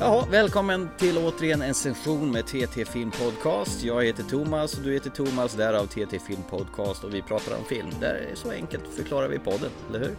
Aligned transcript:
Jaha, 0.00 0.26
välkommen 0.30 0.88
till 0.98 1.18
återigen 1.18 1.62
en 1.62 1.74
session 1.74 2.30
med 2.32 2.46
TT 2.46 2.84
Film 2.84 3.10
Podcast. 3.10 3.82
Jag 3.82 4.04
heter 4.04 4.22
Thomas 4.22 4.74
och 4.78 4.82
du 4.82 4.92
heter 4.92 5.10
Thomas, 5.10 5.54
därav 5.54 5.86
TT 5.86 6.18
Film 6.18 6.42
Podcast 6.50 7.04
och 7.04 7.14
vi 7.14 7.22
pratar 7.22 7.56
om 7.58 7.64
film. 7.64 7.90
Det 8.00 8.06
är 8.06 8.34
så 8.34 8.50
enkelt 8.50 8.84
förklarar 8.96 9.28
vi 9.28 9.38
podden, 9.38 9.70
eller 9.88 9.98
hur? 9.98 10.16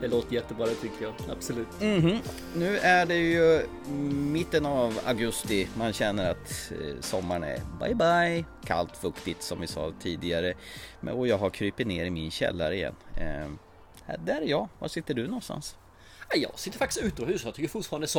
Det 0.00 0.08
låter 0.08 0.34
jättebra 0.34 0.66
tycker 0.66 1.02
jag, 1.04 1.12
absolut. 1.30 1.66
Mhm. 1.80 2.18
Nu 2.56 2.78
är 2.78 3.06
det 3.06 3.16
ju 3.16 3.62
mitten 4.12 4.66
av 4.66 4.98
augusti. 5.06 5.68
Man 5.76 5.92
känner 5.92 6.30
att 6.30 6.72
eh, 6.80 7.00
sommaren 7.00 7.44
är 7.44 7.60
bye 7.80 7.94
bye. 7.94 8.44
Kallt, 8.64 8.96
fuktigt 8.96 9.42
som 9.42 9.60
vi 9.60 9.66
sa 9.66 9.92
tidigare. 10.02 10.54
Och 11.12 11.28
jag 11.28 11.38
har 11.38 11.50
krypit 11.50 11.86
ner 11.86 12.04
i 12.04 12.10
min 12.10 12.30
källare 12.30 12.74
igen. 12.74 12.94
Eh, 13.16 13.50
där 14.24 14.40
är 14.40 14.46
jag. 14.46 14.68
Var 14.78 14.88
sitter 14.88 15.14
du 15.14 15.26
någonstans? 15.26 15.76
Ja, 16.30 16.36
Jag 16.36 16.58
sitter 16.58 16.78
faktiskt 16.78 17.04
utomhus, 17.04 17.44
jag 17.44 17.54
tycker 17.54 17.68
fortfarande 17.68 18.04
det 18.06 18.10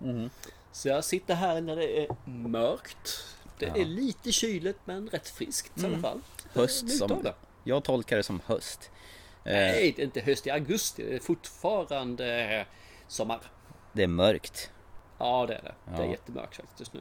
sommar. 0.00 0.30
Så 0.72 0.88
jag 0.88 1.04
sitter 1.04 1.34
här 1.34 1.60
när 1.60 1.76
det 1.76 2.02
är 2.02 2.08
mörkt. 2.24 3.24
Det 3.58 3.66
är 3.66 3.84
lite 3.84 4.32
kyligt 4.32 4.78
men 4.84 5.08
rätt 5.08 5.28
friskt 5.28 5.82
i 5.82 5.86
alla 5.86 5.98
fall. 5.98 6.20
Höst 6.52 6.98
som... 6.98 7.26
Jag 7.64 7.84
tolkar 7.84 8.16
det 8.16 8.22
som 8.22 8.40
höst. 8.46 8.90
Eh, 9.44 9.52
Nej, 9.52 9.92
det 9.96 10.02
är 10.02 10.04
inte 10.04 10.20
höst 10.20 10.46
i 10.46 10.50
augusti. 10.50 11.04
Det 11.04 11.14
är 11.14 11.20
fortfarande 11.20 12.66
sommar. 13.08 13.40
det 13.92 14.02
är 14.02 14.06
mörkt. 14.06 14.70
Ja, 15.22 15.46
det 15.48 15.54
är 15.54 15.62
det. 15.62 15.72
Det 15.96 16.02
är 16.02 16.06
Ja. 16.06 16.10
jättemörkt 16.10 16.56
faktiskt 16.56 16.80
just 16.80 16.92
nu. 16.94 17.00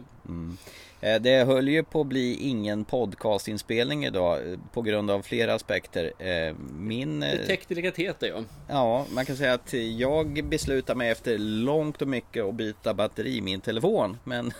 Eh, 1.01 1.21
Det 1.21 1.43
höll 1.45 1.67
ju 1.67 1.83
på 1.83 2.01
att 2.01 2.07
bli 2.07 2.35
ingen 2.35 2.85
podcastinspelning 2.85 4.05
idag 4.05 4.51
eh, 4.51 4.59
på 4.73 4.81
grund 4.81 5.11
av 5.11 5.21
flera 5.21 5.53
aspekter. 5.53 6.13
Eh, 6.19 6.55
Min... 6.73 7.25
Teknikalitet 7.47 8.23
är 8.23 8.27
jag. 8.27 8.43
Ja, 8.67 9.05
man 9.11 9.25
kan 9.25 9.37
säga 9.37 9.53
att 9.53 9.73
jag 9.97 10.43
beslutar 10.45 10.95
mig 10.95 11.09
efter 11.09 11.37
långt 11.37 12.01
och 12.01 12.07
mycket 12.07 12.43
att 12.43 12.55
byta 12.55 12.93
batteri 12.93 13.37
i 13.37 13.41
min 13.41 13.61
telefon. 13.61 14.17
Men 14.23 14.51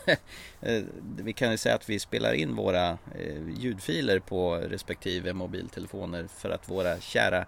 vi 1.17 1.33
kan 1.33 1.51
ju 1.51 1.57
säga 1.57 1.75
att 1.75 1.89
vi 1.89 1.99
spelar 1.99 2.33
in 2.33 2.55
våra 2.55 2.97
ljudfiler 3.57 4.19
på 4.19 4.55
respektive 4.55 5.33
mobiltelefoner 5.33 6.27
för 6.37 6.49
att 6.49 6.69
våra 6.69 6.99
kära 6.99 7.45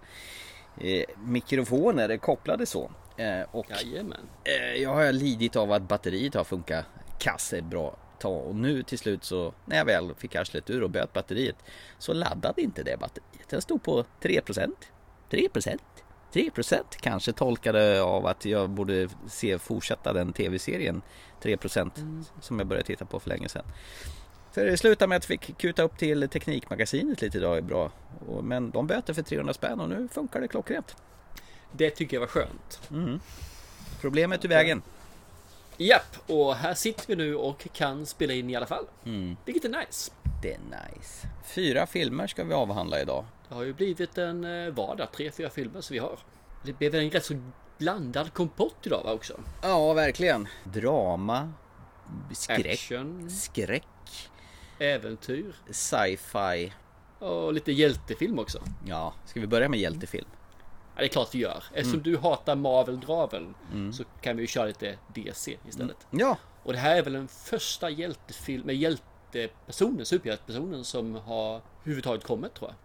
mikrofoner 1.26 2.10
är 2.10 2.18
kopplade 2.18 2.66
så. 2.66 2.92
Eh, 3.18 3.42
Och 3.52 3.66
Jajamän. 3.70 4.30
Eh, 4.44 4.82
Jag 4.82 4.90
har 4.94 5.12
lidit 5.12 5.56
av 5.56 5.72
att 5.72 5.82
batteriet 5.82 6.34
har 6.34 6.44
funkat 6.44 6.86
kass 7.18 7.54
ett 7.54 7.64
bra 7.66 7.98
tag 8.20 8.48
och 8.48 8.56
nu 8.56 8.84
till 8.84 8.98
slut 9.00 9.24
så 9.24 9.54
när 9.66 9.78
jag 9.78 9.86
väl 9.86 10.16
fick 10.18 10.36
arslet 10.36 10.70
ur 10.70 10.84
och 10.84 10.90
böt 10.90 11.14
batteriet 11.14 11.56
så 12.00 12.14
laddade 12.14 12.62
inte 12.62 12.84
det 12.84 13.00
batteriet. 13.00 13.50
Den 13.50 13.62
stod 13.62 13.84
på 13.84 14.06
3%. 14.22 14.72
3%. 15.30 15.78
3% 16.34 16.84
kanske 17.02 17.34
tolkade 17.34 18.02
av 18.02 18.26
att 18.28 18.46
jag 18.46 18.70
borde 18.70 19.10
se 19.28 19.60
fortsätta 19.60 20.14
den 20.14 20.34
tv-serien 20.34 21.02
3% 21.42 22.24
som 22.42 22.60
jag 22.60 22.68
började 22.68 22.88
titta 22.88 23.06
på 23.06 23.20
för 23.20 23.30
länge 23.30 23.50
sedan. 23.50 23.66
Så 24.56 24.60
det 24.60 24.78
slutade 24.78 25.10
med 25.10 25.16
att 25.16 25.30
jag 25.30 25.40
fick 25.40 25.58
kuta 25.58 25.84
upp 25.84 25.98
till 25.98 26.30
Teknikmagasinet 26.30 27.22
lite 27.22 27.38
idag 27.38 27.58
är 27.58 27.62
bra. 27.62 27.92
Men 28.42 28.72
de 28.72 28.88
böter 28.88 29.14
för 29.14 29.22
300 29.22 29.54
spänn 29.54 29.80
och 29.80 29.90
nu 29.90 30.08
funkar 30.08 30.42
det 30.42 30.48
klockrent. 30.48 30.96
Det 31.72 31.90
tycker 31.90 32.18
jag 32.18 32.22
var 32.22 32.28
skönt. 32.28 32.90
Problemet 34.02 34.46
ur 34.46 34.50
vägen. 34.50 34.82
Japp, 35.78 36.18
och 36.28 36.56
här 36.56 36.74
sitter 36.74 37.08
vi 37.08 37.16
nu 37.16 37.36
och 37.36 37.68
kan 37.74 38.06
spela 38.06 38.34
in 38.34 38.50
i 38.50 38.56
alla 38.56 38.66
fall. 38.66 38.86
Mm. 39.06 39.38
Vilket 39.46 39.66
är 39.66 39.70
nice. 39.70 40.12
Det 40.42 40.54
är 40.54 40.60
nice. 40.60 41.28
Fyra 41.46 41.86
filmer 41.88 42.28
ska 42.28 42.44
vi 42.44 42.54
avhandla 42.54 43.02
idag. 43.02 43.26
Det 43.50 43.56
har 43.56 43.64
ju 43.64 43.74
blivit 43.74 44.18
en 44.18 44.66
eh, 44.66 44.74
vardag, 44.74 45.08
tre, 45.12 45.32
fyra 45.32 45.50
filmer 45.50 45.82
som 45.82 45.94
vi 45.94 46.00
har. 46.00 46.20
Det 46.64 46.74
blev 46.74 46.96
en 46.96 47.10
rätt 47.10 47.26
så 47.26 47.42
blandad 47.78 48.34
kompott 48.34 48.76
idag 48.84 49.04
va 49.04 49.14
också. 49.14 49.40
Ja, 49.62 49.94
verkligen. 49.94 50.48
Drama, 50.64 51.54
skräck, 52.34 52.66
Action, 52.66 53.30
skräck, 53.30 54.30
äventyr 54.80 55.56
sci-fi. 55.70 56.74
och 57.20 57.54
lite 57.54 57.72
hjältefilm 57.72 58.40
också. 58.40 58.64
Ja, 58.86 59.14
ska 59.26 59.40
vi 59.40 59.48
börja 59.48 59.70
med 59.70 59.80
hjältefilm? 59.80 60.28
Ja, 60.96 61.00
det 61.02 61.06
är 61.06 61.10
klart 61.10 61.36
vi 61.36 61.40
gör. 61.40 61.64
Eftersom 61.74 62.00
Mm. 62.00 62.04
du 62.12 62.18
hatar 62.18 62.56
Marvel-draveln 62.56 63.54
så 63.94 64.04
kan 64.22 64.36
vi 64.36 64.42
ju 64.44 64.48
köra 64.48 64.66
lite 64.66 64.98
DC 65.14 65.58
istället. 65.68 65.98
Ja, 66.12 66.38
Och 66.64 66.74
det 66.74 66.80
här 66.80 66.96
är 66.96 67.02
väl 67.04 67.14
den 67.14 67.28
första 67.28 67.90
hjältefilm 67.90 68.66
med 68.66 68.76
hjältepersonen, 68.76 70.06
superhjältepersonen 70.06 70.84
som 70.84 71.16
har 71.16 71.62
överhuvudtaget 71.82 72.24
kommit 72.24 72.54
tror 72.54 72.70
jag. 72.70 72.76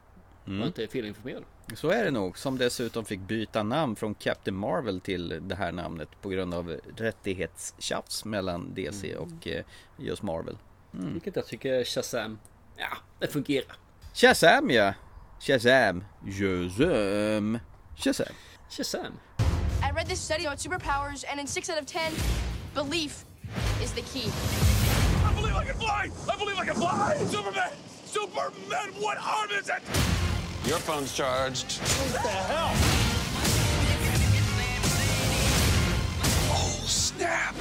Mm. 0.48 0.58
jag 0.60 0.68
inte 0.68 0.86
felinformerad. 0.86 1.44
så 1.74 1.88
är 1.90 2.04
det 2.04 2.10
nog. 2.10 2.38
Som 2.38 2.58
dessutom 2.58 3.04
fick 3.04 3.20
byta 3.20 3.62
namn 3.62 3.96
från 3.96 4.14
Captain 4.14 4.56
Marvel 4.56 5.00
till 5.00 5.48
det 5.48 5.54
här 5.54 5.72
namnet 5.72 6.08
på 6.22 6.28
grund 6.28 6.54
av 6.54 6.76
rättighetstjafs 6.96 8.24
mellan 8.24 8.74
DC 8.74 9.16
och 9.16 9.46
eh, 9.48 9.64
just 9.98 10.22
Marvel. 10.22 10.58
Mm. 10.94 11.12
Vilket 11.12 11.36
jag 11.36 11.46
tycker 11.46 11.84
Shazam, 11.84 12.38
ja, 12.76 12.96
det 13.18 13.26
fungerar. 13.26 13.76
Shazam 14.14 14.70
ja! 14.70 14.94
Shazam! 15.40 16.04
Shazam! 16.24 17.58
Shazam! 17.98 18.32
Shazam. 18.70 19.12
I 19.82 19.90
read 19.90 20.06
this 20.06 20.20
study 20.20 20.46
on 20.46 20.56
superpowers, 20.56 21.24
and 21.30 21.40
in 21.40 21.46
six 21.46 21.70
out 21.70 21.78
of 21.78 21.86
ten, 21.86 22.12
belief 22.74 23.24
is 23.82 23.92
the 23.92 24.02
key. 24.02 24.30
I 25.24 25.32
believe 25.34 25.54
I 25.54 25.64
can 25.64 25.74
fly! 25.74 26.10
I 26.30 26.36
believe 26.36 26.58
I 26.58 26.64
can 26.66 26.74
fly! 26.74 27.16
Superman! 27.26 27.72
Superman, 28.04 28.92
what 29.00 29.18
arm 29.18 29.50
is 29.50 29.68
it? 29.68 29.82
Your 30.66 30.78
phone's 30.78 31.14
charged. 31.14 31.80
What 32.12 32.22
the 32.22 32.28
hell? 32.28 32.72
Oh, 36.52 36.84
snap! 36.86 37.54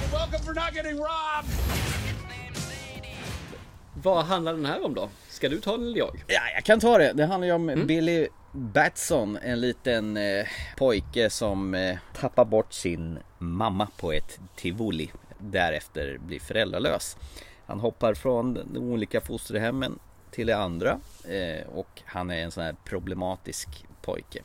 You're 0.00 0.12
welcome 0.12 0.40
for 0.40 0.54
not 0.54 0.72
getting 0.72 0.98
robbed! 0.98 1.50
Vad 4.02 4.24
handlar 4.24 4.52
den 4.52 4.66
här 4.66 4.84
om 4.84 4.94
då? 4.94 5.08
Ska 5.28 5.48
du 5.48 5.60
ta 5.60 5.76
den 5.76 5.86
eller 5.86 5.98
jag? 5.98 6.24
Ja, 6.26 6.40
jag 6.54 6.64
kan 6.64 6.80
ta 6.80 6.98
det. 6.98 7.12
Det 7.12 7.26
handlar 7.26 7.46
ju 7.46 7.52
om 7.52 7.84
Billy 7.86 8.28
Batson, 8.52 9.38
en 9.42 9.60
liten 9.60 10.16
eh, 10.16 10.46
pojke 10.76 11.30
som 11.30 11.74
eh, 11.74 11.98
tappar 12.14 12.44
bort 12.44 12.72
sin 12.72 13.18
mamma 13.38 13.88
på 13.96 14.12
ett 14.12 14.40
tivoli. 14.56 15.10
Därefter 15.38 16.18
blir 16.18 16.40
föräldralös. 16.40 17.16
Han 17.66 17.80
hoppar 17.80 18.14
från 18.14 18.54
de 18.54 18.78
olika 18.78 19.20
fosterhemmen 19.20 19.98
till 20.30 20.46
det 20.46 20.56
andra 20.56 21.00
eh, 21.28 21.66
och 21.68 22.02
han 22.04 22.30
är 22.30 22.42
en 22.44 22.50
sån 22.50 22.64
här 22.64 22.76
problematisk 22.84 23.68
pojke. 24.02 24.42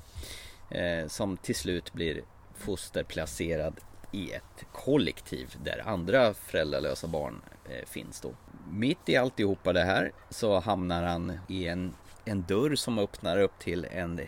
Eh, 0.70 1.08
som 1.08 1.38
till 1.38 1.56
slut 1.56 1.94
blir 1.94 2.22
fosterplacerad 2.56 3.76
i 4.12 4.32
ett 4.32 4.66
kollektiv 4.74 5.56
där 5.64 5.84
andra 5.86 6.34
föräldralösa 6.34 7.08
barn 7.08 7.42
eh, 7.70 7.86
finns 7.86 8.22
då. 8.22 8.32
Mitt 8.72 9.10
i 9.10 9.16
alltihopa 9.16 9.74
det 9.74 9.84
här 9.84 10.12
så 10.30 10.60
hamnar 10.60 11.04
han 11.04 11.40
i 11.50 11.68
en, 11.68 11.94
en 12.26 12.42
dörr 12.42 12.76
som 12.76 13.00
öppnar 13.00 13.38
upp 13.42 13.60
till 13.60 13.86
en, 13.92 14.20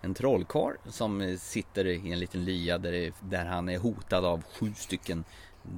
en 0.00 0.14
trollkarl 0.14 0.72
som 0.90 1.36
sitter 1.40 1.86
i 1.86 2.12
en 2.12 2.18
liten 2.18 2.44
lya 2.44 2.78
där, 2.78 2.92
det- 2.92 3.14
där 3.20 3.44
han 3.44 3.68
är 3.68 3.78
hotad 3.78 4.24
av 4.24 4.42
sju 4.58 4.72
stycken 4.76 5.24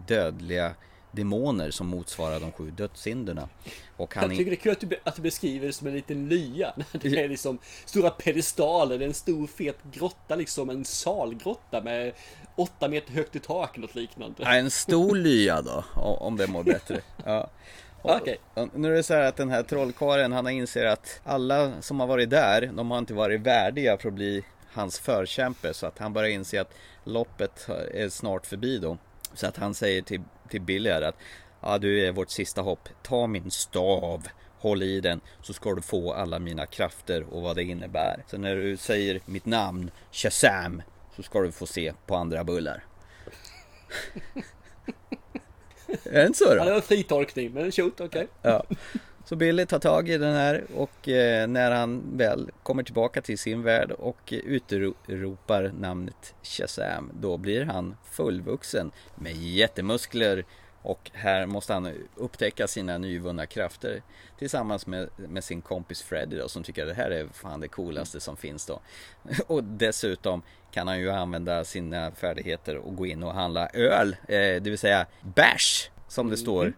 dödliga 0.07 0.75
demoner 1.15 1.71
som 1.71 1.87
motsvarar 1.87 2.41
de 2.41 2.53
sju 2.53 2.71
dödssynderna. 2.71 3.49
Och 3.97 4.15
han 4.15 4.25
Jag 4.31 4.39
tycker 4.39 4.51
det 4.51 4.57
är 4.57 4.61
kul 4.61 4.73
att 4.73 4.81
du, 4.81 4.97
att 5.05 5.17
du 5.17 5.23
beskriver 5.23 5.67
det 5.67 5.73
som 5.73 5.87
en 5.87 5.95
liten 5.95 6.29
lya. 6.29 6.75
Det 6.93 7.21
är 7.25 7.29
liksom 7.29 7.59
stora 7.85 8.11
pedestaler, 8.11 8.99
det 8.99 9.05
är 9.05 9.09
en 9.09 9.15
stor 9.15 9.47
fet 9.47 9.79
grotta 9.93 10.37
liksom, 10.37 10.71
en 10.71 10.85
salgrotta 10.85 11.81
med 11.83 12.13
åtta 12.57 12.89
meter 12.89 13.13
högt 13.13 13.37
i 13.37 13.39
tak 13.39 13.77
något 13.77 13.95
liknande. 13.95 14.37
Ja, 14.39 14.55
en 14.55 14.71
stor 14.71 15.17
lya 15.17 15.63
då, 15.63 15.85
om 16.01 16.37
det 16.37 16.47
mår 16.47 16.63
bättre. 16.63 17.01
Ja. 17.25 17.51
Okej. 18.03 18.39
och 18.55 18.69
Nu 18.75 18.93
är 18.93 18.97
det 18.97 19.03
så 19.03 19.15
här 19.15 19.23
att 19.23 19.37
den 19.37 19.51
här 19.51 19.63
trollkarlen, 19.63 20.33
han 20.33 20.49
inser 20.49 20.85
att 20.85 21.21
alla 21.25 21.83
som 21.83 22.01
har 22.01 22.07
varit 22.07 22.31
där, 22.31 22.67
de 22.67 22.91
har 22.91 22.99
inte 22.99 23.15
varit 23.15 23.41
värdiga 23.41 23.99
för 23.99 24.09
att 24.09 24.15
bli 24.15 24.45
hans 24.73 24.99
förkämpe. 24.99 25.75
Så 25.75 25.87
att 25.87 25.99
han 25.99 26.13
börjar 26.13 26.31
inse 26.31 26.61
att 26.61 26.75
loppet 27.05 27.69
är 27.95 28.09
snart 28.09 28.47
förbi 28.47 28.79
då. 28.79 28.99
Så 29.35 29.47
att 29.47 29.57
han 29.57 29.75
säger 29.75 30.03
till, 30.03 30.23
till 30.49 30.61
Billy 30.61 30.91
att 30.91 31.17
ja, 31.61 31.79
du 31.79 32.07
är 32.07 32.13
vårt 32.13 32.31
sista 32.31 32.61
hopp. 32.61 32.89
Ta 33.03 33.27
min 33.27 33.51
stav, 33.51 34.29
håll 34.59 34.83
i 34.83 35.01
den 35.01 35.21
så 35.43 35.53
ska 35.53 35.75
du 35.75 35.83
få 35.83 36.13
alla 36.13 36.39
mina 36.39 36.67
krafter 36.67 37.23
och 37.35 37.43
vad 37.43 37.57
det 37.57 37.63
innebär. 37.63 38.25
Så 38.27 38.39
när 38.39 38.57
du 38.57 38.77
säger 38.77 39.21
mitt 39.27 39.47
namn, 39.47 39.91
Shazam, 40.13 40.83
så 41.17 41.23
ska 41.23 41.41
du 41.41 41.53
få 41.53 41.67
se 41.67 41.93
på 42.07 42.17
andra 42.17 42.45
bullar. 42.45 42.85
är 46.05 46.21
det 46.21 46.27
inte 46.27 46.39
så 46.39 46.45
då? 46.45 46.57
Ja, 46.57 46.65
det 46.65 46.71
var 46.71 46.77
en 46.77 46.83
fri 46.83 47.03
tolkning, 47.03 47.53
men 47.53 47.73
shoot, 47.73 48.01
okej. 48.01 48.29
Ja. 48.43 48.65
Så 49.25 49.37
Billy 49.37 49.67
tar 49.67 49.79
tag 49.79 50.09
i 50.09 50.19
den 50.19 50.35
här 50.35 50.65
och 50.75 51.09
eh, 51.09 51.49
när 51.49 51.71
han 51.71 52.03
väl 52.17 52.51
kommer 52.63 52.83
tillbaka 52.83 53.23
till 53.23 53.39
sin 53.39 53.63
värld 53.63 53.91
och 53.91 54.33
utropar 54.33 55.73
namnet 55.81 56.35
Shazam 56.43 57.11
då 57.21 57.37
blir 57.37 57.65
han 57.65 57.95
fullvuxen 58.11 58.91
med 59.15 59.37
jättemuskler 59.37 60.45
Och 60.83 61.11
här 61.13 61.47
måste 61.47 61.73
han 61.73 61.93
upptäcka 62.17 62.67
sina 62.67 62.99
nyvunna 62.99 63.47
krafter 63.47 64.03
tillsammans 64.39 64.87
med, 64.87 65.09
med 65.17 65.45
sin 65.45 65.63
kompis 65.63 66.03
Freddy 66.03 66.37
då 66.37 66.49
som 66.49 66.63
tycker 66.63 66.83
att 66.83 66.89
det 66.89 67.03
här 67.03 67.11
är 67.11 67.27
fan 67.33 67.61
det 67.61 67.69
coolaste 67.69 68.21
som 68.21 68.37
finns 68.37 68.67
då. 68.67 68.81
Och 69.47 69.65
dessutom 69.65 70.43
kan 70.71 70.89
han 70.89 71.01
ju 71.01 71.11
använda 71.11 71.65
sina 71.65 72.11
färdigheter 72.11 72.77
och 72.77 72.97
gå 72.97 73.07
in 73.07 73.23
och 73.23 73.35
handla 73.35 73.69
öl, 73.69 74.17
eh, 74.29 74.37
det 74.37 74.71
vill 74.71 74.79
säga 74.79 75.07
bärs 75.21 75.91
som 76.09 76.31
det 76.31 76.37
står. 76.37 76.73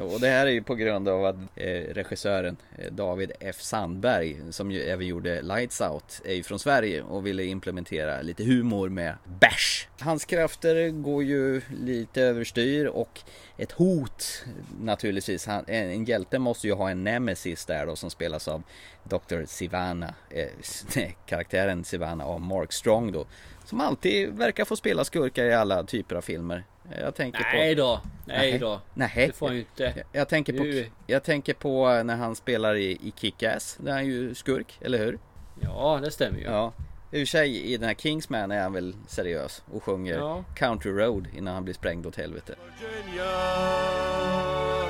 Och 0.00 0.20
det 0.20 0.28
här 0.28 0.46
är 0.46 0.50
ju 0.50 0.62
på 0.62 0.74
grund 0.74 1.08
av 1.08 1.24
att 1.24 1.36
eh, 1.54 1.94
regissören 1.94 2.56
eh, 2.78 2.92
David 2.92 3.32
F 3.40 3.56
Sandberg 3.60 4.36
som 4.50 4.70
ju 4.70 4.82
även 4.82 5.06
gjorde 5.06 5.42
Lights 5.42 5.80
Out 5.80 6.20
är 6.24 6.34
ju 6.34 6.42
från 6.42 6.58
Sverige 6.58 7.02
och 7.02 7.26
ville 7.26 7.44
implementera 7.44 8.22
lite 8.22 8.44
humor 8.44 8.88
med 8.88 9.14
bärs. 9.40 9.88
Hans 10.00 10.24
krafter 10.24 10.88
går 10.88 11.22
ju 11.24 11.62
lite 11.80 12.22
överstyr 12.22 12.86
och 12.86 13.20
ett 13.56 13.72
hot 13.72 14.44
naturligtvis. 14.80 15.46
Han, 15.46 15.64
en, 15.66 15.90
en 15.90 16.04
hjälte 16.04 16.38
måste 16.38 16.66
ju 16.66 16.72
ha 16.72 16.90
en 16.90 17.04
nemesis 17.04 17.64
där 17.64 17.86
då 17.86 17.96
som 17.96 18.10
spelas 18.10 18.48
av 18.48 18.62
Dr. 19.04 19.44
Sivana, 19.46 20.14
eh, 20.30 21.10
karaktären 21.26 21.84
Sivana 21.84 22.24
av 22.24 22.40
Mark 22.40 22.72
Strong 22.72 23.12
då. 23.12 23.26
Som 23.66 23.80
alltid 23.80 24.32
verkar 24.32 24.64
få 24.64 24.76
spela 24.76 25.04
skurkar 25.04 25.44
i 25.44 25.54
alla 25.54 25.82
typer 25.82 26.16
av 26.16 26.20
filmer. 26.20 26.64
Jag 27.00 27.14
tänker 27.14 27.40
Nej 27.52 27.74
på... 27.74 27.82
då, 27.82 28.00
nej 28.24 28.58
då. 28.58 28.80
Nej. 28.94 29.10
Det 29.14 29.32
får 29.32 29.46
han 29.46 29.54
ju 29.56 29.60
inte. 29.60 29.82
Jag, 29.82 29.94
jag, 30.12 30.28
tänker 30.28 30.52
på, 30.52 30.90
jag 31.06 31.22
tänker 31.22 31.54
på 31.54 32.02
när 32.02 32.16
han 32.16 32.34
spelar 32.34 32.74
i, 32.74 32.90
i 32.90 33.12
Kick-Ass. 33.16 33.76
Där 33.80 33.90
är 33.90 33.94
han 33.94 34.06
ju 34.06 34.34
skurk, 34.34 34.78
eller 34.80 34.98
hur? 34.98 35.18
Ja, 35.60 36.00
det 36.02 36.10
stämmer 36.10 36.38
ju. 36.38 36.44
Ja. 36.44 36.72
I 37.12 37.24
och 37.24 37.28
sig 37.28 37.72
i 37.72 37.76
den 37.76 37.86
här 37.88 37.94
Kingsman 37.94 38.50
är 38.50 38.62
han 38.62 38.72
väl 38.72 38.94
seriös 39.08 39.62
och 39.72 39.82
sjunger 39.82 40.14
Ja. 40.14 40.44
Country 40.56 40.92
Road 40.92 41.28
innan 41.36 41.54
han 41.54 41.64
blir 41.64 41.74
sprängd 41.74 42.06
åt 42.06 42.16
helvete. 42.16 42.54
Virginia, 42.80 43.30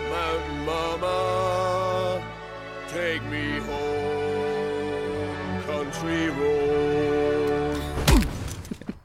Mountain 0.08 0.64
Mama, 0.64 2.22
take 2.88 3.20
me 3.30 3.60
home, 3.60 5.62
country 5.66 6.26
road. 6.26 7.15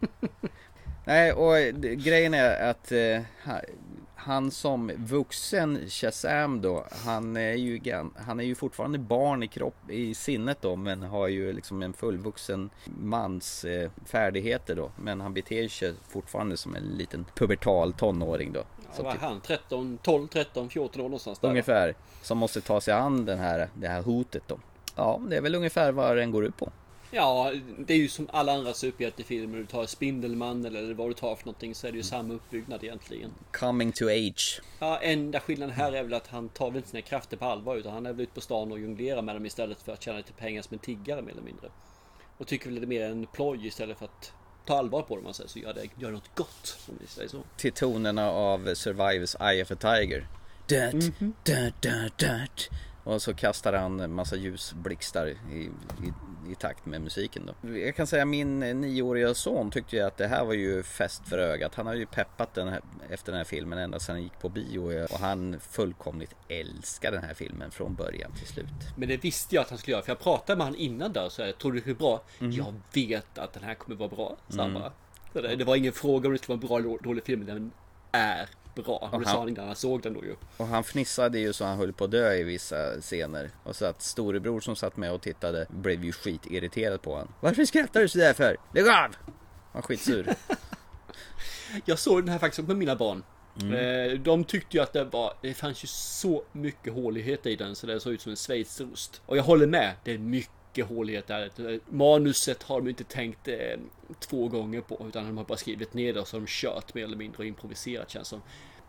Nej, 1.06 1.34
och 1.34 1.56
grejen 1.82 2.34
är 2.34 2.70
att 2.70 2.92
eh, 2.92 3.22
ha- 3.46 3.62
han 4.16 4.52
som 4.52 4.92
vuxen 4.98 5.80
Shazam 5.90 6.62
då, 6.62 6.86
han 7.06 7.38
är 7.38 7.54
ju, 7.54 7.82
han 8.16 8.40
är 8.40 8.44
ju 8.44 8.56
fortfarande 8.56 8.98
barn 8.98 9.44
i 9.44 9.48
kropp, 9.48 9.90
i 9.90 10.14
sinnet 10.14 10.58
då, 10.62 10.76
men 10.76 11.02
har 11.02 11.28
ju 11.28 11.54
liksom 11.54 11.84
en 11.84 11.94
fullvuxen 11.94 12.70
mans 12.86 13.66
eh, 13.66 13.90
färdigheter 14.06 14.76
då. 14.76 14.92
Men 14.96 15.22
han 15.22 15.34
beter 15.34 15.68
sig 15.68 15.94
fortfarande 16.10 16.58
som 16.58 16.76
en 16.76 16.84
liten 16.84 17.26
pubertal 17.36 17.94
tonåring 17.94 18.54
då. 18.54 18.64
Ja, 18.98 19.10
är 19.10 19.12
typ, 19.12 19.22
han? 19.22 19.42
13, 19.42 19.98
12, 20.02 20.28
13, 20.28 20.70
14 20.70 21.02
år 21.02 21.06
någonstans 21.06 21.40
där. 21.40 21.50
ungefär, 21.50 21.96
som 22.22 22.38
måste 22.38 22.62
ta 22.62 22.82
sig 22.82 22.94
an 22.94 23.26
den 23.26 23.40
här, 23.40 23.70
det 23.74 23.88
här 23.88 24.02
hotet 24.02 24.44
då. 24.48 24.60
Ja, 24.96 25.22
det 25.30 25.38
är 25.38 25.42
väl 25.42 25.56
ungefär 25.56 25.92
vad 25.92 26.18
den 26.18 26.32
går 26.32 26.46
ut 26.46 26.58
på. 26.58 26.72
Ja, 27.14 27.54
det 27.78 27.94
är 27.94 27.98
ju 27.98 28.08
som 28.08 28.30
alla 28.34 28.54
andra 28.54 28.74
superhjältefilmer. 28.74 29.58
Du 29.58 29.66
tar 29.66 29.86
Spindelmannen 29.86 30.76
eller 30.76 30.94
vad 30.94 31.10
du 31.10 31.14
tar 31.14 31.36
för 31.36 31.46
någonting 31.46 31.76
så 31.76 31.88
är 31.88 31.92
det 31.92 31.98
ju 31.98 32.04
samma 32.04 32.34
uppbyggnad 32.34 32.84
egentligen. 32.84 33.34
Coming 33.52 33.92
to 33.92 34.06
age. 34.06 34.62
Ja, 34.80 34.98
enda 34.98 35.40
skillnaden 35.40 35.76
här 35.76 35.92
är 35.92 36.04
väl 36.04 36.14
att 36.14 36.28
han 36.28 36.50
tar 36.50 36.68
väl 36.68 36.78
inte 36.78 36.90
sina 36.90 37.02
krafter 37.02 37.38
på 37.38 37.46
allvar 37.46 37.76
utan 37.76 37.94
han 37.94 38.06
är 38.06 38.14
väl 38.14 38.22
ute 38.22 38.34
på 38.34 38.42
stan 38.42 38.72
och 38.72 38.80
jonglerar 38.80 39.22
med 39.22 39.36
dem 39.36 39.46
istället 39.46 39.82
för 39.82 39.94
att 39.94 40.04
tjäna 40.04 40.18
lite 40.18 40.34
pengar 40.34 40.62
som 40.62 40.74
en 40.74 40.80
tiggare 40.80 41.22
mer 41.22 41.32
eller 41.32 41.42
mindre. 41.42 41.70
Och 42.38 42.48
tycker 42.48 42.70
väl 42.70 42.76
det 42.76 42.86
är 42.86 42.88
mer 42.88 43.02
en 43.02 43.28
ploj 43.28 43.68
istället 43.68 43.98
för 43.98 44.06
att 44.06 44.34
ta 44.66 44.78
allvar 44.78 45.02
på 45.02 45.16
det 45.18 45.24
man 45.24 45.34
säger 45.34 45.50
så 45.50 45.60
gör 45.60 45.74
det 45.74 45.88
gör 45.98 46.12
något 46.12 46.36
gott 46.36 46.80
om 46.90 46.98
vi 47.02 47.08
säger 47.08 47.30
så. 47.30 47.44
till 47.58 47.72
tonerna 47.72 48.32
av 48.32 48.74
Survivors 48.74 49.36
Eye 49.42 49.64
of 49.64 49.72
a 49.72 49.76
Tiger. 49.76 50.28
Dut, 50.68 51.14
dut, 51.44 51.82
dut, 51.82 52.18
dut. 52.18 52.70
Och 53.04 53.22
så 53.22 53.34
kastar 53.34 53.74
han 53.74 54.00
en 54.00 54.14
massa 54.14 54.36
ljusblixtar 54.36 55.28
i, 55.28 55.70
i, 56.04 56.14
i 56.50 56.56
takt 56.56 56.86
med 56.86 57.02
musiken 57.02 57.52
då. 57.62 57.78
Jag 57.78 57.96
kan 57.96 58.08
säga 58.08 58.26
min 58.26 58.60
nioåriga 58.60 59.34
son 59.34 59.72
tyckte 59.72 59.96
ju 59.96 60.02
att 60.02 60.18
det 60.18 60.28
här 60.28 60.46
var 60.46 60.54
ju 60.54 60.84
fest 60.84 61.28
för 61.28 61.38
ögat. 61.38 61.76
Han 61.76 61.88
har 61.88 61.94
ju 61.94 62.06
peppat 62.06 62.54
den 62.54 62.68
här, 62.68 62.82
efter 63.10 63.32
den 63.32 63.38
här 63.38 63.46
filmen 63.46 63.80
ända 63.80 64.00
sedan 64.00 64.16
han 64.16 64.24
gick 64.24 64.40
på 64.40 64.50
bio 64.50 65.04
och 65.04 65.20
han 65.20 65.60
fullkomligt 65.60 66.36
älskar 66.48 67.12
den 67.12 67.24
här 67.24 67.34
filmen 67.34 67.72
från 67.72 67.96
början 67.96 68.32
till 68.32 68.48
slut. 68.48 68.68
Men 68.98 69.10
det 69.10 69.18
visste 69.18 69.56
jag 69.56 69.62
att 69.62 69.70
han 69.70 69.78
skulle 69.78 69.92
göra 69.92 70.04
för 70.04 70.12
jag 70.12 70.20
pratade 70.20 70.58
med 70.58 70.66
han 70.68 70.76
innan 70.76 71.14
där 71.14 71.30
så 71.30 71.42
jag 71.42 71.58
tror 71.58 71.72
det 71.74 71.82
blir 71.82 71.96
bra. 71.96 72.24
Jag 72.40 72.74
vet 72.94 73.38
att 73.38 73.54
den 73.54 73.64
här 73.64 73.74
kommer 73.74 73.98
vara 73.98 74.10
bra, 74.10 74.38
sa 74.50 74.62
han 74.62 74.74
bara. 74.74 74.92
Så 75.34 75.42
det, 75.42 75.56
det 75.56 75.64
var 75.64 75.76
ingen 75.76 75.94
fråga 75.94 76.28
om 76.28 76.34
det 76.34 76.38
skulle 76.40 76.58
vara 76.58 76.62
en 76.64 76.68
bra 76.68 76.92
eller 76.92 77.04
dålig 77.04 77.24
film, 77.24 77.46
den 77.46 77.72
är 78.12 78.50
bra. 78.82 78.98
Och 78.98 79.14
Aha. 79.14 79.24
sa 79.24 79.40
han 79.40 79.50
innan 79.50 79.66
han 79.68 79.76
såg 79.76 80.02
den 80.02 80.14
då 80.14 80.26
ju. 80.26 80.36
Och 80.58 80.68
han 80.68 80.84
fnissade 80.84 81.40
ju 81.40 81.54
så 81.54 81.66
han 81.66 81.78
höll 81.78 81.94
på 81.94 82.04
att 82.04 82.12
dö 82.12 82.34
i 82.34 82.44
vissa 82.44 83.02
scener. 83.02 83.50
Och 83.64 83.76
så 83.76 83.86
att 83.86 84.02
storebror 84.02 84.60
som 84.60 84.76
satt 84.76 84.98
med 84.98 85.12
och 85.14 85.22
tittade 85.22 85.66
blev 85.70 86.06
ju 86.06 86.12
skitirriterad 86.12 87.02
på 87.02 87.12
honom. 87.12 87.34
Varför 87.40 87.66
skrattar 87.66 88.02
du 88.02 88.08
sådär 88.08 88.34
för? 88.34 88.58
Lägg 88.74 88.88
av! 88.88 89.16
Han 89.74 89.82
skitsur. 89.82 90.30
Jag 91.86 92.00
såg 92.00 92.22
den 92.22 92.30
här 92.30 92.40
faktiskt 92.40 92.68
med 92.68 92.78
mina 92.78 92.96
barn. 92.96 93.24
Eh, 93.56 94.20
De 94.20 94.44
tyckte 94.44 94.78
ju 94.78 94.84
att 94.84 94.94
det 94.94 95.04
var, 95.04 95.34
det 95.42 95.54
fanns 95.54 95.84
ju 95.84 95.88
så 95.88 96.44
mycket 96.52 96.94
håligheter 96.94 97.50
i 97.50 97.56
den 97.56 97.76
så 97.76 97.88
det 97.88 98.00
såg 98.00 98.14
ut 98.14 98.22
som 98.22 98.30
en 98.30 98.36
schweizerost. 98.36 99.22
Och 99.26 99.38
jag 99.38 99.44
håller 99.44 99.68
med, 99.68 99.94
det 100.04 100.12
är 100.14 100.18
mycket 100.18 100.86
hålighet 100.88 101.28
där. 101.28 101.80
Manuset 101.90 102.64
har 102.64 102.82
de 102.82 102.90
inte 102.90 103.04
tänkt 103.04 103.48
eh, 103.48 103.56
två 104.20 104.48
gånger 104.48 104.82
på 104.82 105.06
utan 105.10 105.26
de 105.26 105.38
har 105.38 105.44
bara 105.44 105.58
skrivit 105.58 105.94
ner 105.94 106.14
det 106.14 106.20
och 106.20 106.28
så 106.28 106.36
har 106.36 106.42
de 106.42 106.48
kört 106.48 106.94
mer 106.94 107.04
eller 107.04 107.18
mindre 107.18 107.38
och 107.38 107.46
improviserat 107.46 108.10
känns 108.10 108.28
som. 108.28 108.42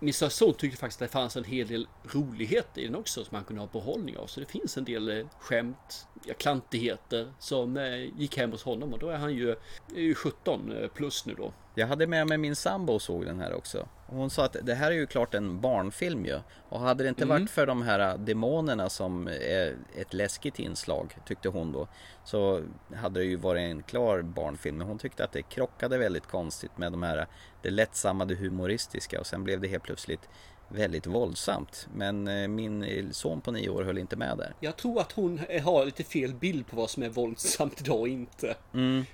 Min 0.02 0.14
son 0.14 0.54
tyckte 0.54 0.78
faktiskt 0.78 1.02
att 1.02 1.08
det 1.08 1.12
fanns 1.12 1.36
en 1.36 1.44
hel 1.44 1.68
del 1.68 1.88
rolighet 2.02 2.68
i 2.74 2.84
den 2.84 2.94
också 2.94 3.24
som 3.24 3.36
man 3.36 3.44
kunde 3.44 3.62
ha 3.62 3.68
behållning 3.72 4.16
av. 4.16 4.26
Så 4.26 4.40
det 4.40 4.46
finns 4.46 4.76
en 4.76 4.84
del 4.84 5.18
eh, 5.18 5.26
skämt, 5.40 6.06
ja, 6.24 6.34
klantigheter 6.38 7.32
som 7.38 7.76
eh, 7.76 8.20
gick 8.20 8.36
hem 8.36 8.50
hos 8.50 8.62
honom 8.62 8.92
och 8.92 8.98
då 8.98 9.08
är 9.08 9.16
han 9.16 9.34
ju, 9.34 9.50
är 9.94 10.00
ju 10.00 10.14
17 10.14 10.72
eh, 10.72 10.88
plus 10.88 11.26
nu 11.26 11.34
då. 11.34 11.52
Jag 11.74 11.86
hade 11.86 12.06
med 12.06 12.26
mig 12.26 12.38
min 12.38 12.56
sambo 12.56 12.92
och 12.92 13.02
såg 13.02 13.24
den 13.24 13.40
här 13.40 13.54
också. 13.54 13.88
Hon 14.06 14.30
sa 14.30 14.44
att 14.44 14.56
det 14.62 14.74
här 14.74 14.90
är 14.90 14.94
ju 14.94 15.06
klart 15.06 15.34
en 15.34 15.60
barnfilm 15.60 16.26
ju. 16.26 16.40
Och 16.68 16.80
hade 16.80 17.04
det 17.04 17.08
inte 17.08 17.24
varit 17.24 17.50
för 17.50 17.66
de 17.66 17.82
här 17.82 18.18
demonerna 18.18 18.90
som 18.90 19.28
är 19.28 19.76
ett 19.94 20.14
läskigt 20.14 20.58
inslag, 20.58 21.16
tyckte 21.26 21.48
hon 21.48 21.72
då. 21.72 21.88
Så 22.24 22.62
hade 22.94 23.20
det 23.20 23.26
ju 23.26 23.36
varit 23.36 23.60
en 23.60 23.82
klar 23.82 24.22
barnfilm. 24.22 24.76
Men 24.76 24.86
hon 24.86 24.98
tyckte 24.98 25.24
att 25.24 25.32
det 25.32 25.42
krockade 25.42 25.98
väldigt 25.98 26.26
konstigt 26.26 26.78
med 26.78 26.92
de 26.92 27.02
här, 27.02 27.26
det 27.62 27.70
lättsamma, 27.70 28.24
det 28.24 28.34
humoristiska. 28.34 29.20
Och 29.20 29.26
sen 29.26 29.44
blev 29.44 29.60
det 29.60 29.68
helt 29.68 29.82
plötsligt 29.84 30.28
väldigt 30.68 31.06
våldsamt. 31.06 31.88
Men 31.94 32.28
eh, 32.28 32.48
min 32.48 33.08
son 33.12 33.40
på 33.40 33.50
nio 33.50 33.68
år 33.68 33.82
höll 33.82 33.98
inte 33.98 34.16
med 34.16 34.38
där. 34.38 34.54
Jag 34.60 34.76
tror 34.76 35.00
att 35.00 35.12
hon 35.12 35.40
har 35.64 35.84
lite 35.84 36.04
fel 36.04 36.34
bild 36.34 36.66
på 36.66 36.76
vad 36.76 36.90
som 36.90 37.02
är 37.02 37.08
våldsamt 37.08 37.80
idag 37.80 38.00
och 38.00 38.08
inte. 38.08 38.54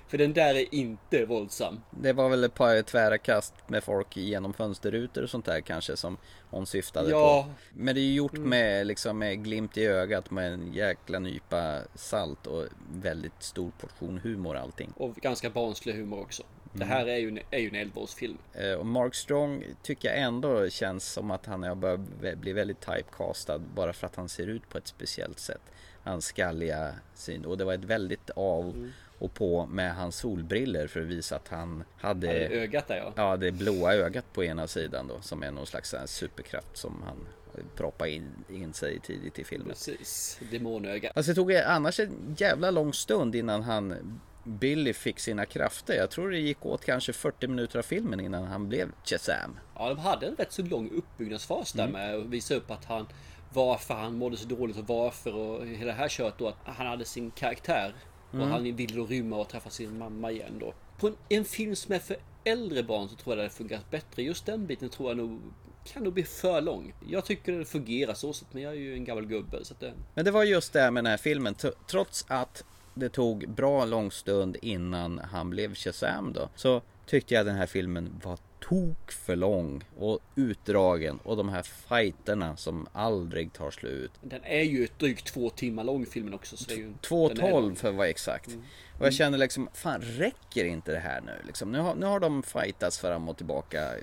För 0.07 0.17
den 0.17 0.33
där 0.33 0.55
är 0.55 0.75
inte 0.75 1.25
våldsam. 1.25 1.79
Det 1.91 2.13
var 2.13 2.29
väl 2.29 2.43
ett 2.43 2.53
par 2.53 2.81
tvära 2.81 3.17
kast 3.17 3.53
med 3.67 3.83
folk 3.83 4.17
genom 4.17 4.53
fönsterrutor 4.53 5.23
och 5.23 5.29
sånt 5.29 5.45
där 5.45 5.61
kanske 5.61 5.97
som 5.97 6.17
hon 6.49 6.65
syftade 6.65 7.09
Ja. 7.09 7.43
på. 7.47 7.53
Men 7.79 7.95
det 7.95 8.01
är 8.01 8.13
gjort 8.13 8.37
med 8.37 8.87
liksom 8.87 9.17
med 9.19 9.43
glimt 9.43 9.77
i 9.77 9.85
ögat 9.85 10.31
med 10.31 10.53
en 10.53 10.73
jäkla 10.73 11.19
nypa 11.19 11.79
salt 11.95 12.47
och 12.47 12.65
väldigt 12.93 13.43
stor 13.43 13.71
portion 13.79 14.19
humor 14.23 14.55
allting. 14.57 14.93
Och 14.95 15.15
ganska 15.15 15.49
barnslig 15.49 15.93
humor 15.93 16.19
också. 16.21 16.43
Det 16.73 16.85
här 16.85 17.05
är 17.05 17.17
ju 17.17 17.27
en, 17.27 17.39
är 17.51 17.59
ju 17.59 17.67
en 17.67 17.75
11-årsfilm. 17.75 18.37
Eh, 18.53 18.73
Och 18.73 18.85
Mark 18.85 19.15
Strong 19.15 19.63
tycker 19.83 20.09
jag 20.09 20.17
ändå 20.17 20.69
känns 20.69 21.11
som 21.11 21.31
att 21.31 21.45
han 21.45 21.63
har 21.63 21.75
börjat 21.75 22.37
bli 22.37 22.53
väldigt 22.53 22.79
typecastad 22.79 23.59
bara 23.59 23.93
för 23.93 24.07
att 24.07 24.15
han 24.15 24.29
ser 24.29 24.47
ut 24.47 24.69
på 24.69 24.77
ett 24.77 24.87
speciellt 24.87 25.39
sätt. 25.39 25.61
Hans 26.03 26.25
skalliga 26.25 26.93
syn 27.15 27.45
och 27.45 27.57
det 27.57 27.63
var 27.63 27.73
ett 27.73 27.83
väldigt 27.83 28.29
av 28.29 28.89
och 29.19 29.33
på 29.33 29.65
med 29.65 29.95
hans 29.95 30.15
solbriller 30.15 30.87
för 30.87 30.99
att 31.01 31.05
visa 31.07 31.35
att 31.35 31.47
han 31.47 31.83
hade 31.97 32.31
är 32.31 32.49
ögat 32.49 32.87
där 32.87 32.97
ja. 32.97 33.13
Ja, 33.15 33.37
det 33.37 33.51
blåa 33.51 33.93
ögat 33.93 34.33
på 34.33 34.43
ena 34.43 34.67
sidan 34.67 35.07
då 35.07 35.21
som 35.21 35.43
är 35.43 35.51
någon 35.51 35.65
slags 35.65 35.95
superkraft 36.05 36.77
som 36.77 37.03
han 37.05 37.27
proppar 37.75 38.05
in, 38.05 38.31
in 38.49 38.73
sig 38.73 38.99
tidigt 38.99 39.39
i 39.39 39.43
filmen. 39.43 39.67
Precis. 39.67 40.39
Demonöga. 40.51 41.11
Alltså 41.15 41.31
det 41.31 41.35
tog 41.35 41.53
annars 41.53 41.99
en 41.99 42.35
jävla 42.37 42.71
lång 42.71 42.93
stund 42.93 43.35
innan 43.35 43.63
han 43.63 44.19
Billy 44.43 44.93
fick 44.93 45.19
sina 45.19 45.45
krafter. 45.45 45.93
Jag 45.93 46.09
tror 46.09 46.31
det 46.31 46.39
gick 46.39 46.65
åt 46.65 46.85
kanske 46.85 47.13
40 47.13 47.47
minuter 47.47 47.79
av 47.79 47.83
filmen 47.83 48.19
innan 48.19 48.43
han 48.43 48.69
blev 48.69 48.91
Shazam. 49.03 49.59
Ja, 49.75 49.89
de 49.89 49.97
hade 49.97 50.27
en 50.27 50.35
rätt 50.35 50.51
så 50.51 50.61
lång 50.61 50.89
uppbyggnadsfas 50.89 51.71
där 51.71 51.87
med 51.87 52.15
att 52.15 52.25
visa 52.25 52.55
upp 52.55 52.71
att 52.71 52.85
han 52.85 53.07
varför 53.53 53.93
han 53.93 54.17
mådde 54.17 54.37
så 54.37 54.47
dåligt 54.47 54.77
och 54.77 54.87
varför 54.87 55.35
och 55.35 55.67
hela 55.67 55.85
det 55.85 55.97
här 55.97 56.09
kört 56.09 56.39
då 56.39 56.47
att 56.47 56.57
han 56.65 56.87
hade 56.87 57.05
sin 57.05 57.31
karaktär 57.31 57.93
och 58.31 58.47
han 58.47 58.63
ville 58.63 58.95
då 58.95 59.05
rymma 59.05 59.35
och 59.35 59.49
träffa 59.49 59.69
sin 59.69 59.97
mamma 59.97 60.31
igen 60.31 60.57
då. 60.59 60.73
På 60.99 61.07
en, 61.07 61.15
en 61.29 61.45
film 61.45 61.75
som 61.75 61.95
är 61.95 61.99
för 61.99 62.17
äldre 62.43 62.83
barn 62.83 63.09
så 63.09 63.15
tror 63.15 63.31
jag 63.31 63.37
det 63.37 63.43
hade 63.43 63.55
fungerat 63.55 63.91
bättre. 63.91 64.23
Just 64.23 64.45
den 64.45 64.65
biten 64.65 64.89
tror 64.89 65.09
jag 65.09 65.17
nog 65.17 65.41
kan 65.85 66.03
nog 66.03 66.13
bli 66.13 66.23
för 66.23 66.61
lång. 66.61 66.93
Jag 67.07 67.25
tycker 67.25 67.51
det 67.51 67.65
fungerar 67.65 68.13
så 68.13 68.33
men 68.51 68.63
jag 68.63 68.73
är 68.73 68.77
ju 68.77 68.93
en 68.93 69.05
gammal 69.05 69.25
gubbe 69.25 69.65
så 69.65 69.73
att 69.73 69.79
det... 69.79 69.93
Men 70.13 70.25
det 70.25 70.31
var 70.31 70.43
just 70.43 70.73
det 70.73 70.81
här 70.81 70.91
med 70.91 71.03
den 71.03 71.11
här 71.11 71.17
filmen. 71.17 71.55
Trots 71.87 72.25
att 72.27 72.63
det 72.99 73.09
tog 73.09 73.49
bra 73.49 73.85
lång 73.85 74.11
stund 74.11 74.57
innan 74.61 75.19
han 75.19 75.49
blev 75.49 75.75
Shazam 75.75 76.33
då. 76.33 76.49
Så 76.55 76.81
tyckte 77.05 77.33
jag 77.33 77.45
den 77.45 77.55
här 77.55 77.65
filmen 77.65 78.21
var 78.23 78.37
tok 78.59 79.11
för 79.11 79.35
lång 79.35 79.83
och 79.97 80.19
utdragen 80.35 81.19
och 81.23 81.37
de 81.37 81.49
här 81.49 81.61
fighterna 81.61 82.57
som 82.57 82.87
aldrig 82.91 83.53
tar 83.53 83.71
slut. 83.71 84.11
Den 84.21 84.43
är 84.43 84.63
ju 84.63 84.83
ett 84.83 84.99
drygt 84.99 85.33
två 85.33 85.49
timmar 85.49 85.83
lång 85.83 86.05
filmen 86.05 86.33
också. 86.33 86.57
Så 86.57 86.65
det 86.67 86.73
är 86.73 86.77
ju, 86.77 86.83
den 86.83 86.93
är 86.93 86.97
2.12 87.29 87.61
lång. 87.61 87.75
för 87.75 87.89
att 87.89 87.95
vara 87.95 88.07
exakt. 88.07 88.57
Och 88.99 89.05
jag 89.05 89.13
känner 89.13 89.37
liksom, 89.37 89.69
fan 89.73 90.01
räcker 90.01 90.65
inte 90.65 90.91
det 90.91 90.99
här 90.99 91.21
nu? 91.21 91.33
Liksom, 91.47 91.71
nu, 91.71 91.79
har, 91.79 91.95
nu 91.95 92.05
har 92.05 92.19
de 92.19 92.43
fightats 92.43 92.99
fram 92.99 93.29
och 93.29 93.37
tillbaka 93.37 93.93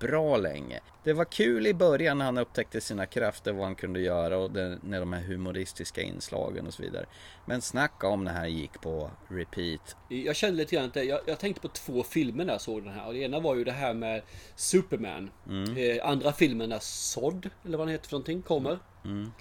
bra 0.00 0.36
länge. 0.36 0.80
Det 1.04 1.12
var 1.12 1.24
kul 1.24 1.66
i 1.66 1.74
början 1.74 2.18
när 2.18 2.24
han 2.24 2.38
upptäckte 2.38 2.80
sina 2.80 3.06
krafter, 3.06 3.52
vad 3.52 3.64
han 3.64 3.74
kunde 3.74 4.00
göra 4.00 4.38
och 4.38 4.50
det, 4.50 4.78
när 4.82 5.00
de 5.00 5.12
här 5.12 5.22
humoristiska 5.22 6.02
inslagen 6.02 6.66
och 6.66 6.74
så 6.74 6.82
vidare. 6.82 7.06
Men 7.46 7.62
snacka 7.62 8.08
om 8.08 8.24
det 8.24 8.30
här 8.30 8.46
gick 8.46 8.80
på 8.80 9.10
repeat. 9.28 9.96
Jag 10.08 10.36
kände 10.36 10.56
lite 10.56 10.76
grann 10.76 10.84
att 10.84 11.04
jag, 11.04 11.20
jag 11.26 11.38
tänkte 11.38 11.60
på 11.60 11.68
två 11.68 12.02
filmer 12.02 12.44
när 12.44 12.52
jag 12.52 12.60
såg 12.60 12.84
den 12.84 12.92
här. 12.92 13.06
Och 13.06 13.12
det 13.12 13.18
ena 13.18 13.40
var 13.40 13.54
ju 13.54 13.64
det 13.64 13.72
här 13.72 13.94
med 13.94 14.22
Superman. 14.56 15.30
Eh, 15.76 16.08
andra 16.08 16.32
filmen 16.32 16.68
när 16.68 16.78
Sod, 16.78 17.50
eller 17.64 17.78
vad 17.78 17.86
den 17.86 17.92
heter 17.92 18.08
för 18.08 18.14
någonting, 18.14 18.42
kommer. 18.42 18.78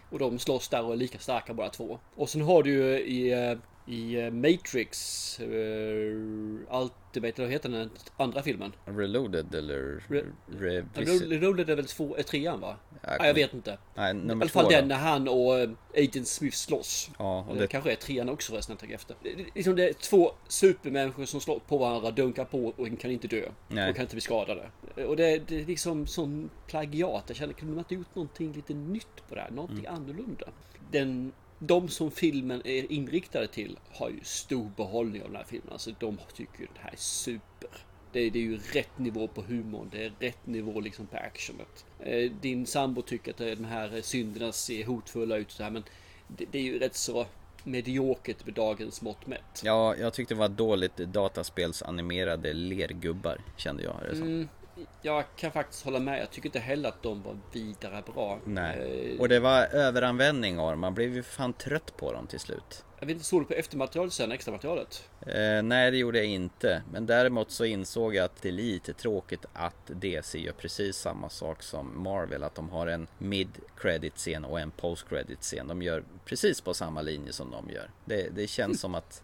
Och 0.10 0.20
de 0.20 0.40
slåss 0.40 0.70
där 0.70 0.84
och 0.86 0.94
är 0.94 0.98
lika 0.98 1.20
starka 1.20 1.54
båda 1.54 1.70
två. 1.70 2.00
Och 2.16 2.30
sen 2.30 2.42
har 2.42 2.64
du 2.64 2.72
ju 2.72 3.00
i, 3.00 3.32
eh, 3.32 3.58
i 3.86 4.16
eh, 4.22 4.32
Matrix, 4.32 5.40
uh, 5.40 6.60
Ultimate, 6.72 7.42
vad 7.42 7.52
heter 7.52 7.70
den 7.70 7.90
andra 8.18 8.44
filmen? 8.44 8.72
Reloaded 8.86 9.56
eller 9.56 10.04
Re- 10.08 10.32
Revisit? 10.60 11.32
Reloaded 11.32 11.70
är 11.70 11.76
väl 11.76 11.86
två, 11.86 12.16
är 12.18 12.24
trean 12.24 12.60
va? 12.60 12.76
Jag 13.02 13.28
jag 13.28 13.34
vet 13.34 13.54
inte. 13.54 13.78
Nej, 13.96 14.12
I 14.12 14.14
nummer 14.14 14.44
alla 14.44 14.50
fall 14.50 14.70
den 14.70 14.88
när 14.88 14.96
han 14.96 15.28
och 15.28 15.60
eh, 15.60 15.70
Agent 15.98 16.28
Smith 16.28 16.58
slåss. 16.58 17.10
Ja, 17.20 17.46
och 17.50 17.56
det... 17.56 17.62
det, 17.62 17.68
kanske 17.68 17.92
är 17.92 17.96
trean 17.96 18.30
också 18.30 18.52
förresten, 18.52 18.78
jag 18.82 18.92
efter. 18.92 19.16
Det, 19.24 19.30
liksom 19.56 19.76
det 19.76 19.90
är 19.90 19.94
två 19.94 20.32
supermänniskor 20.48 21.26
som 21.26 21.42
slår 21.42 21.60
på 21.60 21.78
varandra, 21.78 22.12
dunkar 22.12 22.46
på 22.46 22.74
och 22.78 23.00
kan 23.00 23.12
inte 23.12 23.28
dö. 23.28 23.50
Nej. 23.68 23.90
Och 23.90 23.96
kan 23.96 24.04
inte 24.04 24.16
bli 24.16 24.22
skadade. 24.22 24.70
Och 25.08 25.16
det, 25.16 25.38
det 25.48 25.62
är 25.62 25.66
liksom 25.66 26.08
sån 26.08 26.50
plagiat. 26.68 27.24
Jag 27.28 27.38
känner, 27.38 27.54
kunde 27.54 27.74
man 27.74 27.80
inte 27.80 27.96
gjort 27.96 28.16
någonting 28.16 28.54
lite 28.54 28.74
nytt 28.74 29.28
på 29.30 29.36
det 29.36 29.42
här? 29.42 29.52
Någonting 29.52 29.86
Mm. 29.86 29.94
annorlunda? 29.96 30.46
Den, 30.92 31.32
de 31.68 31.90
som 31.90 32.12
filmen 32.12 32.62
är 32.66 32.92
inriktade 32.92 33.48
till 33.48 33.80
har 33.92 34.10
ju 34.10 34.20
stor 34.24 34.72
behållning 34.78 35.22
av 35.22 35.28
den 35.28 35.38
här 35.38 35.44
filmen. 35.48 35.70
Alltså 35.72 35.92
de 36.00 36.18
tycker 36.34 36.60
ju 36.60 36.66
det 36.74 36.80
här 36.80 36.92
är 36.92 36.98
super. 36.98 37.70
Det, 38.12 38.30
det 38.30 38.40
är 38.40 38.44
ju 38.44 38.58
rätt 38.74 38.98
nivå 39.00 39.28
på 39.28 39.42
humorn. 39.42 39.90
Det 39.92 40.06
är 40.06 40.14
rätt 40.20 40.46
nivå 40.48 40.80
liksom 40.80 41.08
på 41.08 41.18
actionet. 41.18 41.86
Eh, 42.00 42.32
Din 42.32 42.66
sambo 42.66 43.02
tycker 43.02 43.32
att 43.32 43.38
de 43.58 43.66
här 43.66 44.02
synderna 44.02 44.52
ser 44.52 44.86
hotfulla 44.86 45.38
ut 45.38 45.46
och 45.48 45.52
så 45.54 45.64
här, 45.64 45.72
men 45.72 45.84
det, 46.28 46.46
det 46.52 46.58
är 46.58 46.64
ju 46.64 46.80
rätt 46.80 46.96
så 46.96 47.26
mediokert 47.64 48.46
med 48.46 48.54
dagens 48.54 49.02
mått 49.02 49.28
mätt. 49.28 49.62
ja, 49.64 49.96
jag 49.96 50.14
tyckte 50.14 50.34
det 50.34 50.40
var 50.40 50.50
dåligt 50.50 50.98
dataspelsanimerade 50.98 52.54
lergubbar 52.54 53.38
kände 53.58 53.84
jag 53.84 53.96
det 54.10 54.16
som. 54.16 54.28
Mm, 54.28 54.50
jag 55.02 55.24
kan 55.36 55.52
faktiskt 55.52 55.86
hålla 55.86 56.00
med. 56.00 56.22
Jag 56.22 56.32
tycker 56.32 56.50
inte 56.50 56.60
heller 56.60 56.90
att 56.90 57.04
de 57.04 57.24
var 57.24 57.38
vidare 57.52 58.04
bra. 58.14 58.40
Nej, 58.46 58.74
Eh, 59.14 59.20
och 59.20 59.30
det 59.30 59.40
var 59.40 59.76
överanvändning 59.76 60.60
av 60.60 60.72
dem. 60.72 60.80
Man 60.80 60.94
blev 60.94 61.16
ju 61.16 61.24
fan 61.24 61.54
trött 61.54 61.98
på 61.98 62.14
dem 62.14 62.28
till 62.28 62.40
slut. 62.40 62.86
Jag 63.00 63.08
vet 63.08 63.14
inte, 63.14 63.26
såg 63.26 63.42
du 63.42 63.46
på 63.46 63.54
eftermaterialet 63.54 64.14
sen, 64.14 64.32
extra 64.32 64.52
materialet? 64.52 65.10
Eh, 65.28 65.64
nej, 65.64 65.92
det 65.92 65.98
gjorde 65.98 66.18
jag 66.18 66.28
inte. 66.28 66.84
Men 66.92 67.06
däremot 67.06 67.52
så 67.52 67.66
insåg 67.66 68.16
jag 68.16 68.26
att 68.26 68.42
det 68.42 68.48
är 68.48 68.54
lite 68.54 68.94
tråkigt 68.94 69.46
att 69.54 69.86
DC 69.88 70.40
gör 70.40 70.54
precis 70.54 70.98
samma 70.98 71.30
sak 71.30 71.64
som 71.64 72.04
Marvel. 72.04 72.44
Att 72.44 72.56
de 72.56 72.70
har 72.70 72.88
en 72.88 73.08
mid-credit 73.18 74.16
scen 74.16 74.46
och 74.46 74.60
en 74.60 74.72
post-credit 74.72 75.42
scen. 75.42 75.68
De 75.68 75.82
gör 75.82 76.04
precis 76.26 76.62
på 76.62 76.74
samma 76.74 77.02
linje 77.02 77.34
som 77.34 77.52
de 77.52 77.70
gör. 77.70 77.90
Det, 78.06 78.30
det 78.36 78.48
känns 78.48 78.80
som 78.80 78.96
att 78.96 79.24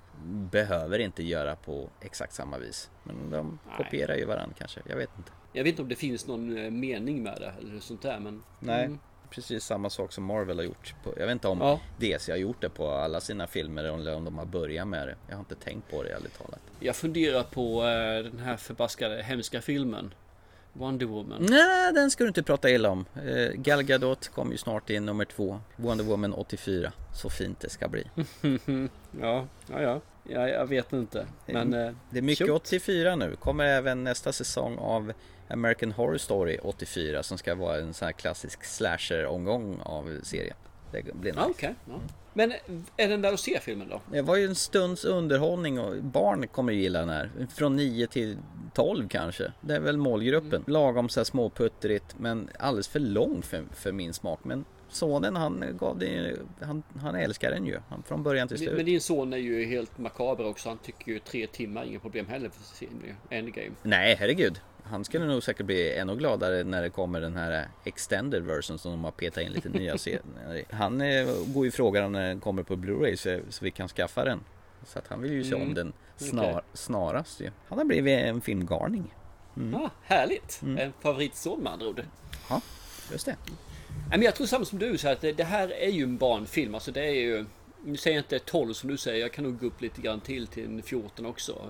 behöver 0.51 0.99
inte 0.99 1.23
göra 1.23 1.55
på 1.55 1.89
exakt 2.01 2.33
samma 2.33 2.57
vis. 2.57 2.89
Men 3.03 3.29
de 3.29 3.59
kopierar 3.77 4.15
ju 4.15 4.25
varandra 4.25 4.55
kanske. 4.59 4.79
Jag 4.85 4.95
vet 4.95 5.09
inte. 5.17 5.31
Jag 5.53 5.63
vet 5.63 5.71
inte 5.71 5.81
om 5.81 5.87
det 5.89 5.95
finns 5.95 6.27
någon 6.27 6.57
eh, 6.57 6.71
mening 6.71 7.23
med 7.23 7.37
det 7.39 7.53
eller 7.61 7.79
sånt 7.79 8.01
där, 8.01 8.19
men... 8.19 8.43
Nej, 8.59 8.85
Mm. 8.85 8.99
precis 9.29 9.63
samma 9.63 9.89
sak 9.89 10.11
som 10.13 10.23
Marvel 10.23 10.57
har 10.57 10.63
gjort. 10.65 10.95
På, 11.03 11.13
jag 11.17 11.25
vet 11.25 11.31
inte 11.33 11.47
om 11.47 11.59
Ja. 11.61 11.79
DC 11.97 12.31
har 12.31 12.37
gjort 12.37 12.61
det 12.61 12.69
på 12.69 12.89
alla 12.91 13.19
sina 13.21 13.47
filmer 13.47 13.83
eller 13.83 14.15
om 14.15 14.25
de 14.25 14.37
har 14.37 14.45
börjat 14.45 14.87
med 14.87 15.07
det. 15.07 15.15
Jag 15.27 15.35
har 15.35 15.39
inte 15.39 15.55
tänkt 15.55 15.91
på 15.91 16.03
det 16.03 16.09
ärligt 16.09 16.37
talat. 16.37 16.59
Jag 16.79 16.95
funderar 16.95 17.43
på 17.43 17.83
eh, 17.83 18.23
den 18.31 18.39
här 18.39 18.57
förbaskade 18.57 19.23
hemska 19.23 19.61
filmen. 19.61 20.13
Wonder 20.73 21.05
Woman. 21.05 21.45
Nej, 21.49 21.93
den 21.93 22.11
ska 22.11 22.23
du 22.23 22.27
inte 22.27 22.43
prata 22.43 22.69
illa 22.69 22.89
om. 22.89 23.05
Eh, 23.25 23.51
Gal 23.55 23.83
Gadot 23.83 24.27
kom 24.27 24.51
ju 24.51 24.57
snart 24.57 24.89
in 24.89 25.05
nummer 25.05 25.25
två. 25.25 25.59
Wonder 25.75 26.03
Woman 26.03 26.33
84. 26.33 26.91
Så 27.13 27.29
fint 27.29 27.59
det 27.59 27.69
ska 27.69 27.87
bli. 27.87 28.03
Ja, 29.21 29.47
ja, 29.71 29.81
ja. 29.81 30.01
ja 30.23 30.47
jag 30.49 30.65
vet 30.67 30.93
inte. 30.93 31.25
Men... 31.45 31.71
Det 31.71 32.17
är 32.17 32.21
mycket 32.21 32.47
tjock. 32.47 32.55
84 32.61 33.15
nu. 33.15 33.35
Kommer 33.35 33.63
även 33.65 34.03
nästa 34.03 34.31
säsong 34.33 34.77
av 34.77 35.13
American 35.49 35.91
Horror 35.91 36.17
Story 36.17 36.57
84 36.61 37.23
som 37.23 37.37
ska 37.37 37.55
vara 37.55 37.77
en 37.77 37.93
sån 37.93 38.05
här 38.05 38.13
klassisk 38.13 38.63
slasher-omgång 38.63 39.79
av 39.83 40.19
serien. 40.23 40.55
Det 40.91 41.13
blir 41.13 41.31
nice. 41.31 41.45
okej. 41.49 41.75
Ja. 41.85 41.99
Men 42.33 42.53
är 42.97 43.07
den 43.07 43.21
där 43.21 43.33
att 43.33 43.39
se 43.39 43.59
filmen 43.59 43.89
då? 43.89 44.01
Det 44.11 44.21
var 44.21 44.35
ju 44.35 44.45
en 44.45 44.55
stunds 44.55 45.05
underhållning 45.05 45.79
och 45.79 46.03
barn 46.03 46.47
kommer 46.47 46.73
ju 46.73 46.81
gilla 46.81 46.99
den 46.99 47.09
här. 47.09 47.31
Från 47.55 47.75
9 47.75 48.07
till 48.07 48.37
12 48.73 49.07
kanske. 49.07 49.51
Det 49.61 49.75
är 49.75 49.79
väl 49.79 49.97
målgruppen. 49.97 50.63
Lagom 50.67 51.09
så 51.09 51.19
här 51.19 51.25
småputtrigt 51.25 52.15
men 52.19 52.49
alldeles 52.59 52.87
för 52.87 52.99
lång 52.99 53.41
för, 53.41 53.63
för 53.73 53.91
min 53.91 54.13
smak. 54.13 54.39
Men 54.43 54.65
sonen 54.89 55.35
han 55.35 55.63
gav 55.79 55.99
det 55.99 56.35
han, 56.61 56.83
han 57.01 57.15
älskar 57.15 57.51
den 57.51 57.65
ju. 57.65 57.79
Han, 57.89 58.03
från 58.03 58.23
början 58.23 58.47
till 58.47 58.57
slut. 58.57 58.75
Men 58.75 58.85
din 58.85 59.01
son 59.01 59.33
är 59.33 59.37
ju 59.37 59.65
helt 59.65 59.97
makaber 59.97 60.45
också. 60.47 60.69
Han 60.69 60.77
tycker 60.77 61.11
ju 61.11 61.19
tre 61.19 61.47
timmar, 61.47 61.85
inga 61.85 61.99
problem 61.99 62.27
heller 62.27 62.49
för 62.49 62.75
sin 62.75 63.15
Endgame. 63.29 63.71
Nej 63.83 64.15
herregud. 64.19 64.61
Han 64.83 65.05
skulle 65.05 65.25
nog 65.25 65.43
säkert 65.43 65.65
bli 65.65 65.93
ännu 65.97 66.15
gladare 66.15 66.63
när 66.63 66.81
det 66.81 66.89
kommer 66.89 67.21
den 67.21 67.35
här 67.35 67.67
extended 67.85 68.43
version 68.43 68.77
som 68.79 68.91
de 68.91 69.03
har 69.03 69.11
petat 69.11 69.43
in 69.43 69.51
lite 69.51 69.69
nya 69.69 69.97
scener 69.97 70.55
i. 70.55 70.65
Han 70.75 71.01
eh, 71.01 71.27
går 71.47 71.65
ju 71.65 71.71
frågan 71.71 72.05
om 72.05 72.11
när 72.11 72.27
den 72.27 72.39
kommer 72.39 72.63
på 72.63 72.75
Blu-ray 72.75 73.15
så, 73.15 73.39
så 73.49 73.65
vi 73.65 73.71
kan 73.71 73.87
skaffa 73.87 74.25
den. 74.25 74.39
Så 74.85 74.99
att 74.99 75.07
han 75.07 75.21
vill 75.21 75.31
ju 75.33 75.43
se 75.43 75.55
om 75.55 75.61
Mm. 75.61 75.73
den 75.73 75.93
snar, 76.17 76.51
Okej. 76.51 76.61
snarast 76.73 77.41
ju. 77.41 77.51
Han 77.67 77.77
har 77.77 77.85
blivit 77.85 78.19
en 78.19 78.41
filmgarning. 78.41 79.13
Ah, 79.75 79.89
härligt! 80.03 80.61
En 80.77 80.93
favoritson 81.01 81.59
med 81.63 81.73
andra 81.73 81.87
ord. 81.87 82.03
Ja, 82.49 82.61
just 83.11 83.25
det. 83.25 83.35
Men 84.09 84.21
jag 84.21 84.35
tror 84.35 84.47
samma 84.47 84.65
som 84.65 84.79
du, 84.79 84.97
så 84.97 85.09
att 85.09 85.21
det, 85.21 85.31
det 85.31 85.43
här 85.43 85.69
är 85.73 85.89
ju 85.89 86.03
en 86.03 86.17
barnfilm. 86.17 86.75
Alltså 86.75 86.91
det 86.91 87.01
är 87.05 87.11
ju... 87.13 87.45
Nu 87.85 87.97
säger 87.97 88.17
jag 88.17 88.23
inte 88.23 88.39
12 88.39 88.73
som 88.73 88.89
du 88.89 88.97
säger, 88.97 89.21
jag 89.21 89.31
kan 89.33 89.43
nog 89.43 89.59
gå 89.59 89.65
upp 89.67 89.81
lite 89.81 90.01
grann 90.01 90.19
till 90.21 90.47
till 90.47 90.65
en 90.65 90.81
14 90.83 91.25
också. 91.25 91.61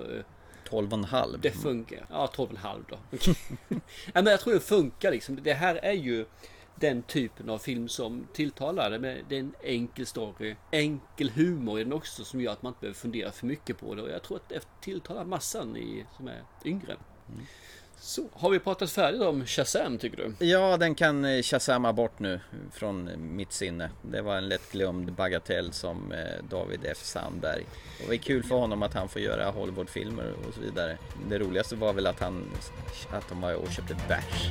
Eh, 0.70 0.76
12 0.80 0.92
och 0.92 0.98
en 0.98 1.04
halv. 1.04 1.40
Det 1.40 1.50
funkar. 1.50 2.06
Ja, 2.10 2.30
12,5 2.36 2.84
då. 2.88 2.98
Okej. 3.12 3.34
Nej, 3.68 3.80
men 4.14 4.26
jag 4.26 4.40
tror 4.40 4.54
det 4.54 4.60
funkar 4.60 5.10
liksom. 5.10 5.38
Det 5.42 5.52
här 5.52 5.74
är 5.74 5.92
ju 5.92 6.26
den 6.74 7.02
typen 7.02 7.50
av 7.50 7.58
film 7.58 7.88
som 7.88 8.26
tilltalar. 8.32 8.90
Det 8.90 9.22
det 9.28 9.36
är 9.36 9.40
en 9.40 9.54
enkel 9.62 10.06
story, 10.06 10.56
enkel 10.70 11.30
humor 11.30 11.80
i 11.80 11.84
den 11.84 11.92
också 11.92 12.24
som 12.24 12.40
gör 12.40 12.52
att 12.52 12.62
man 12.62 12.70
inte 12.70 12.80
behöver 12.80 12.98
fundera 12.98 13.32
för 13.32 13.46
mycket 13.46 13.78
på 13.78 13.94
det. 13.94 14.02
Och 14.02 14.10
jag 14.10 14.22
tror 14.22 14.36
att 14.36 14.48
det 14.48 14.68
tilltalar 14.80 15.24
massan 15.24 15.76
i, 15.76 16.06
som 16.16 16.28
är 16.28 16.42
yngre. 16.64 16.96
Så, 18.02 18.22
har 18.32 18.50
vi 18.50 18.58
pratat 18.58 18.90
färdigt 18.90 19.20
om 19.20 19.46
Shazam 19.46 19.98
tycker 19.98 20.16
du? 20.16 20.46
Ja, 20.46 20.76
den 20.76 20.94
kan 20.94 21.24
eh, 21.24 21.42
shazama 21.42 21.92
bort 21.92 22.18
nu 22.18 22.40
från 22.72 23.08
eh, 23.08 23.16
mitt 23.16 23.52
sinne. 23.52 23.90
Det 24.02 24.22
var 24.22 24.36
en 24.36 24.48
lätt 24.48 24.72
glömd 24.72 25.12
bagatell 25.12 25.72
som 25.72 26.12
eh, 26.12 26.44
David 26.50 26.80
F 26.84 26.98
Sandberg. 27.02 27.64
Och 28.02 28.08
det 28.08 28.14
är 28.14 28.18
kul 28.18 28.42
för 28.42 28.54
honom 28.54 28.82
att 28.82 28.94
han 28.94 29.08
får 29.08 29.22
göra 29.22 29.50
Hollywoodfilmer 29.50 30.32
och 30.48 30.54
så 30.54 30.60
vidare. 30.60 30.98
Det 31.28 31.38
roligaste 31.38 31.76
var 31.76 31.92
väl 31.92 32.06
att 32.06 32.20
han 32.20 32.50
att 33.10 33.28
de 33.28 33.40
var 33.40 33.54
och 33.54 33.70
köpte 33.70 33.96
bärs. 34.08 34.50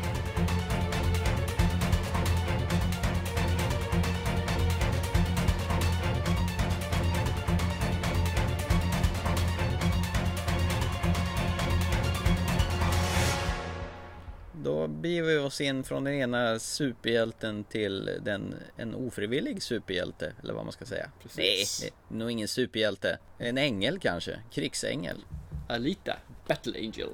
Då 14.63 14.87
beger 14.87 15.23
vi 15.23 15.37
oss 15.37 15.61
in 15.61 15.83
från 15.83 16.03
den 16.03 16.13
ena 16.13 16.59
superhjälten 16.59 17.63
till 17.63 18.19
den, 18.21 18.55
en 18.77 18.95
ofrivillig 18.95 19.63
superhjälte, 19.63 20.33
eller 20.43 20.53
vad 20.53 20.65
man 20.65 20.71
ska 20.71 20.85
säga. 20.85 21.11
Precis. 21.23 21.81
Nej, 21.81 21.91
det 22.07 22.15
är 22.15 22.17
nog 22.19 22.31
ingen 22.31 22.47
superhjälte. 22.47 23.17
En 23.37 23.57
ängel 23.57 23.99
kanske, 23.99 24.39
krigsängel. 24.51 25.25
Alita, 25.69 26.15
Battle 26.47 26.79
Angel. 26.79 27.09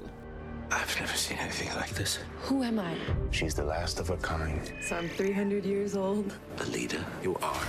I've 0.70 1.00
never 1.00 1.16
seen 1.16 1.38
anything 1.38 1.70
like 1.80 1.94
this. 1.94 2.18
Who 2.48 2.64
am 2.64 2.80
I? 2.80 2.96
She's 3.30 3.54
the 3.54 3.62
last 3.62 4.00
of 4.00 4.08
her 4.08 4.16
kind. 4.16 4.60
So 4.82 4.96
I'm 4.96 5.08
300 5.08 5.64
years 5.64 5.94
old. 5.94 6.32
The 6.56 6.70
leader 6.70 7.04
you 7.22 7.36
are. 7.42 7.66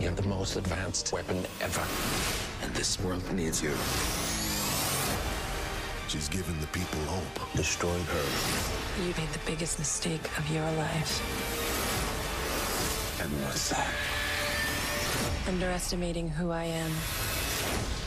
You 0.00 0.08
have 0.08 0.22
the 0.22 0.28
most 0.28 0.56
advanced 0.56 1.12
weapon 1.12 1.36
ever. 1.60 1.82
And 2.62 2.74
this 2.74 3.00
world 3.00 3.32
needs 3.32 3.62
you. 3.62 3.72
She's 6.08 6.28
given 6.28 6.54
the 6.60 6.66
people 6.78 7.00
hope. 7.06 7.56
Destroy 7.56 7.90
her. 8.14 8.26
You 9.02 9.08
made 9.18 9.32
the 9.32 9.50
biggest 9.50 9.78
mistake 9.78 10.24
of 10.38 10.50
your 10.54 10.64
life. 10.72 11.22
And 13.22 13.30
what's 13.44 13.68
that? 13.70 13.92
Underestimating 15.48 16.28
who 16.30 16.50
I 16.52 16.64
am. 16.64 16.90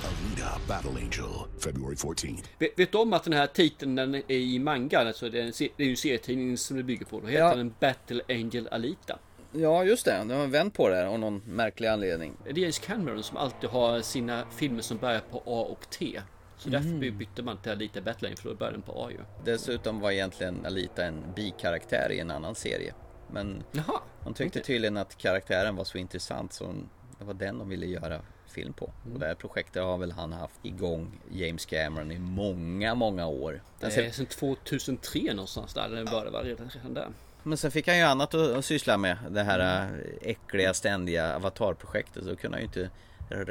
Alita 0.03 0.67
Battle 0.67 0.97
Angel, 0.97 1.47
February 1.59 1.95
14th. 1.95 2.43
Vet, 2.59 2.79
vet 2.79 2.91
du 2.91 2.97
om 2.97 3.13
att 3.13 3.23
den 3.23 3.33
här 3.33 3.47
titeln 3.47 3.95
den 3.95 4.15
är 4.15 4.31
i 4.31 4.59
mangan, 4.59 5.07
alltså 5.07 5.29
det 5.29 5.39
är, 5.41 5.43
en, 5.45 5.53
se- 5.53 5.69
det 5.77 5.83
är 5.83 5.87
ju 5.87 5.95
serietidningen 5.95 6.57
som 6.57 6.77
det 6.77 6.83
bygger 6.83 7.05
på. 7.05 7.19
Då 7.19 7.27
heter 7.27 7.43
Ja. 7.43 7.55
den 7.55 7.73
Battle 7.79 8.21
Angel 8.29 8.67
Alita. 8.71 9.19
Ja 9.51 9.83
just 9.83 10.05
det, 10.05 10.17
de 10.27 10.31
har 10.33 10.47
vänt 10.47 10.73
på 10.73 10.89
det 10.89 11.07
av 11.07 11.19
någon 11.19 11.41
märklig 11.45 11.87
anledning. 11.87 12.33
Det 12.43 12.49
är 12.51 12.57
James 12.57 12.79
Cameron 12.79 13.23
som 13.23 13.37
alltid 13.37 13.69
har 13.69 14.01
sina 14.01 14.43
filmer 14.55 14.81
som 14.81 14.97
börjar 14.97 15.19
på 15.31 15.37
A 15.37 15.67
och 15.71 15.89
T. 15.89 16.21
Så 16.63 16.69
därför 16.69 16.87
Mm. 16.89 17.17
bytte 17.17 17.43
man 17.43 17.57
till 17.57 17.71
Alita 17.71 18.01
Battle 18.01 18.27
Angel 18.27 18.37
för 18.37 18.49
då 18.49 18.55
började 18.55 18.77
den 18.77 18.81
på 18.81 19.05
A 19.05 19.11
ju. 19.11 19.17
Dessutom 19.45 19.99
var 19.99 20.11
egentligen 20.11 20.65
Alita 20.65 21.05
en 21.05 21.23
bikaraktär 21.35 22.11
i 22.11 22.19
en 22.19 22.31
annan 22.31 22.55
serie. 22.55 22.93
Men 23.31 23.63
Jaha. 23.71 23.99
de 24.23 24.33
tyckte 24.33 24.59
okej. 24.59 24.65
tydligen 24.65 24.97
att 24.97 25.17
karaktären 25.17 25.75
var 25.75 25.83
så 25.83 25.97
intressant 25.97 26.53
så 26.53 26.73
det 27.19 27.25
var 27.25 27.33
den 27.33 27.57
de 27.57 27.69
ville 27.69 27.85
göra 27.85 28.21
film 28.47 28.73
på. 28.73 28.91
Mm. 29.03 29.13
Och 29.13 29.19
det 29.19 29.25
här 29.27 29.35
projektet 29.35 29.83
har 29.83 29.97
väl 29.97 30.11
han 30.11 30.33
haft 30.33 30.65
igång 30.65 31.19
James 31.31 31.65
Cameron 31.65 32.11
i 32.11 32.19
många, 32.19 32.95
många 32.95 33.27
år. 33.27 33.61
Det 33.79 33.85
är 33.97 34.11
sedan 34.11 34.25
2003 34.25 35.21
någonstans 35.33 35.73
där 35.73 35.89
den 35.89 36.05
började 36.05 36.29
vara 36.29 36.43
redan, 36.43 36.69
redan 36.69 36.93
där. 36.93 37.07
Men 37.43 37.57
sen 37.57 37.71
fick 37.71 37.87
han 37.87 37.97
ju 37.97 38.03
annat 38.03 38.33
att, 38.33 38.51
att 38.51 38.65
syssla 38.65 38.97
med. 38.97 39.17
Det 39.29 39.43
här 39.43 39.59
äh, 39.83 39.99
äckliga 40.21 40.73
ständiga 40.73 41.35
avatarprojektet. 41.35 42.23
Så 42.23 42.35
kunde 42.35 42.57
han 42.57 42.61
ju 42.61 42.65
inte 42.65 42.89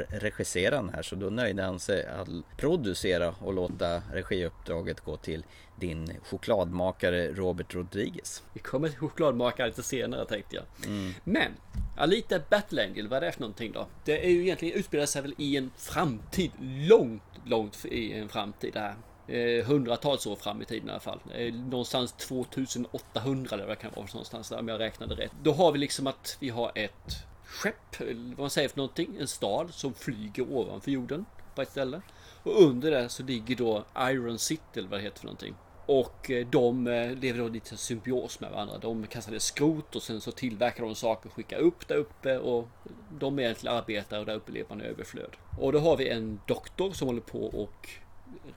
regissera 0.09 0.75
den 0.75 0.89
här. 0.89 1.01
Så 1.01 1.15
då 1.15 1.29
nöjde 1.29 1.63
han 1.63 1.79
sig 1.79 2.05
att 2.05 2.27
producera 2.57 3.35
och 3.39 3.53
låta 3.53 4.01
regiuppdraget 4.13 5.01
gå 5.01 5.17
till 5.17 5.43
din 5.75 6.17
chokladmakare 6.23 7.31
Robert 7.31 7.75
Rodriguez. 7.75 8.43
Vi 8.53 8.59
kommer 8.59 8.89
till 8.89 8.97
chokladmakare 8.97 9.67
lite 9.67 9.83
senare 9.83 10.25
tänkte 10.25 10.55
jag. 10.55 10.65
Mm. 10.85 11.13
Men 11.23 11.51
Alita 11.97 12.39
Battle 12.49 12.83
Angel, 12.83 13.07
vad 13.07 13.17
är 13.17 13.25
det 13.25 13.31
för 13.31 13.41
någonting 13.41 13.71
då? 13.71 13.87
Det 14.05 14.25
är 14.25 14.29
ju 14.29 14.41
egentligen 14.41 14.79
utspelar 14.79 15.05
sig 15.05 15.21
väl 15.21 15.33
i 15.37 15.57
en 15.57 15.71
framtid, 15.77 16.51
långt, 16.61 17.23
långt 17.45 17.85
i 17.85 18.13
en 18.13 18.29
framtid 18.29 18.73
det 18.73 18.79
här. 18.79 18.95
Eh, 19.27 19.65
hundratals 19.65 20.27
år 20.27 20.35
fram 20.35 20.61
i 20.61 20.65
tiden 20.65 20.87
i 20.87 20.91
alla 20.91 20.99
fall. 20.99 21.19
Eh, 21.35 21.53
någonstans 21.53 22.13
2800 22.13 23.55
eller 23.55 23.65
vad 23.65 23.77
det 23.77 23.81
kan 23.81 23.91
vara 23.95 24.05
någonstans 24.13 24.49
där 24.49 24.59
om 24.59 24.67
jag 24.67 24.79
räknade 24.79 25.15
rätt. 25.15 25.31
Då 25.43 25.51
har 25.51 25.71
vi 25.71 25.79
liksom 25.79 26.07
att 26.07 26.37
vi 26.39 26.49
har 26.49 26.71
ett 26.75 27.25
skepp, 27.51 28.01
eller 28.01 28.29
vad 28.29 28.39
man 28.39 28.49
säger 28.49 28.69
för 28.69 28.77
någonting, 28.77 29.17
en 29.19 29.27
stad 29.27 29.73
som 29.73 29.93
flyger 29.93 30.51
ovanför 30.51 30.91
jorden 30.91 31.25
på 31.55 31.61
ett 31.61 31.71
ställe. 31.71 32.01
Och 32.43 32.61
under 32.63 32.91
det 32.91 33.09
så 33.09 33.23
ligger 33.23 33.55
då 33.55 33.85
Iron 33.99 34.39
City 34.39 34.61
eller 34.79 34.89
vad 34.89 34.99
det 34.99 35.03
heter 35.03 35.19
för 35.19 35.25
någonting. 35.25 35.55
Och 35.85 36.31
eh, 36.31 36.47
de 36.47 36.87
eh, 36.87 37.15
lever 37.15 37.39
då 37.39 37.47
lite 37.47 37.77
symbios 37.77 38.39
med 38.39 38.51
varandra. 38.51 38.77
De 38.77 39.07
kastade 39.07 39.39
skrot 39.39 39.95
och 39.95 40.03
sen 40.03 40.21
så 40.21 40.31
tillverkar 40.31 40.83
de 40.83 40.95
saker 40.95 41.29
och 41.29 41.35
skickar 41.35 41.59
upp 41.59 41.87
där 41.87 41.95
uppe 41.95 42.37
och 42.37 42.67
de 43.19 43.39
är 43.39 43.43
egentligen 43.43 43.75
arbetare 43.75 44.19
och 44.19 44.25
där 44.25 44.35
uppe 44.35 44.51
lever 44.51 44.69
man 44.69 44.81
i 44.81 44.85
överflöd. 44.85 45.35
Och 45.59 45.71
då 45.71 45.79
har 45.79 45.97
vi 45.97 46.09
en 46.09 46.39
doktor 46.47 46.91
som 46.91 47.07
håller 47.07 47.21
på 47.21 47.45
och 47.45 47.89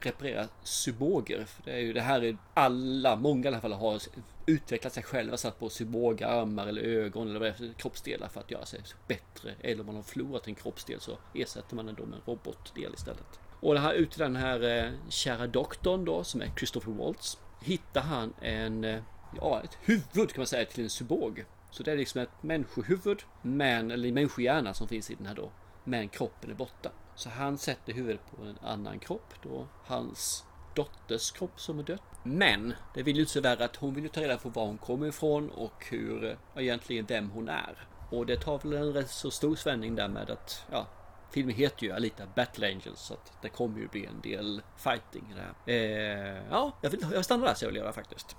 reparera 0.00 0.48
cyborger. 0.62 1.44
För 1.44 1.62
det 1.62 1.72
är 1.72 1.80
ju 1.80 1.92
det 1.92 2.00
här 2.00 2.24
är 2.24 2.36
alla, 2.54 3.16
många 3.16 3.44
i 3.44 3.48
alla 3.48 3.60
fall 3.60 3.72
har 3.72 4.02
utvecklat 4.46 4.92
sig 4.92 5.02
själva, 5.02 5.36
satt 5.36 5.58
på 5.58 5.68
cyborger, 5.68 6.26
armar 6.26 6.66
eller 6.66 6.82
ögon 6.82 7.28
eller 7.28 7.40
vad 7.40 7.48
det 7.48 7.52
är 7.52 7.56
för 7.68 7.72
kroppsdelar 7.72 8.28
för 8.28 8.40
att 8.40 8.50
göra 8.50 8.66
sig 8.66 8.80
bättre. 9.08 9.54
Eller 9.60 9.80
om 9.80 9.86
man 9.86 9.96
har 9.96 10.02
förlorat 10.02 10.46
en 10.46 10.54
kroppsdel 10.54 11.00
så 11.00 11.18
ersätter 11.34 11.76
man 11.76 11.86
den 11.86 11.94
då 11.94 12.06
med 12.06 12.14
en 12.14 12.22
robotdel 12.26 12.94
istället. 12.94 13.40
Och 13.60 13.74
det 13.74 13.80
här 13.80 13.94
ute 13.94 14.18
den 14.18 14.36
här 14.36 14.84
eh, 14.84 14.90
kära 15.08 15.46
doktorn 15.46 16.04
då 16.04 16.24
som 16.24 16.40
är 16.40 16.50
Christopher 16.56 16.92
Waltz 16.92 17.38
hittar 17.60 18.00
han 18.00 18.34
en, 18.40 18.84
eh, 18.84 19.02
ja 19.36 19.60
ett 19.64 19.78
huvud 19.80 20.32
kan 20.32 20.40
man 20.40 20.46
säga 20.46 20.64
till 20.64 20.84
en 20.84 20.90
cyborg. 20.90 21.44
Så 21.70 21.82
det 21.82 21.92
är 21.92 21.96
liksom 21.96 22.20
ett 22.20 22.42
människohuvud, 22.42 23.22
men, 23.42 23.90
eller 23.90 24.12
människohjärna 24.12 24.74
som 24.74 24.88
finns 24.88 25.10
i 25.10 25.14
den 25.14 25.26
här 25.26 25.34
då. 25.34 25.50
Men 25.84 26.08
kroppen 26.08 26.50
är 26.50 26.54
borta. 26.54 26.90
Så 27.14 27.28
han 27.28 27.58
sätter 27.58 27.92
huvudet 27.92 28.20
på 28.30 28.42
en 28.42 28.58
annan 28.62 28.98
kropp 28.98 29.34
då. 29.42 29.66
Hans 29.84 30.44
dotters 30.74 31.30
kropp 31.30 31.60
som 31.60 31.78
är 31.78 31.82
död. 31.82 31.98
Men 32.22 32.74
det 32.94 33.02
vill 33.02 33.16
ju 33.16 33.22
inte 33.22 33.32
så 33.32 33.40
värre 33.40 33.64
att 33.64 33.76
hon 33.76 33.94
vill 33.94 34.04
ju 34.04 34.08
ta 34.08 34.20
reda 34.20 34.36
på 34.36 34.48
var 34.48 34.66
hon 34.66 34.78
kommer 34.78 35.06
ifrån 35.06 35.50
och 35.50 35.86
hur 35.90 36.24
eh, 36.24 36.62
egentligen 36.62 37.06
vem 37.06 37.30
hon 37.30 37.48
är. 37.48 37.88
Och 38.10 38.26
det 38.26 38.36
tar 38.36 38.58
väl 38.58 38.72
en 38.72 38.92
rätt 38.92 39.10
så 39.10 39.30
stor 39.30 39.56
svängning 39.56 39.94
där 39.94 40.08
med 40.08 40.30
att 40.30 40.64
ja, 40.70 40.86
filmen 41.30 41.54
heter 41.54 41.86
ju 41.86 41.92
Alita 41.92 42.24
Battle 42.34 42.66
Angels 42.66 43.00
så 43.00 43.14
att 43.14 43.32
det 43.42 43.48
kommer 43.48 43.78
ju 43.78 43.88
bli 43.88 44.06
en 44.06 44.20
del 44.20 44.62
fighting 44.76 45.34
där. 45.36 45.74
Eh, 45.74 46.42
ja, 46.50 46.72
jag, 46.80 46.90
vill, 46.90 47.06
jag 47.12 47.24
stannar 47.24 47.46
där 47.46 47.54
så 47.54 47.64
jag 47.64 47.68
vill 47.68 47.78
göra 47.78 47.92
faktiskt. 47.92 48.36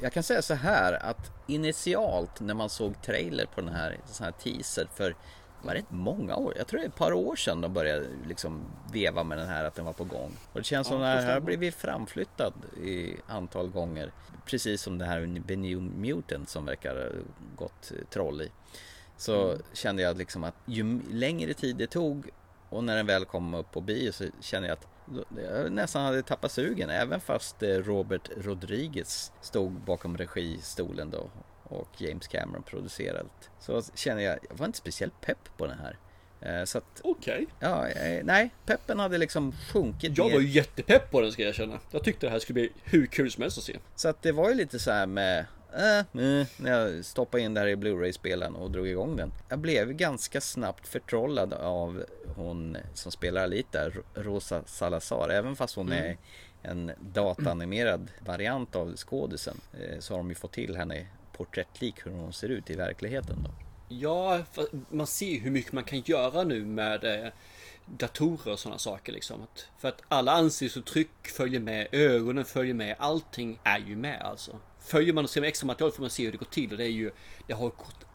Jag 0.00 0.12
kan 0.12 0.22
säga 0.22 0.42
så 0.42 0.54
här 0.54 0.92
att 0.92 1.32
initialt 1.46 2.40
när 2.40 2.54
man 2.54 2.68
såg 2.70 3.02
trailer 3.02 3.46
på 3.46 3.60
den 3.60 3.74
här, 3.74 3.98
sån 4.06 4.24
här 4.24 4.32
teaser 4.32 4.88
för 4.94 5.16
var 5.62 5.74
det 5.74 5.84
många 5.88 6.36
år? 6.36 6.54
Jag 6.56 6.66
tror 6.66 6.80
det 6.80 6.84
är 6.86 6.88
ett 6.88 6.94
par 6.96 7.12
år 7.12 7.36
sedan 7.36 7.60
de 7.60 7.72
började 7.72 8.06
liksom 8.26 8.60
veva 8.92 9.22
med 9.24 9.38
den 9.38 9.48
här 9.48 9.64
att 9.64 9.74
den 9.74 9.84
var 9.84 9.92
på 9.92 10.04
gång. 10.04 10.32
Och 10.52 10.60
det 10.60 10.64
känns 10.64 10.86
som 10.88 11.00
Ja, 11.00 11.12
att 11.12 11.16
den 11.18 11.26
här 11.26 11.34
har 11.34 11.40
blivit 11.40 11.74
framflyttad 11.74 12.52
i 12.84 13.16
antal 13.26 13.68
gånger. 13.68 14.12
Precis 14.46 14.82
som 14.82 14.98
det 14.98 15.04
här 15.04 15.42
The 15.48 15.56
New 15.56 15.82
Mutant 15.82 16.48
som 16.48 16.64
verkar 16.64 16.94
ha 16.96 17.10
gått 17.56 17.92
troll 18.10 18.42
i. 18.42 18.48
Så 19.16 19.48
Mm. 19.50 19.62
kände 19.72 20.02
jag 20.02 20.16
liksom 20.18 20.44
att 20.44 20.54
ju 20.64 21.00
längre 21.10 21.54
tid 21.54 21.76
det 21.76 21.86
tog 21.86 22.30
och 22.70 22.84
när 22.84 22.96
den 22.96 23.06
väl 23.06 23.24
kom 23.24 23.54
upp 23.54 23.70
på 23.72 23.80
bio 23.80 24.12
så 24.12 24.24
kände 24.40 24.68
jag 24.68 24.72
att 24.78 24.86
jag 25.42 25.72
nästan 25.72 26.04
hade 26.04 26.22
tappat 26.22 26.52
sugen 26.52 26.90
även 26.90 27.20
fast 27.20 27.62
eh, 27.62 27.68
Robert 27.68 28.30
Rodriguez 28.36 29.32
stod 29.40 29.72
bakom 29.72 30.16
registolen 30.16 31.10
då 31.10 31.30
och 31.68 31.88
James 31.98 32.26
Cameron 32.28 32.62
producerade. 32.62 33.28
Så 33.60 33.82
kände 33.94 34.22
jag, 34.22 34.38
jag 34.50 34.56
var 34.56 34.66
inte 34.66 34.78
speciellt 34.78 35.20
pepp 35.20 35.48
på 35.56 35.66
den 35.66 35.78
här. 35.78 35.96
Eh, 36.40 36.64
Så 36.64 36.78
att, 36.78 37.00
Okej. 37.04 37.46
ja, 37.60 37.88
eh, 37.88 38.24
nej, 38.24 38.50
peppen 38.66 38.98
hade 38.98 39.18
liksom 39.18 39.52
sjunkit 39.52 40.18
Jag 40.18 40.26
ner. 40.26 40.34
var 40.34 40.40
ju 40.40 40.48
jättepepp 40.48 41.10
på 41.10 41.20
den 41.20 41.32
ska 41.32 41.42
jag 41.42 41.54
känna. 41.54 41.78
Jag 41.90 42.04
tyckte 42.04 42.26
det 42.26 42.30
här 42.30 42.38
skulle 42.38 42.54
bli 42.54 42.72
hur 42.84 43.06
kul 43.06 43.30
som 43.30 43.42
helst 43.42 43.58
att 43.58 43.64
se. 43.64 43.78
Så 43.96 44.08
att 44.08 44.22
det 44.22 44.32
var 44.32 44.48
ju 44.48 44.54
lite 44.54 44.78
så 44.78 44.90
här 44.90 45.06
med 45.06 45.46
äh, 45.74 45.98
eh, 45.98 46.46
när 46.56 46.70
jag 46.70 47.04
stoppade 47.04 47.42
in 47.42 47.54
det 47.54 47.60
här 47.60 47.66
i 47.68 47.76
Blu-ray-spelaren 47.76 48.54
och 48.54 48.70
drog 48.70 48.88
igång 48.88 49.16
den. 49.16 49.32
Jag 49.48 49.58
blev 49.58 49.92
ganska 49.92 50.40
snabbt 50.40 50.88
förtrollad 50.88 51.52
av 51.52 52.04
hon 52.36 52.76
som 52.94 53.12
spelar 53.12 53.42
Alita, 53.42 53.88
Ro- 53.90 54.02
Rosa 54.14 54.62
Salazar. 54.66 55.28
Även 55.28 55.56
fast 55.56 55.76
hon 55.76 55.92
Mm. 55.92 56.04
är 56.04 56.16
en 56.62 56.92
dataanimerad 57.00 58.10
variant 58.20 58.76
av 58.76 58.96
skådisen 58.96 59.60
så 59.98 60.14
har 60.14 60.18
de 60.18 60.28
ju 60.28 60.34
fått 60.34 60.52
till 60.52 60.76
henne 60.76 61.06
porträttlik 61.38 62.06
hur 62.06 62.12
hon 62.12 62.32
ser 62.32 62.48
ut 62.48 62.70
i 62.70 62.74
verkligheten 62.74 63.36
då. 63.44 63.50
Ja, 63.88 64.40
man 64.90 65.06
ser 65.06 65.40
hur 65.40 65.50
mycket 65.50 65.72
man 65.72 65.84
kan 65.84 66.00
göra 66.00 66.44
nu 66.44 66.64
med 66.64 67.04
eh, 67.04 67.32
datorer 67.86 68.52
och 68.52 68.58
sådana 68.58 68.78
saker 68.78 69.12
liksom. 69.12 69.46
För 69.78 69.88
att 69.88 70.02
alla 70.08 70.32
ansiktsuttryck 70.32 71.28
följer 71.36 71.60
med, 71.60 71.88
ögonen 71.92 72.44
följer 72.44 72.74
med, 72.74 72.96
allting 72.98 73.58
är 73.62 73.78
ju 73.78 73.96
med 73.96 74.22
alltså. 74.22 74.58
Följer 74.80 75.12
man 75.12 75.24
och 75.24 75.30
ser 75.30 75.40
med 75.40 75.48
extra 75.48 75.66
material 75.66 75.92
får 75.92 76.00
man 76.00 76.10
se 76.10 76.24
hur 76.24 76.32
det 76.32 76.38
går 76.38 76.46
till 76.46 76.72
och 76.72 76.78
det 76.78 76.84
är 76.84 76.88
ju 76.88 77.10
Det 77.46 77.52
har 77.52 77.68
gått 77.68 78.06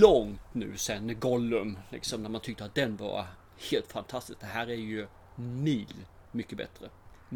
långt 0.00 0.40
nu 0.52 0.76
sen 0.76 1.20
Gollum 1.20 1.78
liksom 1.90 2.22
när 2.22 2.30
man 2.30 2.40
tyckte 2.40 2.64
att 2.64 2.74
den 2.74 2.96
var 2.96 3.26
helt 3.70 3.92
fantastisk. 3.92 4.40
Det 4.40 4.46
här 4.46 4.66
är 4.66 4.74
ju 4.74 5.06
mil 5.36 5.94
mycket 6.32 6.58
bättre. 6.58 6.88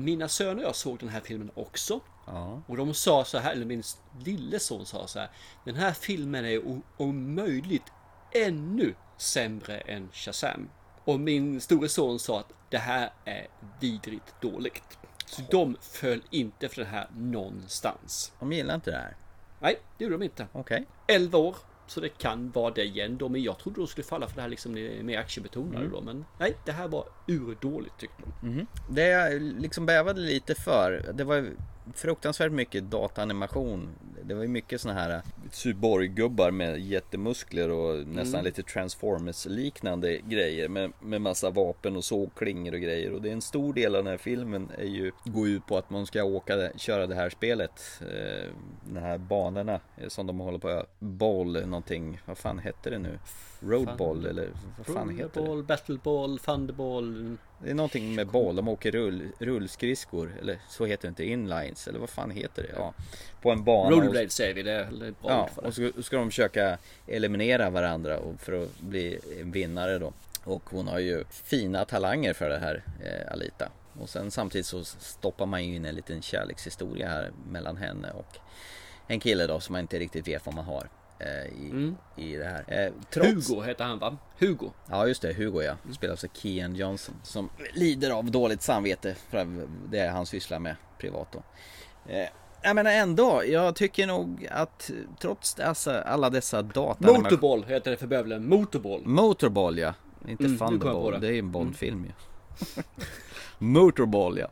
Mina 0.05 0.29
söner 0.29 0.63
och 0.63 0.69
jag 0.69 0.77
såg 0.77 0.99
den 0.99 1.09
här 1.09 1.21
filmen 1.21 1.51
också. 1.55 2.01
Ja. 2.27 2.63
Och 2.67 2.77
de 2.77 2.95
sa 2.95 3.25
så 3.25 3.39
här, 3.39 3.53
eller 3.53 3.67
min 3.67 3.83
lille 4.25 4.61
son 4.61 4.87
sa 4.87 5.07
så 5.07 5.19
här. 5.19 5.31
Den 5.65 5.75
här 5.75 5.93
filmen 5.93 6.45
är 6.45 6.81
om 6.97 7.35
möjligt 7.35 7.93
ännu 8.33 8.95
sämre 9.17 9.79
än 9.79 10.09
Shazam. 10.13 10.69
Och 11.05 11.21
min 11.21 11.61
store 11.61 11.89
son 11.89 12.19
sa 12.19 12.41
att 12.41 12.53
det 12.71 12.79
här 12.79 13.13
är 13.25 13.47
vidrigt 13.81 14.41
dåligt. 14.41 14.99
Så 15.27 15.43
de 15.51 15.77
föll 15.81 16.23
inte 16.31 16.69
för 16.69 16.81
det 16.83 16.89
här 16.89 17.09
någonstans. 17.17 18.33
De 18.41 18.53
gillar 18.53 18.75
inte 18.75 18.91
det 18.91 18.97
här. 18.97 19.17
Nej, 19.61 19.81
det 19.99 20.05
gjorde 20.05 20.17
de 20.17 20.25
inte. 20.25 20.47
Okej. 20.53 20.87
11 21.07 21.39
år. 21.39 21.57
Så 21.91 22.01
det 22.01 22.09
kan 22.09 22.51
vara 22.51 22.71
det 22.75 22.85
igen 22.85 23.17
då. 23.19 23.29
Men 23.29 23.43
jag 23.43 23.59
trodde 23.59 23.81
de 23.81 23.87
skulle 23.87 24.05
falla 24.05 24.29
för 24.29 24.37
det 24.37 24.43
här 24.43 24.49
liksom 24.49 24.73
mer 25.03 25.19
aktiebetonade 25.19 25.77
Mm. 25.79 25.91
då. 25.91 26.01
Men 26.01 26.25
nej, 26.39 26.57
det 26.65 26.73
här 26.73 26.89
var 26.89 27.05
urdåligt 27.29 27.99
tyckte 27.99 28.23
de. 28.43 28.67
Det 28.91 29.09
jag 29.09 29.43
liksom 29.43 29.87
bävade 29.87 30.21
lite 30.21 30.55
för, 30.55 31.13
det 31.15 31.25
var 31.25 31.47
fruktansvärt 31.95 32.53
mycket 32.53 32.85
dataanimation. 32.91 33.89
Det 34.29 34.35
var 34.35 34.43
ju 34.43 34.49
mycket 34.49 34.81
såna 34.81 34.95
här 34.95 35.23
cyborggubbar 35.51 36.51
med 36.51 36.81
jättemuskler 36.81 37.71
och 37.71 38.07
nästan 38.07 38.45
lite 38.45 38.63
transformers 38.63 39.47
liknande 39.47 40.19
grejer 40.19 40.69
med, 40.69 40.93
med 41.01 41.21
massa 41.21 41.51
vapen 41.51 41.97
och 41.97 42.05
sågklingor 42.05 42.75
och 42.75 42.81
grejer. 42.81 43.13
Och 43.13 43.23
det 43.23 43.29
är 43.29 43.33
en 43.33 43.43
stor 43.43 43.75
del 43.75 43.95
av 43.95 44.05
den 44.05 44.11
här 44.11 44.19
filmen 44.19 44.71
är 44.79 44.85
ju, 44.85 45.13
går 45.25 45.49
ut 45.49 45.67
på 45.67 45.79
att 45.79 45.91
man 45.91 46.07
ska 46.07 46.25
åka, 46.25 46.73
köra 46.77 47.07
det 47.07 47.15
här 47.15 47.31
spelet. 47.31 48.01
Eh, 48.01 48.53
de 48.85 49.01
här 49.01 49.19
banorna 49.19 49.81
eh, 49.97 50.09
som 50.09 50.27
de 50.27 50.39
håller 50.39 50.59
på, 50.59 50.87
boll 50.99 51.67
någonting, 51.67 52.21
vad 52.25 52.39
fan 52.39 52.59
hette 52.59 52.91
det 52.91 52.99
nu? 52.99 53.19
Roadball 53.61 54.27
eller 54.27 54.49
vad 54.77 54.87
fan 54.97 55.19
heter 55.19 55.57
det? 55.57 55.63
Battleball, 55.63 56.39
thunderball. 56.39 57.37
Det 57.63 57.71
är 57.71 57.75
någonting 57.75 58.15
med 58.15 58.27
boll, 58.27 58.57
de 58.57 58.69
åker 58.69 58.91
rull, 58.91 59.29
rullskridskor 59.39 60.35
eller 60.41 60.59
så 60.69 60.85
heter 60.87 61.03
det 61.03 61.09
inte, 61.09 61.25
inlines 61.25 61.89
eller 61.89 61.99
vad 61.99 62.11
fan 62.11 62.31
heter 62.31 62.63
det? 62.63 62.73
Ja, 62.77 62.95
på 63.43 63.51
en 63.51 63.65
bana. 63.65 63.91
Rollerblade 63.91 64.31
säger 64.31 64.55
vi, 64.55 64.63
det 64.63 64.73
är 64.73 64.91
bra 64.91 65.15
Ja, 65.23 65.49
och 65.55 65.75
så 65.75 66.03
ska 66.03 66.17
de 66.17 66.31
försöka 66.31 66.79
eliminera 67.07 67.71
varandra 67.71 68.19
för 68.39 68.63
att 68.63 68.81
bli 68.81 69.19
vinnare 69.43 69.99
då. 69.99 70.13
Och 70.45 70.63
hon 70.71 70.89
har 70.89 70.99
ju 70.99 71.25
fina 71.31 71.85
talanger 71.85 72.33
för 72.33 72.49
det 72.49 72.59
här, 72.59 72.83
eh, 73.05 73.33
Alita. 73.33 73.69
Och 74.01 74.09
sen 74.09 74.31
samtidigt 74.31 74.67
så 74.67 74.85
stoppar 74.85 75.47
man 75.47 75.65
ju 75.65 75.75
in 75.75 75.85
en 75.85 75.95
liten 75.95 76.23
kärlekshistoria 76.23 77.09
här 77.09 77.31
mellan 77.51 77.77
henne 77.77 78.11
och 78.11 78.37
en 79.07 79.21
kille 79.21 79.47
då 79.47 79.61
som 79.61 79.73
man 79.73 79.81
inte 79.81 79.99
riktigt 79.99 80.29
vet 80.29 80.47
vad 80.47 80.55
man 80.55 80.65
har 80.65 80.89
eh, 81.21 81.47
i, 81.47 81.95
i 82.17 82.37
det 82.37 82.45
här. 82.45 82.65
Eh, 82.87 82.93
trots... 83.11 83.51
Hugo 83.51 83.63
heter 83.63 83.85
han 83.85 83.99
va? 83.99 84.17
Hugo. 84.39 84.71
Ja 84.91 85.07
just 85.07 85.23
det, 85.23 85.33
Hugo 85.33 85.63
ja. 85.63 85.75
Spelas 85.93 86.25
av 86.25 86.29
Kian 86.29 86.75
Johnson. 86.77 87.15
Som 87.23 87.51
lider 87.75 88.11
av 88.11 88.31
dåligt 88.31 88.63
samvete 88.63 89.15
för 89.31 89.47
det 89.91 90.07
han 90.09 90.27
sysslar 90.27 90.59
med 90.59 90.77
privat 90.99 91.29
då. 91.33 91.43
Eh, 92.13 92.29
jag 92.63 92.75
menar 92.75 92.91
ändå, 92.91 93.43
jag 93.47 93.77
tycker 93.77 94.07
nog 94.07 94.49
att 94.51 94.91
trots 95.21 95.55
dessa, 95.55 96.03
alla 96.03 96.31
dessa 96.31 96.63
data... 96.63 97.13
Motorball 97.13 97.65
heter 97.65 97.91
det 97.91 97.97
för 97.97 98.07
bövelen. 98.07 98.49
Motorball. 98.49 99.03
Motorball 99.07 99.79
ja. 99.79 99.95
Inte 100.29 100.45
Mm, 100.45 100.59
Thunderball, 100.59 101.13
det. 101.13 101.19
det 101.19 101.27
är 101.27 101.33
ju 101.33 101.39
en 101.39 101.53
Bondfilm 101.53 102.05
ju. 102.05 102.13
Motorball 103.59 104.39
ja. 104.39 104.49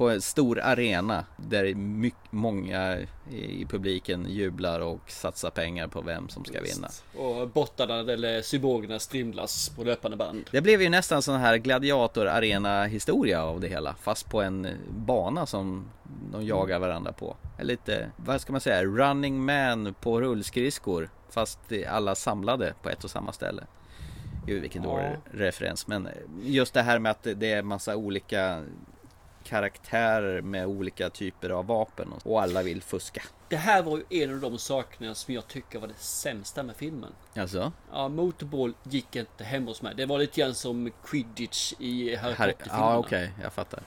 På 0.00 0.10
en 0.10 0.20
stor 0.20 0.60
arena 0.60 1.24
där 1.36 1.74
mycket, 1.74 2.32
många 2.32 2.98
i 3.30 3.66
publiken 3.68 4.26
jublar 4.28 4.80
och 4.80 5.10
satsar 5.10 5.50
pengar 5.50 5.88
på 5.88 6.00
vem 6.00 6.28
som 6.28 6.44
ska 6.44 6.60
vinna. 6.60 6.88
Och 7.16 7.48
bottarna 7.48 8.12
eller 8.12 8.42
cyborgerna 8.42 8.98
strimlas 8.98 9.68
på 9.68 9.84
löpande 9.84 10.16
band. 10.16 10.48
Det 10.50 10.60
blev 10.60 10.82
ju 10.82 10.88
nästan 10.88 11.22
sån 11.22 11.40
här 11.40 11.56
gladiator-arena 11.56 12.84
historia 12.84 13.42
av 13.44 13.60
det 13.60 13.68
hela. 13.68 13.94
Fast 13.94 14.30
på 14.30 14.42
en 14.42 14.68
bana 14.90 15.46
som 15.46 15.90
de 16.32 16.46
jagar 16.46 16.78
varandra 16.78 17.12
på. 17.12 17.36
Lite, 17.58 18.10
vad 18.16 18.40
ska 18.40 18.52
man 18.52 18.60
säga, 18.60 18.84
running 18.84 19.44
man 19.44 19.94
på 20.00 20.20
rullskridskor. 20.20 21.10
Fast 21.30 21.58
alla 21.88 22.14
samlade 22.14 22.74
på 22.82 22.88
ett 22.90 23.04
och 23.04 23.10
samma 23.10 23.32
ställe. 23.32 23.62
Gud 24.46 24.62
vilken 24.62 24.82
Ja. 24.82 24.88
dålig 24.88 25.16
referens. 25.30 25.86
Men 25.86 26.08
just 26.42 26.74
det 26.74 26.82
här 26.82 26.98
med 26.98 27.10
att 27.10 27.26
det 27.36 27.52
är 27.52 27.62
massa 27.62 27.96
olika 27.96 28.64
karaktärer 29.44 30.42
med 30.42 30.66
olika 30.66 31.10
typer 31.10 31.50
av 31.50 31.66
vapen 31.66 32.12
och 32.24 32.42
alla 32.42 32.62
vill 32.62 32.82
fuska. 32.82 33.22
Det 33.48 33.56
här 33.56 33.82
var 33.82 33.96
ju 34.10 34.22
en 34.22 34.34
av 34.34 34.40
de 34.40 34.58
sakerna 34.58 35.14
som 35.14 35.34
jag 35.34 35.48
tycker 35.48 35.78
var 35.78 35.88
det 35.88 35.98
sämsta 35.98 36.62
med 36.62 36.76
filmen. 36.76 37.12
Alltså? 37.36 37.72
Ja, 37.92 38.08
Motorball 38.08 38.74
gick 38.82 39.16
inte 39.16 39.44
hem 39.44 39.66
hos 39.66 39.82
mig. 39.82 39.94
Det 39.96 40.06
var 40.06 40.18
lite 40.18 40.40
grann 40.40 40.54
som 40.54 40.90
Quidditch 41.04 41.72
i 41.78 42.16
Harry 42.16 42.34
Potter-filmerna. 42.34 42.84
Ja 42.84 42.98
okej, 42.98 43.32
jag 43.42 43.52
fattar. 43.52 43.82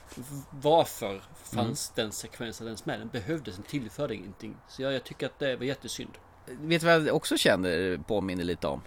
Varför 0.49 1.21
fanns 1.43 1.89
den 1.95 2.11
sekvensen 2.11 2.67
ens 2.67 2.85
med? 2.85 2.99
Den 2.99 3.07
behövdes, 3.07 3.55
den 3.55 3.63
tillförde 3.63 4.15
ingenting. 4.15 4.55
Så 4.69 4.81
jag, 4.81 4.93
jag 4.93 5.03
tycker 5.03 5.25
att 5.25 5.39
det 5.39 5.55
var 5.55 5.65
jättesynd. 5.65 6.11
Vet 6.45 6.81
du 6.81 6.87
vad 6.87 7.07
jag 7.07 7.15
också 7.15 7.37
kände 7.37 7.99
påminner 8.07 8.43
lite 8.43 8.67
om? 8.67 8.81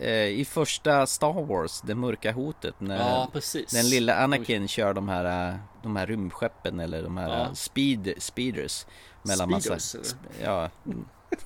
Eh, 0.00 0.10
I 0.26 0.44
första 0.44 1.06
Star 1.06 1.42
Wars, 1.46 1.80
det 1.80 1.94
mörka 1.94 2.32
hotet 2.32 2.74
när 2.80 2.96
Ja, 2.98 3.30
den 3.72 3.88
lilla 3.88 4.14
Anakin 4.16 4.68
kör 4.68 4.94
de 4.94 5.08
här, 5.08 5.48
eh, 5.50 5.56
de 5.82 5.96
här 5.96 6.06
rymdskeppen 6.06 6.80
eller 6.80 7.02
de 7.02 7.16
här 7.16 7.28
Ja. 7.38 7.44
eh, 7.46 7.52
speed, 7.52 8.14
speeders 8.18 8.86
mellan 9.22 9.50
massa 9.50 9.78
Speedos, 9.78 9.94
eller? 9.94 10.04
sp- 10.04 10.70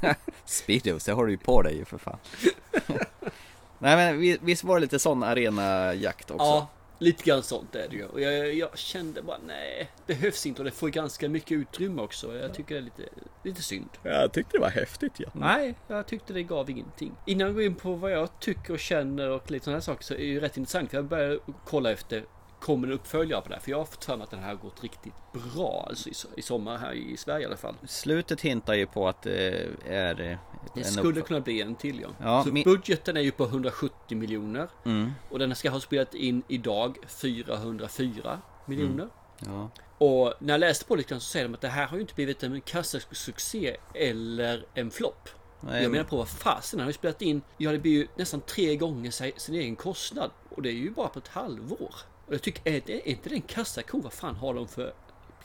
Ja 0.03 0.15
Speedos, 0.45 1.05
det 1.05 1.13
har 1.13 1.27
du 1.27 1.33
ju 1.33 1.39
på 1.39 1.63
dig 1.63 1.77
ju 1.77 1.85
för 1.85 1.99
fan 1.99 2.19
Nej 3.79 3.97
men 3.97 4.19
vi- 4.19 4.39
visst 4.43 4.65
var 4.65 4.75
det 4.75 4.81
lite 4.81 4.99
sån 4.99 5.23
arenajakt 5.23 6.31
också? 6.31 6.45
Ja, 6.45 6.69
lite 7.03 7.25
grann 7.25 7.43
sånt 7.43 7.75
är 7.75 7.89
det 7.89 7.97
ju. 7.97 8.07
Och 8.07 8.21
jag, 8.21 8.55
jag 8.55 8.79
kände 8.79 9.23
bara 9.23 9.39
nej, 9.47 9.91
behövs 10.07 10.47
inte 10.47 10.61
och 10.61 10.65
det 10.65 10.71
får 10.71 10.89
ganska 10.89 11.29
mycket 11.29 11.53
utrymme 11.53 12.03
också. 12.03 12.37
Jag 12.37 12.55
tycker 12.55 12.75
det 12.75 12.81
är 12.81 12.85
lite, 12.85 13.03
lite 13.45 13.63
synd. 13.63 13.89
Jag 14.03 14.33
tyckte 14.33 14.57
det 14.57 14.61
var 14.61 14.71
häftigt 14.71 15.13
ja 15.17 15.29
Nej, 15.33 15.75
jag 15.89 16.07
tyckte 16.07 16.33
det 16.33 16.43
gav 16.43 16.71
ingenting. 16.71 17.13
Innan 17.27 17.47
jag 17.47 17.55
går 17.55 17.65
in 17.65 17.75
på 17.75 17.95
vad 17.95 18.11
jag 18.11 18.41
tycker 18.41 18.73
och 18.73 18.79
känner 18.79 19.31
och 19.31 19.51
lite 19.51 19.65
sådana 19.65 19.77
här 19.77 19.83
saker 19.83 20.05
så 20.05 20.15
är 20.15 20.19
det 20.19 20.25
ju 20.25 20.41
rätt 20.41 20.57
intressant. 20.57 20.91
För 20.91 20.97
jag 20.97 21.05
började 21.05 21.39
kolla 21.65 21.91
efter 21.93 22.25
Kommer 22.63 22.87
en 22.87 22.93
uppföljare 22.93 23.43
på 23.43 23.49
det 23.49 23.55
här? 23.55 23.63
För 23.63 23.71
jag 23.71 23.79
har 23.79 23.85
fått 23.85 24.05
för 24.05 24.17
mig 24.17 24.25
att 24.25 24.31
den 24.31 24.41
här 24.41 24.49
har 24.49 24.57
gått 24.57 24.83
riktigt 24.83 25.13
bra 25.33 25.87
alltså 25.89 26.09
i, 26.09 26.13
i 26.37 26.43
sommar 26.43 26.79
här 26.79 26.93
i 26.93 27.17
Sverige 27.17 27.43
i 27.43 27.47
alla 27.47 27.57
fall. 27.57 27.75
Slutet 27.89 28.41
hintar 28.41 28.75
ju 28.75 28.87
på 28.87 29.09
att 29.09 29.23
det 29.23 29.67
är 29.89 30.21
eh, 30.21 30.37
Det 30.75 30.85
skulle 30.85 31.21
kunna 31.21 31.41
bli 31.41 31.61
en 31.63 31.75
till 31.75 32.01
ja. 32.01 32.09
Ja, 32.21 32.45
så 32.45 32.53
min- 32.53 32.65
budgeten 32.65 33.17
är 33.17 33.21
ju 33.21 33.31
på 33.31 33.45
170 33.45 34.17
miljoner. 34.19 34.69
Mm. 34.85 35.13
Och 35.31 35.39
den 35.39 35.55
ska 35.55 35.71
ha 35.71 35.81
spelat 35.81 36.15
in 36.15 36.43
idag 36.49 36.97
404 37.07 38.39
miljoner. 38.67 39.09
Ja. 39.39 39.71
Och 39.99 40.35
när 40.39 40.55
jag 40.55 40.59
läste 40.61 40.85
på 40.85 40.97
lite 40.97 41.15
så 41.15 41.21
säger 41.21 41.49
de 41.49 41.55
att 41.55 41.61
det 41.61 41.69
här 41.69 41.87
har 41.87 41.97
ju 41.97 42.01
inte 42.01 42.15
blivit 42.15 42.43
en 42.43 42.61
kassasuccé 42.61 43.77
eller 43.95 44.65
en 44.75 44.91
flopp. 44.91 45.29
Jag 45.61 45.71
menar 45.73 45.89
men- 45.89 46.05
på 46.05 46.17
vad 46.17 46.29
fasen, 46.29 46.79
han 46.81 46.85
har 46.85 46.91
ju 46.91 46.93
spelat 46.95 47.23
in, 47.23 47.43
ja 47.57 47.73
det 47.73 47.79
blir 47.79 47.93
ju 47.93 48.07
nästan 48.17 48.41
tre 48.41 48.77
gånger 48.77 49.11
sin 49.39 49.55
egen 49.55 49.77
kostnad. 49.77 50.31
Och 50.49 50.63
det 50.63 50.69
är 50.69 50.73
ju 50.75 50.91
bara 50.91 51.09
på 51.09 51.19
ett 51.19 51.29
halvår. 51.29 51.95
Och 52.27 52.35
jag 52.35 52.43
tycker, 52.43 52.73
är, 52.73 52.83
det, 52.87 52.95
är 52.95 53.09
inte 53.09 53.29
det 53.29 53.35
en 53.35 53.43
kassako? 53.43 54.01
Vad 54.01 54.13
fan 54.13 54.37
har 54.37 54.55
de 54.55 54.69
för 54.69 54.93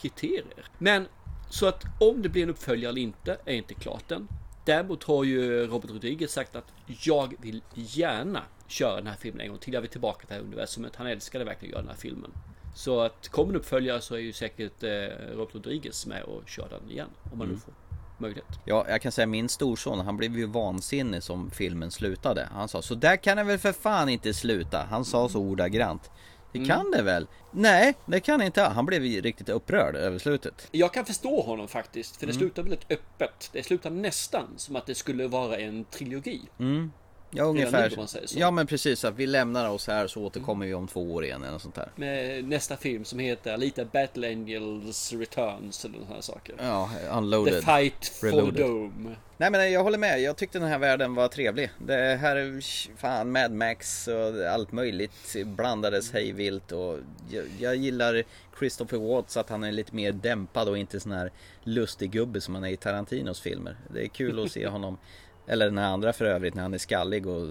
kriterier? 0.02 0.66
Men, 0.78 1.08
så 1.50 1.66
att 1.68 1.84
om 2.00 2.22
det 2.22 2.30
blir 2.30 2.44
en 2.44 2.50
uppföljare 2.50 2.90
eller 2.92 3.02
inte 3.02 3.38
är 3.46 3.54
inte 3.54 3.74
klart 3.74 4.12
än. 4.12 4.28
Däremot 4.68 5.04
har 5.04 5.24
ju 5.24 5.68
Robert 5.68 5.92
Rodriguez 5.92 6.32
sagt 6.32 6.56
att 6.56 6.74
jag 7.02 7.34
vill 7.42 7.62
gärna 7.74 8.42
köra 8.68 8.96
den 8.96 9.08
här 9.08 9.16
filmen 9.16 9.42
en 9.42 9.48
gång 9.50 9.58
till. 9.58 9.74
Jag 9.74 9.82
vill 9.82 9.90
tillbaka 9.90 10.20
till 10.20 10.28
det 10.28 10.34
här 10.34 10.42
universumet. 10.42 10.96
Han 10.96 11.08
älskade 11.08 11.44
verkligen 11.46 11.70
att 11.70 11.74
göra 11.74 11.82
den 11.82 11.90
här 11.92 11.98
filmen. 11.98 12.32
Så 12.76 13.02
att 13.02 13.28
kommer 13.30 13.50
en 13.54 13.56
uppföljare 13.60 14.02
så 14.02 14.16
är 14.16 14.20
ju 14.20 14.34
säkert 14.34 14.84
eh, 14.84 14.90
Robert 15.36 15.56
Rodriguez 15.56 16.06
med 16.06 16.24
och 16.24 16.50
kör 16.50 16.68
den 16.70 16.92
igen. 16.92 17.10
Om 17.32 17.38
man 17.38 17.48
nu 17.48 17.54
Mm. 17.54 17.62
får 17.62 17.74
möjlighet. 18.18 18.60
Ja, 18.66 18.86
jag 18.90 19.02
kan 19.02 19.12
säga 19.12 19.28
min 19.28 19.50
storson, 19.50 20.00
han 20.00 20.18
blev 20.18 20.38
ju 20.38 20.46
vansinnig 20.46 21.24
som 21.24 21.52
filmen 21.52 21.92
slutade. 21.92 22.50
Han 22.52 22.68
sa, 22.68 22.82
så 22.82 22.96
där 22.96 23.16
kan 23.16 23.38
det 23.38 23.44
väl 23.44 23.58
för 23.58 23.72
fan 23.72 24.10
inte 24.10 24.34
sluta. 24.34 24.88
Han 24.90 25.06
sa 25.06 25.30
så 25.30 25.40
ordagrant. 25.40 26.12
Det 26.58 26.64
Mm. 26.74 26.78
kan 26.78 26.92
det 26.92 27.02
väl? 27.02 27.28
Nej, 27.52 27.94
det 28.06 28.20
kan 28.20 28.42
inte. 28.42 28.62
Han 28.62 28.86
blev 28.86 29.06
ju 29.06 29.22
riktigt 29.22 29.50
upprörd 29.50 29.96
över 29.96 30.18
slutet. 30.20 30.68
Jag 30.72 30.94
kan 30.94 31.06
förstå 31.06 31.42
honom 31.42 31.68
faktiskt, 31.68 32.18
för 32.20 32.26
det 32.28 32.32
Mm. 32.32 32.40
slutar 32.40 32.64
väldigt 32.64 32.92
öppet. 32.92 33.50
Det 33.54 33.64
slutar 33.64 33.90
nästan 33.90 34.48
som 34.58 34.76
att 34.76 34.86
det 34.86 34.96
skulle 34.96 35.28
vara 35.28 35.58
en 35.58 35.86
trilogi. 35.86 36.42
Mm. 36.60 36.92
Ja, 37.32 37.44
ungefär. 37.44 37.90
nu, 37.90 37.96
man 37.96 38.08
säger 38.08 38.28
så. 38.28 38.40
Ja, 38.40 38.52
men 38.52 38.68
precis. 38.68 39.06
Att 39.06 39.16
vi 39.16 39.26
lämnar 39.26 39.70
oss 39.70 39.88
här 39.88 40.08
så 40.08 40.22
återkommer 40.22 40.66
vi 40.66 40.74
om 40.74 40.88
två 40.88 41.14
år 41.14 41.24
igen 41.26 41.44
eller 41.44 41.58
sånt 41.58 41.76
där. 41.76 41.92
Med 41.96 42.46
nästa 42.46 42.78
film 42.78 43.06
som 43.06 43.20
heter 43.20 43.58
lite 43.58 43.86
Battle 43.86 44.28
Angels 44.28 45.14
Returns 45.14 45.86
eller 45.86 46.00
sådana 46.00 46.22
saker. 46.22 46.56
Ja, 46.60 46.90
The 47.02 47.18
Unloaded. 47.18 47.64
Fight 47.64 48.06
for 48.06 48.28
Reloaded. 48.28 48.56
the 48.56 48.64
Dome. 48.64 49.16
Nej 49.38 49.52
men 49.52 49.72
jag 49.72 49.84
håller 49.84 49.98
med, 49.98 50.22
jag 50.22 50.38
tyckte 50.38 50.60
den 50.60 50.68
här 50.68 50.80
världen 50.80 51.16
var 51.16 51.28
trevlig. 51.28 51.70
Det 51.80 52.18
här 52.22 52.36
är 52.36 52.62
fan 52.98 53.32
Mad 53.32 53.52
Max 53.52 54.08
och 54.08 54.46
allt 54.54 54.72
möjligt 54.72 55.36
blandades 55.46 56.12
hejvilt 56.12 56.72
och 56.72 57.00
jag, 57.30 57.46
jag 57.60 57.76
gillar 57.76 58.24
Christopher 58.60 58.98
Watts 58.98 59.38
att 59.38 59.50
han 59.50 59.64
är 59.64 59.72
lite 59.72 59.96
mer 59.96 60.12
dämpad 60.12 60.70
och 60.70 60.78
inte 60.78 61.00
sån 61.00 61.12
här 61.12 61.32
lustig 61.64 62.12
gubbe 62.12 62.42
som 62.42 62.56
han 62.56 62.64
är 62.64 62.70
i 62.70 62.78
Tarantinos 62.78 63.42
filmer. 63.42 63.78
Det 63.94 64.04
är 64.04 64.08
kul 64.08 64.46
att 64.46 64.52
se 64.52 64.68
honom 64.78 64.98
eller 65.48 65.66
den 65.66 65.78
här 65.78 65.88
andra 65.94 66.14
för 66.14 66.26
övrigt 66.26 66.54
när 66.54 66.62
han 66.64 66.74
är 66.74 66.78
skallig 66.78 67.28
och 67.28 67.48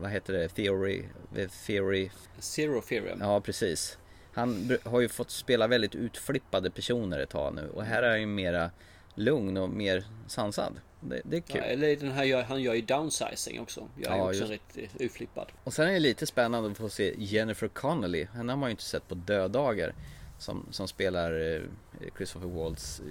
vad 0.00 0.10
heter 0.10 0.32
det? 0.32 0.48
Theory? 0.48 1.04
Theory? 1.66 2.10
Zero 2.38 2.80
Theorem. 2.80 3.18
Ja 3.20 3.40
precis. 3.40 3.98
Han 4.32 4.78
har 4.84 5.00
ju 5.00 5.08
fått 5.08 5.30
spela 5.30 5.66
väldigt 5.66 5.94
utflippade 5.94 6.70
personer 6.70 7.18
ett 7.18 7.30
tag 7.30 7.54
nu 7.54 7.68
och 7.74 7.84
här 7.84 8.02
är 8.02 8.10
han 8.10 8.20
ju 8.20 8.26
mera 8.26 8.70
lugn 9.14 9.56
och 9.56 9.70
mer 9.70 10.04
sansad. 10.26 10.80
Det, 11.00 11.20
det 11.24 11.36
är 11.36 11.42
Ja, 11.46 11.54
kul. 11.54 11.62
eller 11.64 11.96
den 11.96 12.10
här 12.12 12.42
han 12.42 12.62
gör 12.62 12.74
ju 12.74 12.80
downsizing 12.82 13.60
också. 13.60 13.88
Jag 13.96 14.12
är 14.12 14.16
Ja, 14.16 14.28
också 14.28 14.44
rätt 14.44 14.76
eh, 14.76 14.84
utflippad. 14.98 15.46
Och 15.64 15.72
sen 15.72 15.88
är 15.88 15.92
det 15.92 15.98
lite 15.98 16.26
spännande 16.26 16.70
att 16.70 16.76
få 16.76 16.88
se 16.88 17.14
Jennifer 17.18 17.68
Connelly. 17.68 18.26
Henne 18.34 18.52
har 18.52 18.56
man 18.56 18.68
ju 18.68 18.70
inte 18.70 18.82
sett 18.82 19.08
på 19.08 19.14
döddagar. 19.14 19.94
Som, 20.38 20.66
som 20.70 20.88
spelar 20.88 21.54
eh, 21.56 21.62
Christopher 22.16 22.48
Waltz 22.48 23.00
eh, 23.00 23.06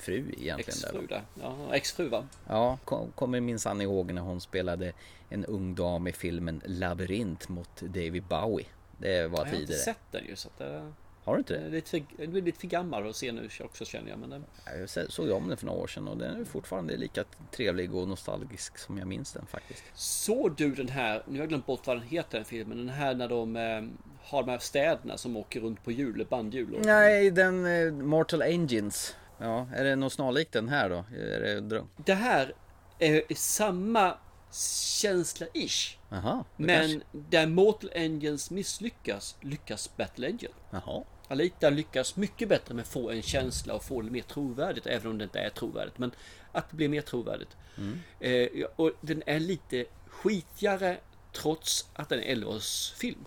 fru 0.00 0.16
egentligen. 0.18 0.58
Exfru 0.58 1.06
där. 1.06 1.22
Ja, 1.42 1.74
exfru 1.74 2.08
va? 2.08 2.26
Ja, 2.48 2.78
kom, 2.84 3.12
kommer 3.14 3.40
minsann 3.40 3.80
ihåg 3.80 4.12
när 4.12 4.22
hon 4.22 4.40
spelade 4.40 4.92
en 5.30 5.44
ung 5.44 5.74
dam 5.74 6.06
i 6.06 6.12
filmen 6.12 6.62
Labyrint 6.64 7.48
mot 7.48 7.80
David 7.80 8.22
Bowie. 8.24 8.66
Det 8.98 9.28
var 9.28 9.38
Jag 9.38 9.44
har 9.44 9.46
inte 9.46 9.58
tidigare. 9.58 9.80
sett 9.80 9.98
den 10.10 10.24
ju 10.26 10.36
så 10.36 10.48
att 10.48 10.58
det... 10.58 10.92
Har 11.24 11.34
du 11.34 11.38
inte 11.38 11.58
det? 11.58 11.68
Lite 11.68 11.90
för, 11.90 12.02
jag 12.18 12.36
är 12.36 12.42
lite 12.42 12.60
för 12.60 12.66
gammal 12.66 13.08
att 13.08 13.16
se 13.16 13.32
nu 13.32 13.48
också 13.60 13.84
känner 13.84 14.10
jag. 14.10 14.18
Men 14.18 14.30
den, 14.30 14.44
Jag 14.80 15.10
såg 15.12 15.30
om 15.30 15.48
den 15.48 15.56
för 15.56 15.66
några 15.66 15.78
år 15.78 15.86
sedan 15.86 16.08
och 16.08 16.16
den 16.16 16.40
är 16.40 16.44
fortfarande 16.44 16.96
lika 16.96 17.24
trevlig 17.52 17.94
och 17.94 18.08
nostalgisk 18.08 18.78
som 18.78 18.98
jag 18.98 19.08
minns 19.08 19.32
den 19.32 19.46
faktiskt. 19.46 19.82
Såg 19.94 20.56
du 20.56 20.74
den 20.74 20.88
här, 20.88 21.22
nu 21.26 21.32
har 21.32 21.38
jag 21.38 21.48
glömt 21.48 21.66
bort 21.66 21.86
vad 21.86 21.96
den 21.96 22.04
heter 22.06 22.38
den 22.38 22.44
filmen, 22.44 22.78
den 22.78 22.88
här 22.88 23.14
när 23.14 23.28
de 23.28 23.56
eh, 23.56 23.82
har 24.22 24.42
de 24.42 24.50
här 24.50 24.58
städerna 24.58 25.18
som 25.18 25.36
åker 25.36 25.60
runt 25.60 25.84
på 25.84 25.92
hjul, 25.92 26.26
bandhjul? 26.30 26.80
Nej, 26.84 27.30
den 27.30 27.66
eh, 27.66 27.92
Mortal 27.92 28.42
Engines. 28.42 29.16
Ja, 29.38 29.68
är 29.74 29.84
det 29.84 29.96
något 29.96 30.12
snarlikt 30.12 30.52
den 30.52 30.68
här 30.68 30.90
då? 30.90 31.04
Är 31.16 31.40
det 31.40 31.60
dröm? 31.60 31.88
Det 31.96 32.14
här 32.14 32.54
är 32.98 33.22
samma 33.34 34.14
känsla-ish. 34.52 35.96
Det 36.10 36.44
Men 36.56 36.90
kanske- 36.90 37.08
där 37.12 37.46
Mortal 37.46 37.90
Engines 37.94 38.50
misslyckas, 38.50 39.36
lyckas 39.40 39.96
Battle 39.96 40.26
Angel. 40.26 40.52
Jaha. 40.70 41.04
Alita 41.28 41.70
lyckas 41.70 42.16
mycket 42.16 42.48
bättre 42.48 42.74
med 42.74 42.82
att 42.82 42.88
få 42.88 43.10
en 43.10 43.22
känsla 43.22 43.74
och 43.74 43.84
få 43.84 44.02
det 44.02 44.10
mer 44.10 44.22
trovärdigt, 44.22 44.86
även 44.86 45.10
om 45.10 45.18
det 45.18 45.24
inte 45.24 45.38
är 45.40 45.50
trovärdigt. 45.50 45.98
Men 45.98 46.10
att 46.52 46.70
det 46.70 46.76
blir 46.76 46.88
mer 46.88 47.00
trovärdigt. 47.00 47.56
Mm. 47.78 48.00
Eh, 48.20 48.66
och 48.76 48.92
den 49.00 49.22
är 49.26 49.40
lite 49.40 49.84
skitigare 50.06 50.98
Trots 51.32 51.86
att 51.94 52.08
den 52.08 52.18
är 52.18 52.22
en 52.22 52.44
11-årsfilm. 52.44 53.24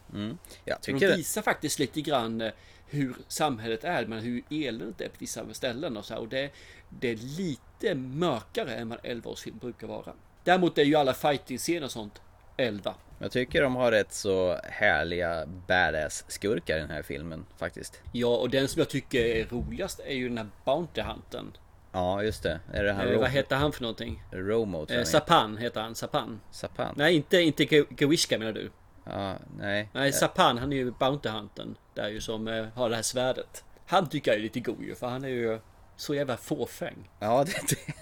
Jag 0.65 0.77
De 0.77 0.81
tycker 0.81 1.15
visar 1.15 1.41
faktiskt 1.41 1.79
lite 1.79 2.01
grann 2.01 2.41
eh, 2.41 2.51
hur 2.91 3.15
samhället 3.27 3.83
är, 3.83 4.05
men 4.05 4.19
hur 4.19 4.43
eländigt 4.49 5.01
är 5.01 5.07
på 5.09 5.15
vissa 5.17 5.53
ställen 5.53 5.97
och 5.97 6.05
så 6.05 6.13
här. 6.13 6.21
Och 6.21 6.27
det, 6.27 6.51
det 6.89 7.09
är 7.11 7.15
lite 7.15 7.95
mörkare 7.95 8.75
än 8.75 8.89
vad 8.89 8.99
en 9.03 9.21
11-årsfilm 9.21 9.59
brukar 9.59 9.87
vara. 9.87 10.13
Däremot 10.43 10.77
är 10.77 10.83
ju 10.83 10.95
alla 10.95 11.13
fighting-scener 11.13 11.83
och 11.85 11.91
sånt 11.91 12.21
11. 12.57 12.95
Jag 13.19 13.31
tycker 13.31 13.61
de 13.61 13.75
har 13.75 13.91
rätt 13.91 14.13
så 14.13 14.57
härliga 14.63 15.45
badass 15.67 16.25
skurkar 16.27 16.77
i 16.77 16.79
den 16.79 16.89
här 16.89 17.01
filmen 17.01 17.45
faktiskt. 17.57 18.01
Ja, 18.11 18.27
och 18.37 18.49
den 18.49 18.67
som 18.67 18.79
jag 18.79 18.89
tycker 18.89 19.25
är 19.25 19.45
roligast 19.45 19.99
är 19.99 20.13
ju 20.13 20.27
den 20.29 20.37
här 20.37 20.47
Bounty 20.65 21.01
Hunten. 21.01 21.51
Ja, 21.91 22.23
just 22.23 22.43
det. 22.43 22.59
Är 22.73 22.83
det 22.83 22.93
han 22.93 23.07
Eh, 23.07 23.19
vad 23.19 23.29
heter 23.29 23.55
han 23.55 23.71
för 23.71 23.81
någonting? 23.81 24.23
Romo 24.31 24.85
tror 24.85 24.99
Eh. 24.99 25.03
Sapan 25.03 25.57
heter 25.57 25.81
han, 25.81 25.95
Sapan. 25.95 26.39
Sapan? 26.51 26.93
Nej, 26.97 27.15
inte, 27.15 27.37
inte 27.41 27.63
Ge- 27.63 27.85
Gewishka 27.97 28.39
menar 28.39 28.51
du? 28.53 28.69
Ja, 29.11 29.35
nej. 29.57 29.89
Nej, 29.93 30.13
Sapan 30.13 30.57
han 30.57 30.73
är 30.73 30.77
ju 30.77 30.91
Bounty 30.91 31.29
Hunten. 31.29 31.75
Där 31.93 32.09
ju 32.09 32.21
som 32.21 32.47
eh, 32.47 32.65
har 32.75 32.89
det 32.89 32.95
här 32.95 33.03
svärdet. 33.03 33.63
Han 33.85 34.09
tycker 34.09 34.31
jag 34.31 34.37
är 34.37 34.43
lite 34.43 34.59
god 34.59 34.83
ju, 34.83 34.95
för 34.95 35.07
han 35.07 35.23
är 35.23 35.27
ju 35.29 35.59
så 35.95 36.15
jävla 36.15 36.37
fåfäng. 36.37 37.09
Ja, 37.19 37.43
det, 37.45 37.51
det. 37.69 37.93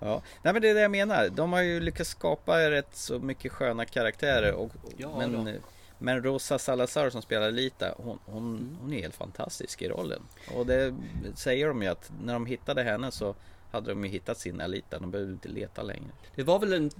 Ja, 0.00 0.22
nej 0.42 0.52
men 0.52 0.62
det 0.62 0.68
är 0.70 0.74
det 0.74 0.80
jag 0.80 0.90
menar. 0.90 1.28
De 1.28 1.52
har 1.52 1.60
ju 1.62 1.80
lyckats 1.80 2.10
skapa 2.10 2.70
rätt 2.70 2.96
så 2.96 3.18
mycket 3.18 3.52
sköna 3.52 3.84
karaktärer. 3.84 4.52
Och, 4.52 4.72
Ja, 4.96 5.18
men, 5.18 5.44
då. 5.44 5.52
men 5.98 6.22
Rosa 6.22 6.58
Salazar 6.58 7.10
som 7.10 7.22
spelar 7.22 7.50
Lita, 7.50 7.94
hon, 7.96 8.18
hon, 8.24 8.56
Mm. 8.56 8.76
hon 8.80 8.92
är 8.92 9.02
helt 9.02 9.14
fantastisk 9.14 9.82
i 9.82 9.88
rollen. 9.88 10.22
Och 10.54 10.66
det 10.66 10.94
säger 11.34 11.68
de 11.68 11.82
ju 11.82 11.88
att 11.88 12.12
när 12.24 12.32
de 12.32 12.46
hittade 12.46 12.82
henne 12.82 13.10
så 13.10 13.34
hade 13.70 13.90
de 13.90 14.04
ju 14.04 14.10
hittat 14.10 14.38
sin 14.38 14.60
Alita. 14.60 14.98
De 14.98 15.10
behövde 15.10 15.32
inte 15.32 15.48
leta 15.48 15.82
längre. 15.82 16.10
Det 16.34 16.42
var 16.42 16.58
väl 16.58 16.72
en 16.72 16.90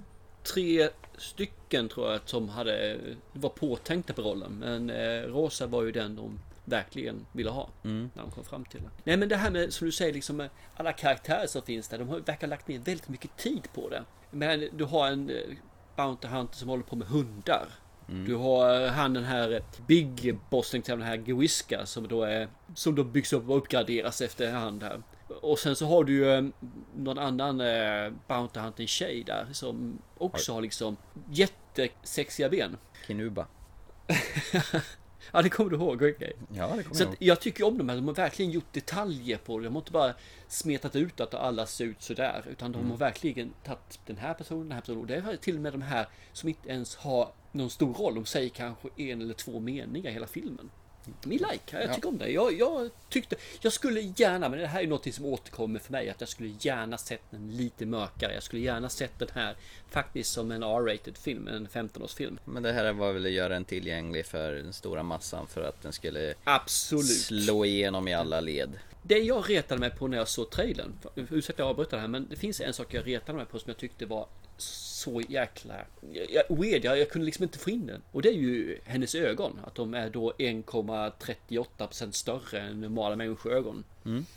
tre 0.43 0.89
stycken 1.17 1.89
tror 1.89 2.11
jag 2.11 2.21
som 2.25 2.49
hade 2.49 2.99
var 3.33 3.49
påtänkta 3.49 4.13
på 4.13 4.21
rollen. 4.21 4.57
Men 4.59 4.89
eh, 4.89 5.21
Rosa 5.21 5.67
var 5.67 5.83
ju 5.83 5.91
den 5.91 6.15
de 6.15 6.39
verkligen 6.65 7.25
ville 7.31 7.49
ha. 7.49 7.69
När 8.15 8.23
de 8.23 8.31
kom 8.31 8.43
fram 8.43 8.65
till 8.65 8.81
det. 8.81 8.89
Nej 9.03 9.17
men 9.17 9.29
det 9.29 9.35
här 9.35 9.51
med 9.51 9.73
som 9.73 9.85
du 9.85 9.91
säger 9.91 10.13
liksom 10.13 10.37
med 10.37 10.49
alla 10.75 10.93
karaktärer 10.93 11.47
som 11.47 11.61
finns 11.61 11.87
där. 11.87 11.97
De 11.97 12.09
har, 12.09 12.19
verkar 12.19 12.47
ha 12.47 12.49
lagt 12.49 12.67
ner 12.67 12.79
väldigt 12.79 13.09
mycket 13.09 13.37
tid 13.37 13.67
på 13.73 13.89
det. 13.89 14.03
Men 14.31 14.69
du 14.77 14.83
har 14.83 15.07
en 15.07 15.29
eh, 15.29 15.35
Bounty 15.95 16.27
Hunter 16.27 16.55
som 16.55 16.69
håller 16.69 16.83
på 16.83 16.95
med 16.95 17.07
hundar. 17.07 17.67
Du 18.25 18.35
har 18.35 18.81
eh, 18.81 18.91
han 18.91 19.13
den 19.13 19.23
här 19.23 19.51
eh, 19.51 19.61
Big 19.87 20.37
Bossen, 20.49 20.81
den 20.85 21.01
här 21.01 21.23
Gewiska 21.25 21.85
som 21.85 22.07
då 22.07 22.23
är 22.23 22.47
som 22.75 22.95
då 22.95 23.03
byggs 23.03 23.33
upp 23.33 23.49
och 23.49 23.57
uppgraderas 23.57 24.21
efterhand 24.21 24.83
här. 24.83 25.01
Och 25.41 25.59
sen 25.59 25.75
så 25.75 25.85
har 25.85 26.03
du 26.03 26.13
ju 26.13 26.33
eh, 26.33 26.43
någon 26.95 27.17
annan 27.17 27.61
eh, 27.61 28.11
Bounty 28.27 28.59
Hunter 28.59 28.85
tjej 28.85 29.23
där 29.23 29.47
som 29.51 29.99
också 30.17 30.53
har 30.53 30.61
liksom 30.61 30.97
jättesexiga 31.31 32.49
ben. 32.49 32.77
Kinuba. 33.07 33.47
Ja 35.31 35.41
det 35.41 35.49
kommer 35.49 35.69
du 35.69 35.75
ihåg, 35.75 35.95
okej. 35.95 36.33
Ja, 36.53 36.73
det 36.77 36.83
kommer 36.83 36.95
Så 36.95 37.03
jag 37.03 37.07
ihåg. 37.07 37.15
jag 37.19 37.39
tycker 37.41 37.67
om 37.67 37.77
de 37.77 37.89
här, 37.89 37.95
de 37.95 38.07
har 38.07 38.15
verkligen 38.15 38.51
gjort 38.51 38.73
detaljer 38.73 39.37
på 39.37 39.59
det. 39.59 39.65
De 39.65 39.75
har 39.75 39.81
inte 39.81 39.91
bara 39.91 40.13
smetat 40.47 40.95
ut 40.95 41.19
att 41.19 41.33
alla 41.33 41.65
ser 41.65 41.85
ut 41.85 42.01
sådär. 42.01 42.45
Utan 42.49 42.71
de 42.71 42.91
har 42.91 42.97
verkligen 42.97 43.53
tagit 43.63 43.99
den 44.05 44.17
här 44.17 44.33
personen, 44.33 44.63
den 44.63 44.71
här 44.71 44.81
personen. 44.81 45.01
Och 45.01 45.07
det 45.07 45.15
är 45.15 45.35
till 45.35 45.55
och 45.55 45.61
med 45.61 45.73
de 45.73 45.81
här 45.81 46.07
som 46.33 46.49
inte 46.49 46.69
ens 46.69 46.95
har 46.95 47.31
någon 47.51 47.69
stor 47.69 47.93
roll. 47.93 48.15
De 48.15 48.25
säger 48.25 48.49
kanske 48.49 48.87
en 48.97 49.21
eller 49.21 49.33
två 49.33 49.59
meningar 49.59 50.09
i 50.09 50.13
hela 50.13 50.27
filmen. 50.27 50.69
Min 51.23 51.37
like, 51.51 51.81
jag 51.81 51.95
tycker 51.95 52.09
om 52.09 52.17
det. 52.17 52.29
Jag, 52.29 52.53
jag 52.53 52.89
tyckte, 53.09 53.35
jag 53.61 53.73
skulle 53.73 54.01
gärna, 54.01 54.49
men 54.49 54.59
det 54.59 54.67
här 54.67 54.81
är 54.83 54.87
något 54.87 55.13
som 55.13 55.25
återkommer 55.25 55.79
för 55.79 55.91
mig, 55.91 56.09
att 56.09 56.19
jag 56.19 56.29
skulle 56.29 56.53
gärna 56.59 56.97
sett 56.97 57.21
den 57.29 57.57
lite 57.57 57.85
mörkare. 57.85 58.33
Jag 58.33 58.43
skulle 58.43 58.61
gärna 58.61 58.89
sett 58.89 59.19
den 59.19 59.27
här 59.33 59.55
faktiskt 59.89 60.33
som 60.33 60.51
en 60.51 60.63
R-rated 60.63 61.17
film, 61.17 61.47
en 61.47 61.67
15-årsfilm. 61.67 62.37
Men 62.45 62.63
det 62.63 62.73
här 62.73 62.93
var 62.93 63.11
väl 63.11 63.25
att 63.25 63.31
göra 63.31 63.49
den 63.49 63.65
tillgänglig 63.65 64.25
för 64.25 64.53
den 64.53 64.73
stora 64.73 65.03
massan 65.03 65.47
för 65.47 65.63
att 65.63 65.81
den 65.81 65.93
skulle 65.93 66.33
Absolut. 66.43 67.05
slå 67.05 67.65
igenom 67.65 68.07
i 68.07 68.13
alla 68.13 68.41
led. 68.41 68.79
Det 69.03 69.17
jag 69.17 69.49
retade 69.49 69.79
mig 69.79 69.89
på 69.89 70.07
när 70.07 70.17
jag 70.17 70.27
såg 70.27 70.49
trailern, 70.49 70.93
ursäkta 71.15 71.61
jag 71.63 71.69
avbryter 71.69 71.97
det 71.97 72.01
här, 72.01 72.07
men 72.07 72.27
det 72.29 72.35
finns 72.35 72.61
en 72.61 72.73
sak 72.73 72.93
jag 72.93 73.07
retade 73.07 73.37
mig 73.37 73.45
på 73.45 73.59
som 73.59 73.69
jag 73.69 73.77
tyckte 73.77 74.05
var 74.05 74.27
så 75.01 75.21
jäkla 75.29 75.75
weird, 76.49 76.85
jag, 76.85 76.99
jag 76.99 77.09
kunde 77.09 77.25
liksom 77.25 77.43
inte 77.43 77.59
få 77.59 77.69
in 77.69 77.87
den. 77.87 78.01
Och 78.11 78.21
det 78.21 78.29
är 78.29 78.33
ju 78.33 78.79
hennes 78.85 79.15
ögon, 79.15 79.59
att 79.63 79.75
de 79.75 79.93
är 79.93 80.09
då 80.09 80.33
1,38% 80.37 82.11
större 82.11 82.59
än 82.59 82.81
normala 82.81 83.15
människoögon. 83.15 83.83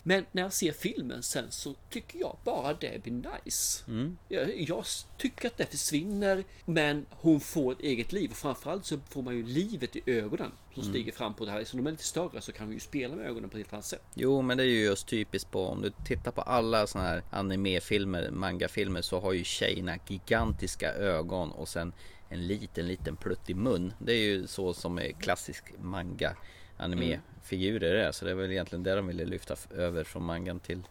Men 0.03 0.25
när 0.33 0.43
jag 0.43 0.53
ser 0.53 0.73
filmen 0.73 1.23
sen 1.23 1.51
så 1.51 1.75
tycker 1.91 2.19
jag 2.19 2.37
bara 2.45 2.75
det 2.75 3.03
blir 3.03 3.13
nice. 3.13 3.85
Jag, 4.29 4.61
jag 4.61 4.85
tycker 5.19 5.49
att 5.49 5.57
det 5.57 5.67
försvinner, 5.67 6.45
men 6.65 7.07
hon 7.11 7.41
får 7.41 7.73
ett 7.73 7.81
eget 7.81 8.13
liv. 8.13 8.31
Och 8.31 8.37
framförallt 8.37 8.87
så 8.87 8.99
får 9.09 9.23
man 9.23 9.37
ju 9.37 9.47
livet 9.47 9.97
i 9.97 10.03
ögonen 10.07 10.53
som 10.75 10.83
stiger 10.83 11.13
fram 11.13 11.35
på 11.35 11.45
det 11.45 11.51
här. 11.51 11.65
Så 11.65 11.77
de 11.77 11.87
är 11.87 11.91
lite 11.91 12.05
större 12.05 12.41
så 12.41 12.53
kan 12.53 12.69
vi 12.69 12.75
ju 12.75 12.81
spela 12.81 13.17
med 13.17 13.27
ögonen 13.27 13.51
på 13.51 13.57
ett 13.57 13.63
helt 13.63 13.73
annat 13.73 13.85
sätt. 13.85 14.03
Jo, 14.15 14.43
men 14.43 14.57
det 14.57 14.63
är 14.63 14.67
ju 14.69 14.85
just 14.85 15.09
typiskt 15.09 15.51
på 15.51 15.67
om 15.67 15.83
du 15.83 15.93
tittar 16.05 16.31
på 16.31 16.43
alla 16.43 16.87
såna 16.87 17.05
här 17.05 17.23
animefilmer, 17.31 18.31
mangafilmer 18.31 19.03
så 19.03 19.21
har 19.21 19.33
ju 19.33 19.45
tjejerna 19.45 19.99
gigantiska 20.09 20.93
ögon 20.93 21.51
och 21.51 21.69
sen 21.69 21.93
en 22.29 22.47
liten, 22.47 22.87
liten 22.87 23.17
pluttig 23.17 23.57
mun. 23.57 23.93
Det 23.99 24.13
är 24.13 24.23
ju 24.23 24.47
så 24.47 24.75
som 24.75 24.99
är 24.99 25.13
klassisk 25.13 25.65
manga 25.83 26.37
animefigurer 26.77 27.95
är. 27.95 28.13
Så 28.13 28.25
det 28.25 28.31
är 28.31 28.35
väl 28.35 28.51
egentligen 28.51 28.83
det 28.83 28.95
de 28.95 29.07
ville 29.07 29.25
lyfta 29.25 29.57
över 29.75 30.05
från 30.05 30.25
mangan 30.25 30.61
till, 30.61 30.83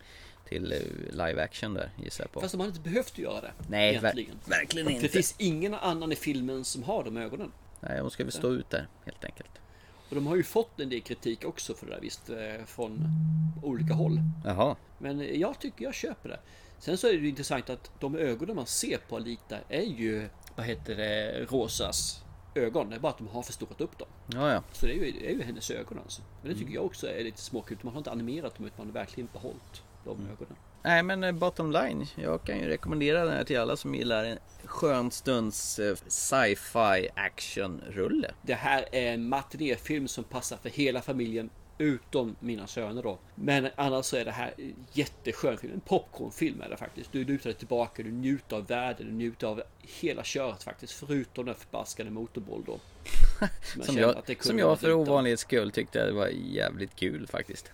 till 0.50 0.72
eh, 0.72 0.78
live 1.12 1.44
action 1.44 1.74
där 1.74 1.90
gissar 2.04 2.24
jag 2.24 2.32
på. 2.32 2.42
Fast 2.42 2.52
de 2.52 2.60
hade 2.62 2.70
inte 2.70 2.90
behövt 2.90 3.18
göra 3.18 3.42
det. 3.42 3.52
Nej, 3.70 3.98
ver- 4.00 4.02
verkligen 4.46 4.88
Det 4.88 4.94
inte. 4.94 5.08
finns 5.08 5.36
ingen 5.38 5.74
annan 5.74 6.12
i 6.12 6.16
filmen 6.16 6.64
som 6.66 6.84
har 6.84 7.04
de 7.04 7.18
ögonen. 7.18 7.52
Nej, 7.80 8.00
hon 8.02 8.12
ska 8.12 8.24
väl 8.24 8.32
stå 8.34 8.52
ut 8.54 8.70
där 8.70 8.88
helt 9.06 9.26
enkelt. 9.26 9.50
Och 10.10 10.16
de 10.16 10.28
har 10.28 10.36
ju 10.36 10.44
fått 10.44 10.80
en 10.80 10.90
del 10.90 11.02
kritik 11.02 11.46
också 11.46 11.74
för 11.74 11.86
det 11.86 11.92
där 11.94 12.02
visst, 12.02 12.30
eh, 12.30 12.66
från 12.66 13.00
olika 13.64 13.94
håll. 13.94 14.20
Jaha, 14.46 14.76
Men 14.98 15.40
jag 15.40 15.60
tycker 15.60 15.86
jag 15.86 15.94
köper 15.94 16.30
det. 16.30 16.40
Sen 16.80 16.98
så 16.98 17.08
är 17.08 17.12
det 17.14 17.18
ju 17.20 17.30
intressant 17.30 17.70
att 17.70 17.92
de 18.00 18.16
ögonen 18.18 18.56
man 18.56 18.66
ser 18.66 18.98
på 19.10 19.16
Alita 19.16 19.58
är 19.70 19.82
ju, 19.82 20.30
vad 20.56 20.66
heter 20.66 20.96
det, 20.96 21.40
Rosas 21.50 22.24
ögon. 22.56 22.90
Det 22.90 22.96
är 22.96 23.00
bara 23.00 23.12
att 23.12 23.18
de 23.18 23.28
har 23.28 23.42
förstorat 23.42 23.82
upp 23.82 23.98
dem. 23.98 24.08
ja 24.34 24.52
ja. 24.54 24.64
Så 24.72 24.86
det 24.86 24.92
är 24.92 24.96
ju, 24.96 25.12
det 25.12 25.30
är 25.30 25.32
ju 25.32 25.44
hennes 25.44 25.72
ögon 25.72 26.00
alltså. 26.04 26.22
Men 26.42 26.52
det 26.52 26.60
tycker 26.60 26.74
jag 26.74 26.86
också 26.86 27.08
är 27.08 27.24
lite 27.24 27.42
småkul. 27.42 27.78
Man 27.82 27.94
har 27.94 27.98
inte 28.00 28.12
animerat 28.12 28.56
dem 28.56 28.66
utan 28.66 28.78
man 28.78 28.88
har 28.88 28.94
verkligen 28.94 29.30
behållit 29.34 29.84
de 30.06 30.12
ögonen. 30.12 30.56
Nej 30.84 31.04
men 31.04 31.24
eh, 31.24 31.32
bottom 31.32 31.72
line, 31.72 32.06
jag 32.16 32.44
kan 32.44 32.60
ju 32.60 32.68
rekommendera 32.68 33.26
den 33.26 33.34
här 33.34 33.44
till 33.44 33.60
alla 33.60 33.78
som 33.78 33.96
gillar 33.96 34.26
en 34.26 34.38
skön 34.66 35.12
stunds 35.12 35.80
eh, 35.80 35.96
sci-fi 36.08 37.10
actionrulle. 37.16 38.32
Det 38.42 38.54
här 38.54 38.86
är 38.92 39.14
en 39.14 39.30
matinéfilm 39.30 40.08
som 40.08 40.24
passar 40.24 40.58
för 40.58 40.70
hela 40.70 41.02
familjen 41.02 41.50
utom 41.84 42.36
mina 42.40 42.68
söner 42.68 43.04
då. 43.04 43.20
Men 43.36 43.68
annars 43.76 44.06
så 44.06 44.18
är 44.18 44.26
det 44.26 44.32
här 44.32 44.54
jätteskön 44.94 45.58
film. 45.58 45.74
En 45.74 45.80
popcornfilm 45.80 46.62
är 46.62 46.70
det 46.70 46.78
faktiskt. 46.78 47.12
Du 47.12 47.24
lutar 47.26 47.44
dig 47.50 47.54
tillbaka, 47.54 48.04
du 48.04 48.12
njuter 48.12 48.56
av 48.56 48.68
världen, 48.68 49.08
du 49.08 49.14
njuter 49.14 49.48
av 49.48 49.64
hela 50.02 50.24
köret 50.24 50.64
faktiskt. 50.64 50.94
Förutom 50.94 51.46
den 51.46 51.56
förbaskade 51.56 52.10
motorboll 52.10 52.64
då. 52.66 52.80
Som 53.74 53.84
Som 53.84 53.98
jag, 53.98 54.44
som 54.44 54.60
jag 54.60 54.80
för 54.80 54.92
ovanlighets 54.94 55.42
skull 55.42 55.72
tyckte 55.72 56.06
det 56.06 56.12
var 56.12 56.28
jävligt 56.28 56.96
kul 56.96 57.28
faktiskt. 57.28 57.72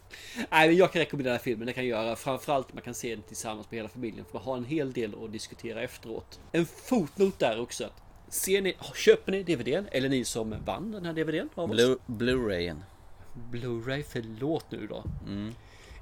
Nej, 0.51 0.67
men 0.67 0.77
jag 0.77 0.91
kan 0.93 0.99
rekommendera 0.99 1.39
filmen. 1.39 1.67
Det 1.67 1.73
kan 1.73 1.87
jag 1.87 2.03
göra. 2.05 2.15
Framförallt 2.15 2.73
man 2.73 2.83
kan 2.83 2.93
se 2.93 3.15
den 3.15 3.23
tillsammans 3.23 3.71
med 3.71 3.77
hela 3.77 3.89
familjen. 3.89 4.25
För 4.25 4.33
man 4.33 4.43
har 4.43 4.57
en 4.57 4.65
hel 4.65 4.93
del 4.93 5.15
att 5.23 5.31
diskutera 5.31 5.81
efteråt. 5.81 6.39
En 6.51 6.65
fotnot 6.65 7.39
där 7.39 7.59
också. 7.61 7.89
Ser 8.27 8.61
ni, 8.61 8.75
köper 8.95 9.31
ni 9.31 9.43
DVDn? 9.43 9.87
Eller 9.91 10.09
ni 10.09 10.25
som 10.25 10.55
vann 10.65 10.91
den 10.91 11.05
här 11.05 11.13
DVDn 11.13 11.49
av 11.55 11.71
oss? 11.71 11.77
Blu- 11.77 11.99
Blu-rayen. 12.05 12.83
Blu-ray, 13.51 14.03
förlåt 14.09 14.65
nu 14.71 14.87
då. 14.87 15.03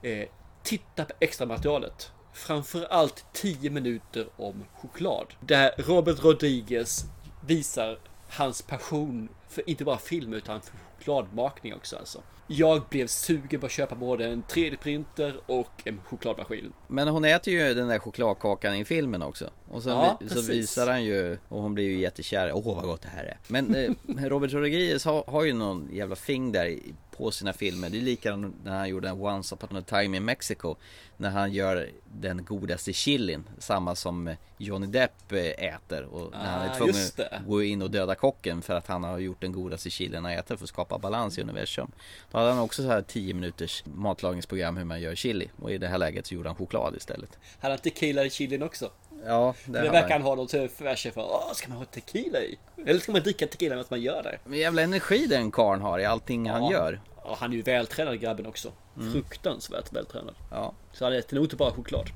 Eh, 0.10 0.28
titta 0.64 1.06
på 1.06 1.14
extra 1.20 1.48
materialet. 1.48 2.12
Framförallt 2.34 3.26
10 3.34 3.70
minuter 3.70 4.28
om 4.38 4.64
choklad. 4.74 5.26
Där 5.40 5.72
Robert 5.78 6.24
Rodriguez 6.24 7.06
visar 7.46 8.00
hans 8.30 8.62
passion 8.62 9.30
för 9.50 9.70
inte 9.70 9.84
bara 9.86 9.98
film 9.98 10.34
utan 10.34 10.62
för 10.62 10.78
chokladmakning 10.98 11.74
också 11.74 11.96
alltså. 11.98 12.22
Jag 12.50 12.82
blev 12.90 13.08
sugen 13.08 13.60
på 13.60 13.66
att 13.66 13.72
köpa 13.72 13.96
både 13.96 14.26
en 14.28 14.44
3D-printer 14.44 15.34
och 15.46 15.72
en 15.86 16.02
chokladmaskin. 16.06 16.74
Men 16.88 17.08
hon 17.08 17.26
äter 17.26 17.54
ju 17.54 17.74
den 17.74 17.88
där 17.88 18.00
chokladkakan 18.00 18.76
i 18.76 18.86
filmen 18.86 19.22
också. 19.22 19.50
Och 19.72 19.84
sen 19.84 19.92
Ja, 19.92 20.18
vi, 20.22 20.30
så 20.30 20.42
visar 20.42 20.88
han 20.88 21.04
ju, 21.04 21.38
och 21.50 21.62
hon 21.62 21.74
blir 21.74 21.86
ju 21.86 22.00
jättekär. 22.00 22.52
Åh 22.54 22.76
vad 22.76 22.84
gott 22.86 23.02
det 23.02 23.08
här 23.10 23.24
är. 23.24 23.38
Men 23.48 23.76
eh, 23.76 23.92
Robert 24.30 24.54
Rodriguez 24.54 25.06
har, 25.06 25.24
har 25.28 25.44
ju 25.44 25.54
någon 25.54 25.90
jävla 25.92 26.16
fing 26.16 26.52
där 26.52 26.66
i- 26.66 26.94
på 27.18 27.32
sina 27.32 27.54
filmer. 27.54 27.90
Det 27.90 27.98
är 27.98 28.02
likadant 28.02 28.56
när 28.64 28.78
han 28.78 28.90
gjorde 28.90 29.12
Once 29.12 29.56
upon 29.56 29.78
a 29.78 29.84
time 29.88 30.18
in 30.18 30.26
Mexico. 30.26 30.76
När 31.18 31.30
han 31.30 31.52
gör 31.52 31.90
den 32.06 32.46
godaste 32.46 32.94
chilin. 32.94 33.44
Samma 33.58 33.96
som 33.96 34.36
Johnny 34.58 34.88
Depp 34.88 35.32
eh, 35.32 35.46
äter. 35.46 36.04
Och 36.04 36.32
när 36.32 36.52
han 36.52 36.62
är 36.62 36.70
Ah, 36.70 36.76
tvungen 36.76 36.96
att 37.18 37.46
gå 37.48 37.64
in 37.64 37.82
och 37.82 37.92
döda 37.92 38.16
kocken 38.16 38.62
för 38.62 38.74
att 38.74 38.88
han 38.88 39.04
har 39.04 39.20
gjort 39.20 39.42
den 39.42 39.52
godaste 39.52 39.90
chilin 39.90 40.26
han 40.26 40.34
äter 40.34 40.56
för 40.56 40.64
att 40.64 40.70
skapa 40.70 40.98
balans 40.98 41.38
i 41.38 41.42
universum. 41.42 41.92
Då 42.32 42.38
hade 42.38 42.52
han 42.52 42.60
också 42.60 42.82
så 42.82 42.88
här 42.88 43.02
10 43.02 43.34
minuters 43.34 43.84
matlagningsprogram 43.86 44.78
hur 44.78 44.86
man 44.86 45.02
gör 45.02 45.16
chili. 45.16 45.50
Och 45.62 45.72
i 45.72 45.78
det 45.78 45.88
här 45.88 45.98
läget 45.98 46.26
så 46.26 46.36
gjorde 46.36 46.50
han 46.50 46.56
choklad 46.56 46.96
istället. 46.96 47.40
Han 47.60 47.72
har 47.72 47.78
tequila 47.78 48.26
i 48.26 48.30
chilin 48.30 48.64
också. 48.64 48.92
Ja, 49.28 49.54
det, 49.66 49.72
Det 49.82 49.90
verkar 49.90 50.02
han. 50.02 50.12
han 50.12 50.22
ha 50.22 50.36
något 50.36 50.52
för 50.52 50.96
sig 50.96 51.12
för. 51.12 51.22
Åh, 51.22 51.54
ska 51.54 51.68
man 51.70 51.78
ha 51.78 51.86
tequila 51.86 52.40
i? 52.42 52.58
Eller 52.86 53.00
ska 53.00 53.12
man 53.12 53.22
dricka 53.22 53.48
tequila 53.48 53.76
medan 53.76 53.88
man 53.90 54.02
gör 54.02 54.24
det? 54.24 54.40
Men 54.46 54.60
jävla 54.60 54.82
energi 54.82 55.28
den 55.28 55.52
karln 55.52 55.82
har 55.82 56.00
i 56.00 56.06
allting 56.06 56.50
han 56.50 56.64
Ja. 56.64 56.72
gör. 56.72 57.02
Ja, 57.24 57.38
han 57.40 57.52
är 57.52 57.56
ju 57.56 57.62
vältränad 57.62 58.20
grabben 58.20 58.46
också. 58.46 58.72
Fruktansvärt 59.14 59.94
vältränad. 59.94 60.36
Ja. 60.52 60.74
Så 60.94 61.06
han 61.06 61.14
äter 61.14 61.36
nog 61.36 61.46
inte 61.46 61.56
bara 61.56 61.72
choklad. 61.72 62.08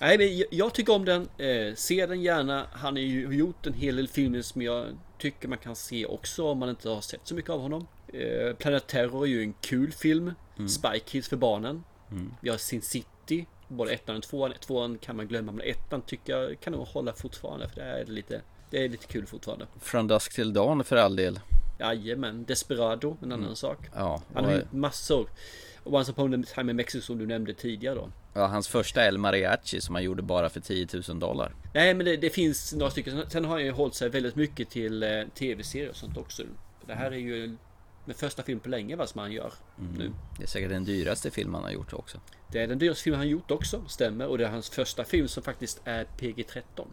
Nej 0.00 0.18
men 0.18 0.44
jag- 0.58 0.74
tycker 0.74 0.92
om 0.94 1.04
den. 1.04 1.28
Eh, 1.38 1.74
se 1.74 2.06
den 2.06 2.22
gärna. 2.22 2.66
Han 2.72 2.94
har 2.94 3.00
ju 3.00 3.36
gjort 3.36 3.66
en 3.66 3.74
hel 3.74 3.96
del 3.96 4.08
filmer 4.08 4.42
som 4.42 4.62
jag 4.62 4.86
tycker 5.18 5.48
man 5.48 5.58
kan 5.58 5.76
se 5.76 6.06
också 6.06 6.44
om 6.50 6.58
man 6.58 6.68
inte 6.68 6.88
har 6.88 7.00
sett 7.00 7.20
så 7.24 7.34
mycket 7.34 7.50
av 7.50 7.60
honom. 7.60 7.86
Eh, 8.12 8.54
Planet 8.56 8.86
Terror 8.86 9.24
är 9.24 9.28
ju 9.28 9.42
en 9.42 9.52
kul 9.60 9.92
film. 9.92 10.32
Spy 10.68 10.98
Kids 11.04 11.28
för 11.28 11.36
barnen. 11.36 11.84
Vi 12.40 12.50
har 12.50 12.56
Sin 12.56 12.82
City. 12.82 13.46
Både 13.76 13.92
ettan 13.92 14.16
och 14.16 14.22
tvåan. 14.22 14.52
Tvåan 14.60 14.98
kan 14.98 15.16
man 15.16 15.26
glömma 15.28 15.52
men 15.52 15.66
ettan 15.66 16.02
tycker 16.02 16.38
jag 16.38 16.60
kan 16.60 16.72
nog 16.72 16.86
hålla 16.86 17.12
fortfarande. 17.12 17.68
För 17.68 17.76
det 17.76 17.86
är 17.86 18.04
lite, 18.04 18.40
det 18.70 18.84
är 18.84 18.88
lite 18.88 19.06
kul 19.06 19.26
fortfarande. 19.26 19.66
Från 19.80 20.06
dusk 20.06 20.34
till 20.34 20.52
dawn 20.52 20.84
för 20.84 20.96
all 20.96 21.16
del. 21.16 21.40
Jajamän, 21.78 22.44
Desperado, 22.44 23.16
en 23.22 23.32
annan 23.32 23.56
sak. 23.56 23.78
Ja, 23.94 24.22
Han 24.34 24.44
har 24.44 24.60
och, 24.60 24.74
massor. 24.74 25.28
Once 25.84 26.12
upon 26.12 26.34
a 26.42 26.46
time 26.54 26.70
in 26.72 26.76
Mexico 26.76 27.02
som 27.02 27.18
du 27.18 27.26
nämnde 27.26 27.54
tidigare 27.54 27.94
då. 27.94 28.08
ja, 28.34 28.46
hans 28.46 28.68
första 28.68 29.04
El 29.06 29.18
Mariachi 29.18 29.80
som 29.80 29.94
han 29.94 30.04
gjorde 30.04 30.22
bara 30.22 30.48
för 30.48 30.60
10 30.60 30.86
000 31.08 31.18
dollar. 31.18 31.54
Nej 31.74 31.94
men 31.94 32.06
det, 32.06 32.16
det 32.16 32.30
finns 32.30 32.72
några 32.74 32.90
stycken. 32.90 33.24
Sen 33.30 33.44
har 33.44 33.52
han 33.52 33.64
ju 33.64 33.70
hållit 33.70 33.94
sig 33.94 34.08
väldigt 34.08 34.36
mycket 34.36 34.70
till 34.70 35.02
eh, 35.02 35.08
tv-serier 35.34 35.90
och 35.90 35.96
sånt 35.96 36.16
också. 36.16 36.42
Det 36.86 36.94
här 36.94 37.10
är 37.10 37.16
ju 37.16 37.56
den 38.04 38.14
första 38.14 38.42
film 38.42 38.60
på 38.60 38.68
länge 38.68 38.96
vad 38.96 39.08
som 39.08 39.20
han 39.20 39.32
gör 39.32 39.52
nu. 39.98 40.12
Det 40.38 40.42
är 40.42 40.46
säkert 40.46 40.70
den 40.70 40.84
dyraste 40.84 41.30
film 41.30 41.54
han 41.54 41.62
har 41.62 41.70
gjort 41.70 41.92
också. 41.92 42.20
Det 42.52 42.58
är 42.58 42.66
den 42.66 42.78
dyraste 42.78 43.02
filmen 43.02 43.20
han 43.20 43.28
gjort 43.28 43.50
också, 43.50 43.84
stämmer. 43.88 44.26
Och 44.26 44.38
det 44.38 44.44
är 44.44 44.50
hans 44.50 44.70
första 44.70 45.04
film 45.04 45.28
som 45.28 45.42
faktiskt 45.42 45.80
är 45.84 46.04
PG-13. 46.18 46.86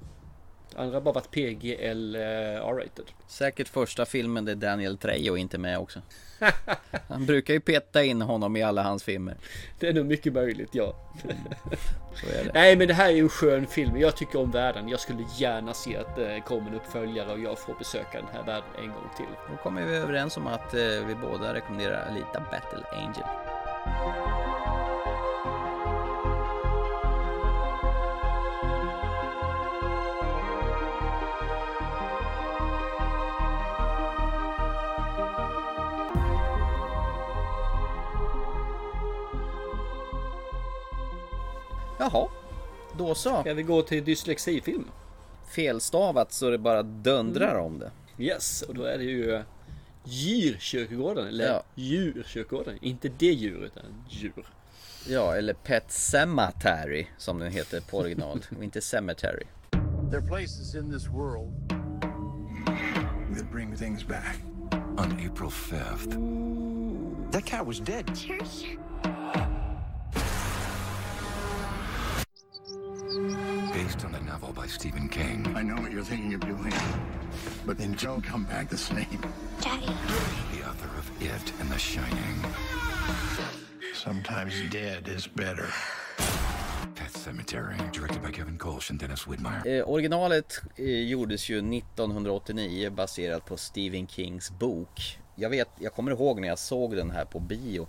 Andra 0.76 0.96
har 0.96 1.02
bara 1.02 1.14
varit 1.14 1.32
PG 1.32 1.74
eller 1.80 2.20
eh, 2.56 2.68
R-rated. 2.68 3.06
Säkert 3.28 3.68
första 3.68 4.06
filmen 4.06 4.46
där 4.46 4.56
Daniel 4.56 4.98
Trejo 4.98 5.38
inte 5.38 5.58
med 5.58 5.80
också. 5.80 6.02
Han 7.08 7.26
brukar 7.26 7.54
ju 7.54 7.60
peta 7.60 8.04
in 8.04 8.22
honom 8.22 8.56
i 8.56 8.64
alla 8.64 8.84
hans 8.84 9.04
filmer. 9.04 9.36
Det 9.80 9.88
är 9.88 9.94
nog 9.94 10.06
mycket 10.06 10.34
möjligt, 10.34 10.70
ja. 10.72 10.96
Det. 11.24 12.52
Nej 12.54 12.76
men 12.76 12.88
det 12.88 12.94
här 12.94 13.10
är 13.10 13.14
ju 13.14 13.22
en 13.22 13.30
skön 13.30 13.68
film. 13.68 13.98
Jag 13.98 14.18
tycker 14.18 14.40
om 14.40 14.52
världen. 14.52 14.90
Jag 14.90 15.00
skulle 15.00 15.26
gärna 15.38 15.74
se 15.74 15.98
att 15.98 16.16
det 16.16 16.42
kommer 16.46 16.70
en 16.70 16.76
uppföljare 16.76 17.32
och 17.32 17.40
jag 17.40 17.60
får 17.60 17.74
besöka 17.74 18.18
den 18.18 18.30
här 18.34 18.44
världen 18.44 18.70
en 18.78 18.88
gång 18.88 19.10
till. 19.18 19.26
Då 19.52 19.58
kommer 19.64 19.86
vi 19.86 19.96
överens 19.96 20.38
om 20.38 20.48
att 20.48 20.74
eh, 20.74 20.80
vi 20.80 21.16
båda 21.22 21.54
rekommenderar 21.54 22.08
Alita 22.10 22.40
Battle 22.52 22.86
Angel. 22.92 24.61
Jaha, 42.02 42.28
då 42.98 43.16
så. 43.16 43.42
Ska 43.42 43.54
vi 43.54 43.64
gå 43.64 43.82
till 43.82 44.04
dyslexifilm? 44.06 44.86
Felstavat 45.56 46.32
så 46.34 46.50
det 46.50 46.58
bara 46.58 46.84
dundrar 46.84 47.56
om 47.56 47.80
det. 47.80 47.92
Yes, 48.18 48.62
och 48.62 48.76
då 48.76 48.84
är 48.84 48.98
det 48.98 49.04
ju 49.04 49.34
eh, 49.36 49.42
Djurkyrkogården, 50.04 51.28
eller 51.28 51.48
Ja. 51.48 51.64
Djurkyrkogården. 51.76 52.78
Inte 52.82 53.10
det 53.10 53.26
djur, 53.26 53.64
utan 53.66 53.84
djur. 54.10 54.46
Ja, 55.08 55.36
eller 55.36 55.54
Pet 55.54 55.92
Cemetery 55.92 57.06
som 57.18 57.40
den 57.40 57.52
heter 57.52 57.82
på 57.82 57.98
original. 57.98 58.46
och 58.58 58.64
inte 58.64 58.82
Cemetery. 58.82 59.44
There 60.12 60.18
are 60.22 60.28
places 60.28 60.76
in 60.76 60.92
this 60.92 61.08
world 61.08 61.70
that 63.38 63.52
bring 63.52 63.76
things 63.78 64.08
back. 64.08 64.38
On 64.74 65.12
April 65.32 65.50
5th, 65.50 66.18
That 67.32 67.46
cat 67.46 67.68
was 67.68 67.80
dead. 67.80 68.06
Based 73.74 74.06
on 74.06 74.16
a 74.16 74.22
novel 74.22 74.54
by 74.54 74.68
Stephen 74.68 75.10
King, 75.10 75.46
I 75.56 75.64
know 75.64 75.76
what 75.82 75.92
you're 75.92 76.04
thinking 76.04 76.34
of 76.34 76.40
doing, 76.42 76.74
but 77.66 77.78
then 77.78 77.94
don't 77.94 78.22
come 78.22 78.46
back 78.46 78.70
the 78.70 78.78
same. 78.78 79.22
Daddy. 79.62 79.86
the 80.54 80.64
author 80.70 80.90
of 80.98 81.12
It 81.22 81.54
and 81.60 81.70
The 81.70 81.78
Shining, 81.78 82.46
Sometimes 83.94 84.54
dead 84.72 85.08
is 85.08 85.28
better. 85.28 85.68
Pet 86.96 87.12
Cemetery, 87.12 87.76
directed 87.94 88.22
by 88.24 88.32
Kevin 88.32 88.58
Kolsch 88.58 88.90
and 88.90 89.00
Dennis 89.00 89.28
Widmeyer. 89.28 89.68
Eh, 89.68 89.90
originalet 89.90 90.62
eh, 90.76 91.10
gjordes 91.10 91.50
ju 91.50 91.58
1989 91.58 92.90
baserat 92.90 93.46
på 93.46 93.58
Stephen 93.58 94.08
Kings 94.08 94.52
bok. 94.52 95.18
Jag 95.36 95.50
vet, 95.50 95.70
jag 95.80 95.94
kommer 95.94 96.12
ihåg 96.12 96.42
när 96.42 96.48
jag 96.48 96.60
såg 96.60 96.96
den 96.96 97.12
här 97.12 97.26
på 97.26 97.40
bio. 97.40 97.88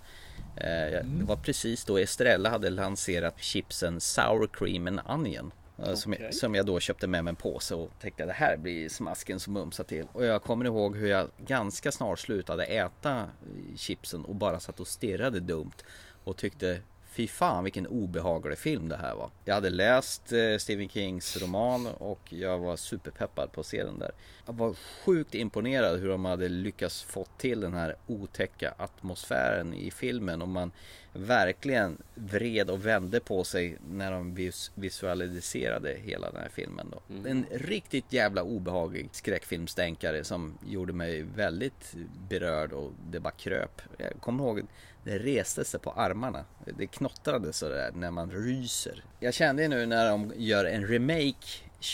Eh, 0.57 0.89
jag- 0.89 1.05
Det 1.07 1.25
var 1.25 1.37
precis 1.37 1.85
då 1.85 1.99
Estrella 1.99 2.51
hade 2.51 2.71
lanserat 2.71 3.35
chipsen 3.43 4.01
Sour 4.01 4.47
Cream 4.53 4.87
and 4.87 5.01
Onion. 5.09 5.53
eh, 5.79 5.95
Som, 5.95 6.13
jag, 6.13 6.35
som 6.35 6.55
jag 6.55 6.67
då 6.67 6.81
köpte 6.81 7.07
med 7.07 7.25
mig 7.25 7.31
en 7.31 7.37
påse 7.37 7.75
och 7.75 7.91
tänkte 8.01 8.25
det 8.27 8.33
här 8.33 8.57
blir 8.57 8.89
smasken 8.89 9.41
som 9.41 9.53
mumsar 9.53 9.85
till. 9.85 10.07
Och 10.13 10.25
jag 10.25 10.43
kommer 10.43 10.65
ihåg 10.65 10.97
hur 10.97 11.09
jag 11.09 11.29
ganska 11.47 11.93
snart 11.93 12.19
slutade 12.19 12.65
äta 12.65 13.27
chipsen 13.77 14.25
och 14.25 14.35
bara 14.35 14.61
satt 14.61 14.81
och 14.81 14.87
stirrade 14.89 15.41
dumt. 15.41 15.73
Och 16.25 16.37
tyckte 16.37 16.79
Fy 17.13 17.29
fan 17.29 17.65
vilken 17.65 17.87
obehaglig 17.87 18.59
film 18.59 18.89
det 18.89 18.97
här 18.97 19.15
var. 19.15 19.31
Jag 19.45 19.55
hade 19.55 19.71
läst 19.71 20.33
eh, 20.33 20.57
Stephen 20.59 20.89
Kings 20.89 21.37
roman 21.43 21.87
och 21.87 22.21
jag 22.33 22.59
var 22.59 22.77
superpeppad 22.77 23.53
på 23.53 23.61
att 23.61 23.67
se 23.67 23.85
den 23.85 23.99
där. 23.99 24.11
Jag 24.47 24.53
var 24.53 24.75
sjukt 25.05 25.35
imponerad 25.35 26.01
hur 26.01 26.09
de 26.09 26.25
hade 26.25 26.49
lyckats 26.49 27.03
få 27.03 27.27
till 27.39 27.61
den 27.61 27.75
här 27.75 27.97
otäcka 28.07 28.75
atmosfären 28.79 29.75
i 29.75 29.91
filmen 29.91 30.43
och 30.43 30.49
man 30.49 30.73
verkligen 31.15 31.99
vred 32.15 32.71
och 32.71 32.87
vände 32.87 33.21
på 33.21 33.45
sig 33.45 33.79
när 33.91 34.11
de 34.13 34.35
vis- 34.35 34.71
visualiserade 34.75 35.95
hela 36.05 36.31
den 36.31 36.41
här 36.43 36.49
filmen 36.53 36.87
då. 36.93 37.29
En 37.29 37.47
riktigt 37.51 38.13
jävla 38.13 38.43
obehaglig 38.43 39.09
skräckfilmstänkare 39.13 40.25
som 40.25 40.59
gjorde 40.67 40.93
mig 40.93 41.23
väldigt 41.23 41.95
berörd 42.29 42.73
och 42.73 42.93
det 43.11 43.21
bara 43.21 43.31
kröp. 43.31 43.83
Jag 43.97 44.13
kommer 44.21 44.45
ihåg 44.45 44.63
det 45.05 45.19
reste 45.19 45.65
sig 45.65 45.81
på 45.81 45.91
armarna. 45.91 46.45
Det 46.79 46.87
knottrade 46.87 47.53
sådär 47.53 47.91
när 47.95 48.11
man 48.11 48.31
ryser. 48.31 49.05
Jag 49.21 49.35
kände 49.35 49.69
nu 49.69 49.87
när 49.87 50.11
de 50.11 50.33
gör 50.37 50.65
en 50.65 50.87
remake 50.87 51.47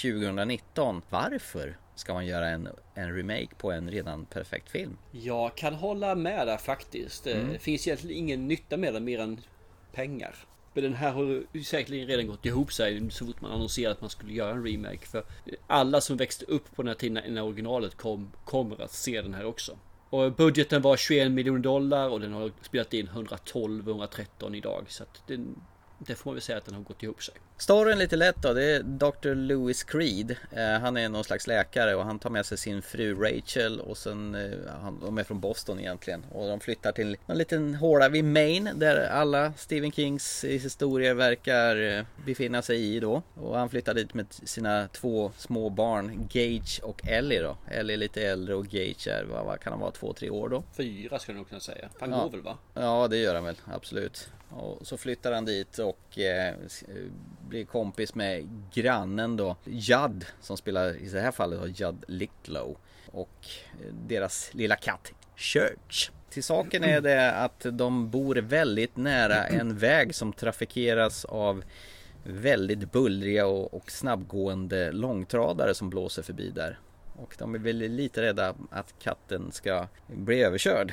2019. 0.03 1.03
Varför 1.11 1.77
ska 1.95 2.15
man 2.15 2.27
göra 2.27 2.49
en, 2.49 2.69
en 2.95 3.17
remake 3.17 3.55
på 3.59 3.73
en 3.73 3.91
redan 3.91 4.25
perfekt 4.25 4.71
film? 4.71 4.97
Jag 5.11 5.55
kan 5.55 5.75
hålla 5.75 6.15
med 6.15 6.47
där 6.47 6.57
faktiskt. 6.57 7.27
Mm. 7.27 7.53
Det 7.53 7.59
finns 7.59 7.87
egentligen 7.87 8.17
ingen 8.17 8.49
nytta 8.49 8.77
med 8.77 8.95
den 8.95 9.05
mer 9.05 9.21
än 9.21 9.41
pengar. 9.93 10.35
Men 10.75 10.85
den 10.85 10.95
här 10.95 11.11
har 11.11 11.63
säkerligen 11.65 12.07
redan 12.07 12.27
gått 12.27 12.47
ihop 12.47 12.73
sig 12.73 13.11
så 13.11 13.27
fort 13.27 13.41
man 13.41 13.51
annonserade 13.51 13.95
att 13.95 14.01
man 14.01 14.11
skulle 14.11 14.33
göra 14.33 14.51
en 14.51 14.67
remake. 14.67 15.07
För 15.07 15.25
alla 15.67 16.01
som 16.01 16.17
växte 16.17 16.45
upp 16.45 16.77
på 16.77 16.83
den 16.83 16.89
här 16.89 16.95
tiden 16.95 17.35
när 17.35 17.43
originalet 17.43 17.95
kom 17.97 18.33
kommer 18.45 18.83
att 18.83 18.93
se 18.93 19.23
den 19.23 19.35
här 19.35 19.45
också. 19.45 19.79
Och 20.11 20.33
budgeten 20.33 20.83
var 20.83 20.97
21 20.97 21.33
miljoner 21.33 21.61
dollar 21.61 22.09
och 22.09 22.21
den 22.21 22.33
har 22.33 22.51
spelat 22.63 22.95
in 22.95 23.09
112-113 23.09 24.57
idag. 24.57 24.85
Så 24.89 25.03
att 25.03 25.23
den, 25.27 25.61
det 25.99 26.15
får 26.15 26.31
man 26.31 26.35
väl 26.35 26.43
säga 26.43 26.59
att 26.59 26.65
den 26.65 26.75
har 26.75 26.83
gått 26.83 27.03
ihop 27.03 27.23
sig. 27.23 27.35
Storyn 27.57 27.99
lite 27.99 28.17
lätt 28.17 28.37
då, 28.43 28.53
det 28.53 28.65
är 28.65 28.83
Dr. 28.83 29.35
Lewis 29.35 29.83
Creed. 29.85 30.37
Eh, 30.53 30.67
han 30.81 30.97
är 30.97 31.09
någon 31.09 31.25
slags 31.25 31.47
läkare 31.47 31.95
och 31.95 32.05
han 32.05 32.19
tar 32.19 32.31
med 32.31 32.47
sig 32.47 32.59
sin 32.59 32.83
fru 32.83 33.15
Rachel 33.15 33.81
och 33.81 33.99
sen, 33.99 34.35
eh, 34.35 34.51
han, 34.83 35.01
de 35.01 35.19
är 35.19 35.25
från 35.25 35.41
Boston 35.41 35.81
egentligen. 35.81 36.25
Och 36.33 36.49
de 36.49 36.61
flyttar 36.61 36.93
till 36.93 37.17
en 37.27 37.39
liten 37.39 37.75
håla 37.75 38.09
vid 38.09 38.25
Maine 38.25 38.71
där 38.75 39.09
alla 39.09 39.53
Stephen 39.57 39.93
Kings 39.93 40.45
historier 40.45 41.15
verkar 41.15 41.83
eh, 41.99 42.05
befinna 42.27 42.63
sig 42.63 42.97
i 42.97 43.01
då. 43.01 43.23
Och 43.35 43.59
han 43.59 43.71
flyttar 43.71 43.95
dit 43.95 44.15
med 44.15 44.27
sina 44.31 44.89
två 44.89 45.33
små 45.37 45.71
barn, 45.71 46.29
Gage 46.33 46.81
och 46.83 47.09
Ellie 47.09 47.41
då. 47.41 47.57
Ellie 47.71 47.93
är 47.95 47.99
lite 47.99 48.23
äldre 48.23 48.55
och 48.55 48.67
Gage 48.67 49.07
är, 49.09 49.25
vad, 49.25 49.45
vad 49.45 49.61
kan 49.61 49.73
han 49.73 49.81
vara, 49.81 49.91
två, 49.91 50.13
tre 50.13 50.31
år 50.31 50.49
då? 50.49 50.63
Fyra 50.77 51.19
skulle 51.19 51.35
jag 51.37 51.41
nog 51.41 51.49
kunna 51.49 51.61
säga. 51.61 51.89
Han 52.01 52.11
Ja. 52.11 52.23
går 52.23 52.31
väl 52.31 52.43
va? 52.43 52.59
Ja, 52.75 53.09
det 53.09 53.17
gör 53.17 53.35
han 53.35 53.45
väl, 53.45 53.57
absolut. 53.73 54.29
Och 54.51 54.87
så 54.87 54.97
flyttar 54.97 55.33
han 55.33 55.45
dit 55.45 55.79
och 55.79 56.19
eh, 56.19 56.49
eh, 56.49 56.55
blir 57.49 57.65
kompis 57.65 58.15
med 58.15 58.49
grannen 58.73 59.37
då, 59.37 59.57
Judd, 59.65 60.25
som 60.41 60.57
spelar 60.57 60.97
i 60.97 61.09
det 61.09 61.21
här 61.21 61.33
fallet 61.33 61.61
då 61.61 61.69
Judd 61.69 62.05
Licklow. 62.09 62.77
Och 63.13 63.47
eh, 63.73 63.95
deras 64.07 64.55
lilla 64.55 64.77
katt, 64.77 65.13
Church. 65.37 66.11
Till 66.31 66.45
saken 66.45 66.85
är 66.85 67.01
det 67.01 67.33
att 67.33 67.67
de 67.73 68.11
bor 68.11 68.37
väldigt 68.37 68.97
nära 68.97 69.47
en 69.47 69.79
väg 69.79 70.15
som 70.15 70.33
trafikeras 70.33 71.25
av 71.25 71.65
väldigt 72.25 72.93
bullriga 72.93 73.47
och, 73.47 73.75
och 73.75 73.91
snabbgående 73.91 74.93
långtradare 74.93 75.75
som 75.75 75.91
blåser 75.91 76.23
förbi 76.23 76.51
där. 76.51 76.79
Och 77.17 77.35
de 77.39 77.55
är 77.55 77.59
väl 77.59 77.77
lite 77.77 78.23
rädda 78.23 78.55
att 78.71 78.95
katten 78.99 79.53
ska 79.53 79.87
bli 80.07 80.43
överkörd. 80.43 80.93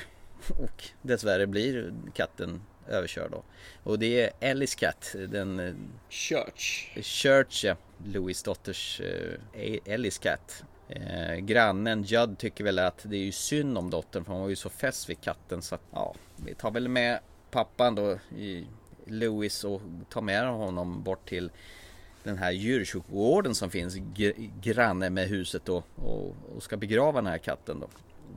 Och 0.49 0.83
dessvärre 1.01 1.47
blir 1.47 1.93
katten 2.13 2.61
överkörd 2.87 3.31
då. 3.31 3.43
Och 3.83 3.99
det 3.99 4.21
är 4.21 4.31
Ellis 4.39 4.75
katt, 4.75 5.15
den 5.29 5.59
eh, 5.59 5.73
Church. 6.09 6.97
Church, 7.01 7.65
ja. 7.65 7.75
Louis 8.05 8.43
dotters 8.43 9.01
eh, 9.01 9.79
Ellis 9.85 10.17
katt. 10.17 10.63
Eh, 10.89 11.35
grannen 11.35 12.03
Judd 12.03 12.37
tycker 12.37 12.63
väl 12.63 12.79
att 12.79 12.99
det 13.03 13.15
är 13.15 13.23
ju 13.23 13.31
synd 13.31 13.77
om 13.77 13.89
dottern 13.89 14.25
för 14.25 14.33
hon 14.33 14.41
var 14.41 14.49
ju 14.49 14.55
så 14.55 14.69
fäst 14.69 15.09
vid 15.09 15.21
katten 15.21 15.61
så 15.61 15.75
att 15.75 15.81
ja, 15.91 16.15
vi 16.35 16.55
tar 16.55 16.71
väl 16.71 16.87
med 16.87 17.19
pappan 17.51 17.95
då 17.95 18.19
i 18.37 18.67
Louis 19.05 19.63
och 19.63 19.81
tar 20.09 20.21
med 20.21 20.47
honom 20.47 21.03
bort 21.03 21.29
till 21.29 21.51
den 22.23 22.37
här 22.37 22.51
djursjukvården 22.51 23.55
som 23.55 23.69
finns 23.69 23.95
gr- 23.95 24.51
granne 24.61 25.09
med 25.09 25.27
huset 25.27 25.65
då 25.65 25.83
och, 25.95 26.35
och 26.55 26.63
ska 26.63 26.77
begrava 26.77 27.21
den 27.21 27.31
här 27.31 27.37
katten 27.37 27.79
då. 27.79 27.87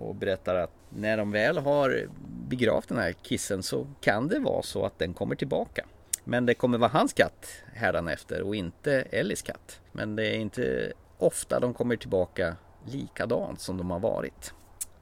Och 0.01 0.15
berättar 0.15 0.55
att 0.55 0.71
när 0.89 1.17
de 1.17 1.31
väl 1.31 1.59
har 1.59 2.09
begravt 2.49 2.89
den 2.89 2.99
här 2.99 3.15
kissen 3.23 3.63
så 3.63 3.87
kan 4.01 4.29
det 4.29 4.39
vara 4.39 4.63
så 4.63 4.87
att 4.87 4.99
den 4.99 5.15
kommer 5.15 5.35
tillbaka. 5.35 5.87
Men 6.25 6.47
det 6.47 6.55
kommer 6.55 6.79
vara 6.79 6.91
hans 6.91 7.13
katt 7.13 7.47
hädanefter 7.75 8.43
och 8.43 8.57
inte 8.57 8.93
Ellis 8.93 9.43
katt. 9.43 9.81
Men 9.93 10.17
det 10.17 10.27
är 10.27 10.39
inte 10.39 10.93
ofta 11.19 11.61
de 11.61 11.75
kommer 11.75 11.97
tillbaka 11.97 12.57
likadant 12.85 13.61
som 13.61 13.77
de 13.77 13.91
har 13.91 14.01
varit. 14.01 14.53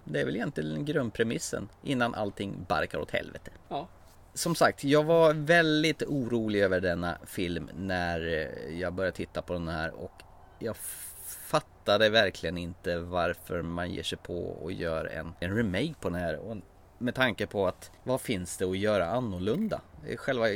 Det 0.05 0.20
är 0.20 0.24
väl 0.24 0.37
egentligen 0.37 0.84
grundpremissen 0.84 1.68
innan 1.82 2.14
allting 2.14 2.66
barkar 2.68 2.99
åt 2.99 3.11
helvete. 3.11 3.51
Ja. 3.68 3.89
Som 4.34 4.55
sagt, 4.55 4.84
jag 4.84 5.05
var 5.05 5.34
väldigt 5.34 6.03
orolig 6.03 6.61
över 6.61 6.80
denna 6.80 7.18
film 7.26 7.70
när 7.76 8.49
jag 8.70 8.93
började 8.93 9.16
titta 9.16 9.43
på 9.43 9.53
den 9.53 9.68
här 9.68 9.91
och 9.91 10.22
jag 10.59 10.76
fattade 11.47 12.09
verkligen 12.09 12.59
inte 12.59 12.99
varför 12.99 13.62
man 13.62 13.90
ger 13.90 14.03
sig 14.03 14.18
på 14.18 14.38
och 14.49 14.72
gör 14.72 15.05
en, 15.05 15.32
en 15.40 15.57
remake 15.57 15.94
på 16.01 16.09
den 16.09 16.20
här. 16.20 16.36
Och 16.36 16.57
med 16.99 17.14
tanke 17.14 17.47
på 17.47 17.66
att 17.66 17.90
vad 18.05 18.20
finns 18.20 18.57
det 18.57 18.64
att 18.64 18.78
göra 18.78 19.07
annorlunda? 19.07 19.80
Själva 20.16 20.47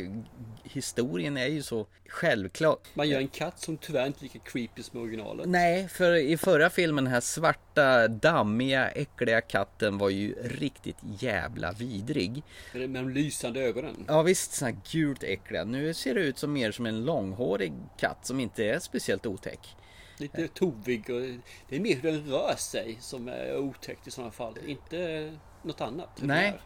historien 0.62 1.36
är 1.36 1.46
ju 1.46 1.62
så 1.62 1.86
självklar. 2.08 2.76
Man 2.94 3.08
gör 3.08 3.18
en 3.18 3.28
katt 3.28 3.60
som 3.60 3.76
tyvärr 3.76 4.06
inte 4.06 4.20
är 4.20 4.22
lika 4.22 4.38
creepy 4.38 4.82
som 4.82 5.00
originalet. 5.00 5.48
Nej, 5.48 5.88
för 5.88 6.14
i 6.14 6.36
förra 6.36 6.70
filmen 6.70 7.04
den 7.04 7.12
här 7.12 7.20
svarta, 7.20 8.08
dammiga, 8.08 8.88
äckliga 8.88 9.40
katten 9.40 9.98
var 9.98 10.10
ju 10.10 10.34
riktigt 10.42 10.96
jävla 11.18 11.72
vidrig. 11.72 12.42
Med 12.74 12.90
de 12.90 13.10
lysande 13.10 13.60
ögonen. 13.60 14.04
Ja 14.08 14.22
visst, 14.22 14.52
sån 14.52 14.68
här 14.68 14.76
gult 14.92 15.22
äckliga. 15.22 15.64
Nu 15.64 15.94
ser 15.94 16.14
det 16.14 16.20
ut 16.20 16.38
som 16.38 16.52
mer 16.52 16.72
som 16.72 16.86
en 16.86 17.04
långhårig 17.04 17.72
katt 17.98 18.26
som 18.26 18.40
inte 18.40 18.64
är 18.64 18.78
speciellt 18.78 19.26
otäck. 19.26 19.76
Lite 20.20 20.48
tovig 20.48 21.10
och 21.10 21.20
det 21.68 21.76
är 21.76 21.80
mer 21.80 21.96
hur 21.96 22.12
den 22.12 22.26
rör 22.26 22.56
sig 22.56 22.98
som 23.00 23.28
är 23.28 23.56
otäckt 23.56 24.06
i 24.06 24.10
sådana 24.10 24.32
fall. 24.32 24.58
Inte 24.66 25.32
något 25.62 25.80
annat. 25.80 26.10
Nej. 26.22 26.60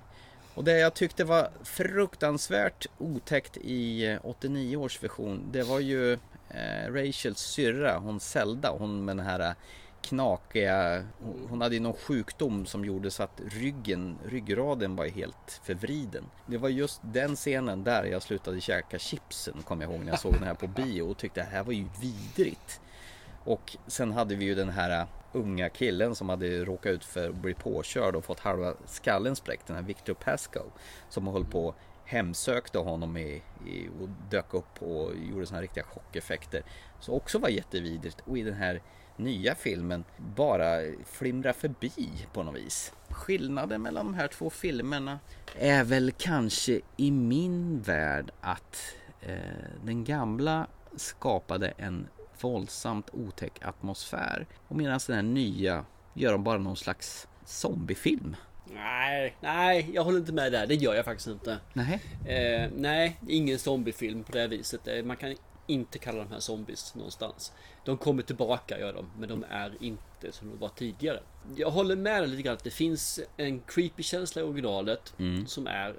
Och 0.54 0.64
det 0.64 0.78
jag 0.78 0.94
tyckte 0.94 1.24
var 1.24 1.50
fruktansvärt 1.62 2.86
otäckt 2.98 3.56
i 3.56 4.18
89 4.22 4.76
års 4.76 5.02
version 5.02 5.48
Det 5.52 5.62
var 5.62 5.80
ju 5.80 6.12
eh, 6.48 6.92
Rachels 6.92 7.38
syrra, 7.38 7.98
hon 7.98 8.20
Zelda, 8.20 8.70
hon 8.70 9.04
med 9.04 9.16
den 9.16 9.26
här 9.26 9.54
knakiga 10.02 11.04
Hon 11.48 11.60
hade 11.60 11.74
ju 11.74 11.80
någon 11.80 11.96
sjukdom 11.96 12.66
som 12.66 12.84
gjorde 12.84 13.10
så 13.10 13.22
att 13.22 13.40
ryggen, 13.46 14.18
ryggraden 14.28 14.96
var 14.96 15.06
helt 15.06 15.60
förvriden 15.64 16.24
Det 16.46 16.58
var 16.58 16.68
just 16.68 17.00
den 17.02 17.36
scenen 17.36 17.84
där 17.84 18.04
jag 18.04 18.22
slutade 18.22 18.60
käka 18.60 18.98
chipsen 18.98 19.54
kommer 19.64 19.84
jag 19.84 19.92
ihåg 19.92 20.04
när 20.04 20.12
jag 20.12 20.20
såg 20.20 20.32
den 20.32 20.42
här 20.42 20.54
på 20.54 20.66
bio 20.66 21.02
och 21.02 21.18
tyckte 21.18 21.40
det 21.40 21.46
här 21.46 21.64
var 21.64 21.72
ju 21.72 21.86
vidrigt 22.00 22.80
och 23.44 23.76
sen 23.86 24.12
hade 24.12 24.34
vi 24.34 24.44
ju 24.44 24.54
den 24.54 24.68
här 24.68 25.00
äh, 25.00 25.06
unga 25.32 25.68
killen 25.68 26.14
som 26.14 26.28
hade 26.28 26.64
råkat 26.64 26.92
ut 26.92 27.04
för 27.04 27.28
att 27.28 27.34
bli 27.34 27.54
påkörd 27.54 28.16
och 28.16 28.24
fått 28.24 28.40
halva 28.40 28.74
skallen 28.86 29.36
spräckt. 29.36 29.66
Den 29.66 29.76
här 29.76 29.82
Victor 29.82 30.14
Pascal. 30.14 30.66
Som 31.08 31.26
höll 31.26 31.44
på 31.44 31.74
hemsökte 32.04 32.78
honom 32.78 33.16
i, 33.16 33.42
i, 33.66 33.88
och 34.00 34.08
dök 34.30 34.54
upp 34.54 34.82
och 34.82 35.10
gjorde 35.16 35.46
såna 35.46 35.56
här 35.56 35.62
riktiga 35.62 35.84
chockeffekter. 35.84 36.62
Så 37.00 37.12
också 37.12 37.38
var 37.38 37.48
jättevidrigt. 37.48 38.20
Och 38.24 38.38
i 38.38 38.42
den 38.42 38.54
här 38.54 38.82
nya 39.16 39.54
filmen 39.54 40.04
bara 40.16 40.80
flimra 41.06 41.52
förbi 41.52 42.26
på 42.32 42.42
något 42.42 42.56
vis. 42.56 42.92
Skillnaden 43.08 43.82
mellan 43.82 44.06
de 44.06 44.14
här 44.14 44.28
två 44.28 44.50
filmerna 44.50 45.18
är 45.58 45.84
väl 45.84 46.12
kanske 46.18 46.80
i 46.96 47.10
min 47.10 47.80
värld 47.80 48.30
att 48.40 48.94
eh, 49.20 49.36
den 49.84 50.04
gamla 50.04 50.66
skapade 50.96 51.68
en 51.68 52.08
våldsamt 52.44 53.10
otäck 53.12 53.52
atmosfär. 53.62 54.46
Och 54.68 54.76
medan 54.76 55.00
den 55.06 55.16
här 55.16 55.22
nya 55.22 55.84
gör 56.14 56.32
de 56.32 56.44
bara 56.44 56.58
någon 56.58 56.76
slags 56.76 57.28
zombiefilm. 57.44 58.36
Nej, 58.74 59.36
nej, 59.40 59.90
jag 59.94 60.04
håller 60.04 60.18
inte 60.18 60.32
med 60.32 60.52
där. 60.52 60.66
Det 60.66 60.74
gör 60.74 60.94
jag 60.94 61.04
faktiskt 61.04 61.28
inte. 61.28 61.58
Nej. 61.72 62.00
Eh, 62.26 62.70
nej, 62.76 63.20
ingen 63.28 63.58
zombiefilm 63.58 64.24
på 64.24 64.32
det 64.32 64.40
här 64.40 64.48
viset. 64.48 64.88
Eh, 64.88 65.04
man 65.04 65.16
kan 65.16 65.36
inte 65.66 65.98
kalla 65.98 66.18
de 66.18 66.30
här 66.30 66.40
zombies 66.40 66.94
någonstans. 66.94 67.52
De 67.84 67.96
kommer 67.96 68.22
tillbaka 68.22 68.78
gör 68.78 68.92
de, 68.92 69.10
men 69.18 69.28
de 69.28 69.44
är 69.50 69.72
inte 69.80 70.32
som 70.32 70.50
de 70.50 70.58
var 70.58 70.68
tidigare. 70.68 71.20
Jag 71.56 71.70
håller 71.70 71.96
med 71.96 72.22
dig 72.22 72.28
lite 72.28 72.42
grann 72.42 72.54
att 72.54 72.64
det 72.64 72.70
finns 72.70 73.20
en 73.36 73.60
creepy 73.60 74.02
känsla 74.02 74.42
i 74.42 74.44
originalet 74.44 75.14
mm. 75.18 75.46
som 75.46 75.66
är 75.66 75.94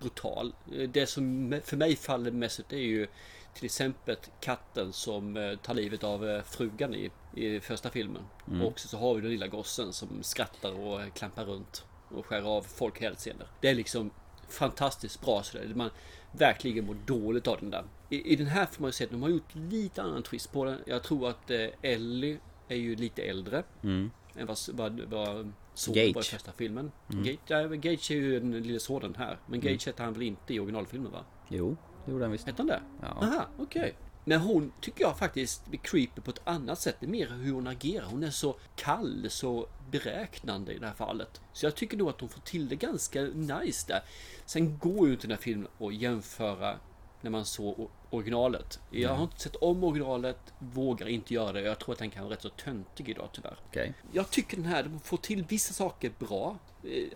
brutal. 0.00 0.54
Eh, 0.76 0.88
det 0.88 1.06
som 1.06 1.60
för 1.64 1.76
mig 1.76 1.96
faller 1.96 2.30
mest 2.30 2.60
ut 2.60 2.72
är 2.72 2.76
ju 2.76 3.06
till 3.54 3.64
exempel 3.64 4.16
katten 4.40 4.92
som 4.92 5.36
eh, 5.36 5.56
tar 5.56 5.74
livet 5.74 6.04
av 6.04 6.28
eh, 6.28 6.42
frugan 6.42 6.94
i, 6.94 7.10
i 7.34 7.60
första 7.60 7.90
filmen. 7.90 8.22
Mm. 8.48 8.62
Och 8.66 8.80
så 8.80 8.98
har 8.98 9.14
vi 9.14 9.20
den 9.20 9.30
lilla 9.30 9.46
gossen 9.46 9.92
som 9.92 10.22
skrattar 10.22 10.80
och 10.80 11.02
eh, 11.02 11.10
klampar 11.10 11.44
runt 11.44 11.84
och 12.08 12.26
skär 12.26 12.42
av 12.42 12.62
folk 12.62 13.00
hälsenor. 13.00 13.46
Det 13.60 13.68
är 13.68 13.74
liksom 13.74 14.10
fantastiskt 14.48 15.20
bra 15.20 15.42
sådär. 15.42 15.72
Man 15.74 15.90
verkligen 16.32 16.86
mår 16.86 16.96
dåligt 17.06 17.46
av 17.46 17.60
den 17.60 17.70
där. 17.70 17.84
I, 18.10 18.32
I, 18.32 18.36
den 18.36 18.46
här 18.46 18.66
får 18.66 18.82
man 18.82 18.88
ju 18.88 18.92
se 18.92 19.04
att 19.04 19.10
de 19.10 19.22
har 19.22 19.28
gjort 19.28 19.54
lite 19.54 20.02
annan 20.02 20.22
twist 20.22 20.52
på 20.52 20.64
den. 20.64 20.78
Jag 20.86 21.02
tror 21.02 21.28
att 21.28 21.50
eh, 21.50 21.66
Ellie 21.82 22.38
är 22.68 22.76
ju 22.76 22.96
lite 22.96 23.22
äldre. 23.22 23.62
Mm. 23.82 24.10
Än 24.36 24.46
vad, 24.46 24.58
vad, 24.72 25.00
vad 25.00 25.52
Gage. 25.86 26.14
var 26.14 26.20
i 26.22 26.24
första 26.24 26.52
filmen. 26.52 26.92
Mm. 27.12 27.24
Gage, 27.24 27.38
ja, 27.46 27.66
Gage 27.68 28.10
är 28.10 28.14
ju 28.14 28.40
den 28.40 28.62
lille 28.62 28.80
sonen 28.80 29.14
här. 29.18 29.38
Men 29.46 29.60
Gage 29.60 29.70
mm. 29.70 29.78
hette 29.86 30.02
han 30.02 30.12
väl 30.12 30.22
inte 30.22 30.54
i 30.54 30.60
originalfilmen 30.60 31.12
va? 31.12 31.24
Jo. 31.48 31.76
Det 32.04 32.12
gjorde 32.12 32.24
han 32.24 32.32
visst. 32.32 32.46
Hette 32.46 32.62
han 32.62 32.66
det? 32.66 32.82
Ja. 33.00 33.06
Aha, 33.06 33.46
okej. 33.58 33.80
Okay. 33.80 33.92
Men 34.24 34.40
hon 34.40 34.72
tycker 34.80 35.04
jag 35.04 35.18
faktiskt 35.18 35.66
blir 35.66 35.80
creepy 35.80 36.20
på 36.20 36.30
ett 36.30 36.40
annat 36.44 36.80
sätt. 36.80 36.96
Det 37.00 37.06
är 37.06 37.10
mer 37.10 37.28
hur 37.28 37.52
hon 37.52 37.66
agerar. 37.66 38.04
Hon 38.04 38.22
är 38.22 38.30
så 38.30 38.56
kall, 38.76 39.26
så 39.30 39.66
beräknande 39.90 40.72
i 40.72 40.78
det 40.78 40.86
här 40.86 40.94
fallet. 40.94 41.40
Så 41.52 41.66
jag 41.66 41.74
tycker 41.74 41.96
nog 41.96 42.08
att 42.08 42.20
hon 42.20 42.28
får 42.28 42.40
till 42.40 42.68
det 42.68 42.76
ganska 42.76 43.20
nice 43.22 43.84
där. 43.88 44.02
Sen 44.46 44.78
går 44.78 45.06
ju 45.06 45.12
inte 45.12 45.26
den 45.26 45.36
här 45.36 45.42
filmen 45.42 45.68
att 45.78 45.94
jämföra 45.94 46.78
när 47.20 47.30
man 47.30 47.44
såg 47.44 47.90
originalet. 48.10 48.80
Jag 48.90 49.14
har 49.14 49.22
inte 49.22 49.40
sett 49.40 49.56
om 49.56 49.84
originalet, 49.84 50.38
vågar 50.58 51.08
inte 51.08 51.34
göra 51.34 51.52
det. 51.52 51.60
Jag 51.60 51.78
tror 51.78 51.92
att 51.92 51.98
den 51.98 52.10
kan 52.10 52.24
vara 52.24 52.34
rätt 52.34 52.42
så 52.42 52.48
töntig 52.48 53.08
idag 53.08 53.28
tyvärr. 53.32 53.58
Okay. 53.70 53.92
Jag 54.12 54.30
tycker 54.30 54.56
den 54.56 54.66
här, 54.66 54.82
de 54.82 55.00
får 55.00 55.16
till 55.16 55.44
vissa 55.44 55.74
saker 55.74 56.12
bra. 56.18 56.58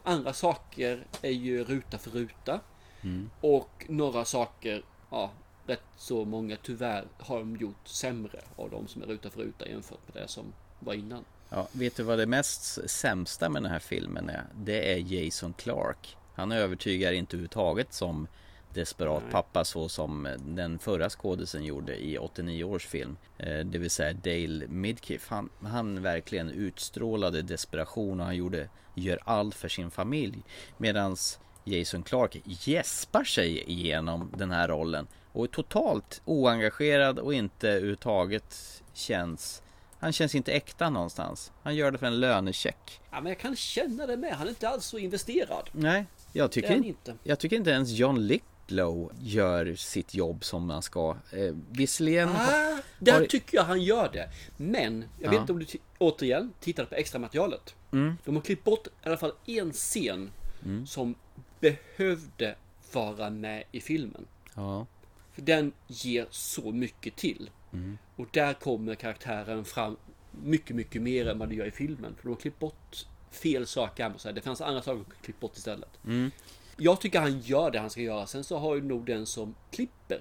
Andra 0.02 0.32
saker 0.32 1.06
är 1.22 1.30
ju 1.30 1.64
ruta 1.64 1.98
för 1.98 2.10
ruta. 2.10 2.60
Mm. 3.06 3.30
Och 3.40 3.86
några 3.88 4.24
saker, 4.24 4.82
ja, 5.10 5.30
rätt 5.66 5.82
så 5.96 6.24
många 6.24 6.56
tyvärr 6.62 7.04
har 7.18 7.38
de 7.38 7.56
gjort 7.56 7.88
sämre 7.88 8.40
av 8.56 8.70
de 8.70 8.88
som 8.88 9.02
är 9.02 9.06
ruta 9.06 9.30
för 9.30 9.40
ruta 9.40 9.68
jämfört 9.68 10.14
med 10.14 10.22
det 10.22 10.28
som 10.28 10.44
var 10.80 10.94
innan. 10.94 11.24
Ja, 11.48 11.68
vet 11.72 11.96
du 11.96 12.02
vad 12.02 12.18
det 12.18 12.26
mest 12.26 12.90
sämsta 12.90 13.48
med 13.48 13.62
den 13.62 13.72
här 13.72 13.78
filmen 13.78 14.28
är? 14.28 14.44
Det 14.54 14.92
är 14.92 14.96
Jason 14.96 15.52
Clark. 15.52 16.16
Han 16.34 16.52
övertygar 16.52 17.12
inte 17.12 17.36
överhuvudtaget 17.36 17.92
som 17.92 18.28
desperat 18.74 19.22
Nej. 19.22 19.32
pappa 19.32 19.64
så 19.64 19.88
som 19.88 20.28
den 20.38 20.78
förra 20.78 21.10
skådisen 21.10 21.64
gjorde 21.64 22.04
i 22.04 22.18
89 22.18 22.64
års 22.64 22.86
film. 22.86 23.16
Det 23.64 23.78
vill 23.78 23.90
säga 23.90 24.12
Dale 24.12 24.66
Midkiff. 24.68 25.28
Han, 25.28 25.48
han 25.62 26.02
verkligen 26.02 26.50
utstrålade 26.50 27.42
desperation 27.42 28.20
och 28.20 28.26
han 28.26 28.36
gjorde, 28.36 28.68
gör 28.94 29.18
allt 29.24 29.54
för 29.54 29.68
sin 29.68 29.90
familj. 29.90 30.42
Medans 30.76 31.40
Jason 31.66 32.02
Clark 32.02 32.36
gäspar 32.44 33.24
sig 33.24 33.70
igenom 33.70 34.32
den 34.36 34.50
här 34.50 34.68
rollen 34.68 35.06
och 35.32 35.44
är 35.44 35.48
totalt 35.48 36.22
oengagerad 36.24 37.18
och 37.18 37.34
inte 37.34 37.68
överhuvudtaget 37.68 38.82
känns 38.94 39.62
han 39.98 40.12
känns 40.12 40.34
inte 40.34 40.52
äkta 40.52 40.90
någonstans. 40.90 41.52
Han 41.62 41.76
gör 41.76 41.90
det 41.90 41.98
för 41.98 42.06
en 42.06 42.20
lönecheck. 42.20 43.00
Ja, 43.10 43.20
men 43.20 43.26
jag 43.26 43.38
kan 43.38 43.56
känna 43.56 44.06
det 44.06 44.16
med. 44.16 44.34
Han 44.34 44.46
är 44.46 44.50
inte 44.50 44.68
alls 44.68 44.84
så 44.84 44.98
investerad. 44.98 45.70
Nej, 45.72 46.06
jag 46.32 46.52
tycker, 46.52 46.76
in, 46.76 46.84
inte. 46.84 47.14
jag 47.22 47.38
tycker 47.38 47.56
inte 47.56 47.70
ens 47.70 47.90
John 47.90 48.26
Lithgow 48.26 49.12
gör 49.20 49.74
sitt 49.74 50.14
jobb 50.14 50.44
som 50.44 50.66
man 50.66 50.82
ska. 50.82 51.16
Eh, 51.30 51.54
visserligen... 51.70 52.28
Ah, 52.28 52.78
där 52.98 53.12
har... 53.12 53.26
tycker 53.26 53.56
jag 53.56 53.64
han 53.64 53.82
gör 53.82 54.10
det. 54.12 54.28
Men, 54.56 55.04
jag 55.20 55.30
vet 55.30 55.40
inte 55.40 55.52
om 55.52 55.58
du 55.58 55.66
återigen 55.98 56.52
tittade 56.60 56.88
på 56.88 56.94
extra 56.94 57.18
materialet. 57.18 57.74
Mm. 57.92 58.16
De 58.24 58.34
har 58.34 58.42
klippt 58.42 58.64
bort 58.64 58.86
i 58.86 58.90
alla 59.02 59.16
fall 59.16 59.32
en 59.46 59.72
scen 59.72 60.30
mm. 60.64 60.86
som 60.86 61.14
behövde 61.60 62.54
vara 62.92 63.30
med 63.30 63.64
i 63.72 63.80
filmen. 63.80 64.26
Ja. 64.54 64.86
För 65.32 65.42
den 65.42 65.72
ger 65.86 66.26
så 66.30 66.72
mycket 66.72 67.16
till. 67.16 67.50
Mm. 67.72 67.98
Och 68.16 68.26
där 68.30 68.54
kommer 68.54 68.94
karaktären 68.94 69.64
fram 69.64 69.96
mycket, 70.30 70.76
mycket 70.76 71.02
mer 71.02 71.28
än 71.28 71.38
vad 71.38 71.48
det 71.48 71.54
gör 71.54 71.66
i 71.66 71.70
filmen. 71.70 72.14
För 72.16 72.22
de 72.22 72.28
har 72.28 72.36
klippt 72.36 72.58
bort 72.58 73.06
fel 73.30 73.66
saker. 73.66 74.32
Det 74.32 74.40
fanns 74.40 74.60
andra 74.60 74.82
saker 74.82 75.00
att 75.00 75.22
klippt 75.22 75.40
bort 75.40 75.56
istället. 75.56 76.04
Mm. 76.04 76.30
Jag 76.76 77.00
tycker 77.00 77.20
han 77.20 77.40
gör 77.40 77.70
det 77.70 77.78
han 77.78 77.90
ska 77.90 78.00
göra. 78.00 78.26
Sen 78.26 78.44
så 78.44 78.58
har 78.58 78.74
ju 78.74 78.82
nog 78.82 79.06
den 79.06 79.26
som 79.26 79.54
klipper 79.70 80.20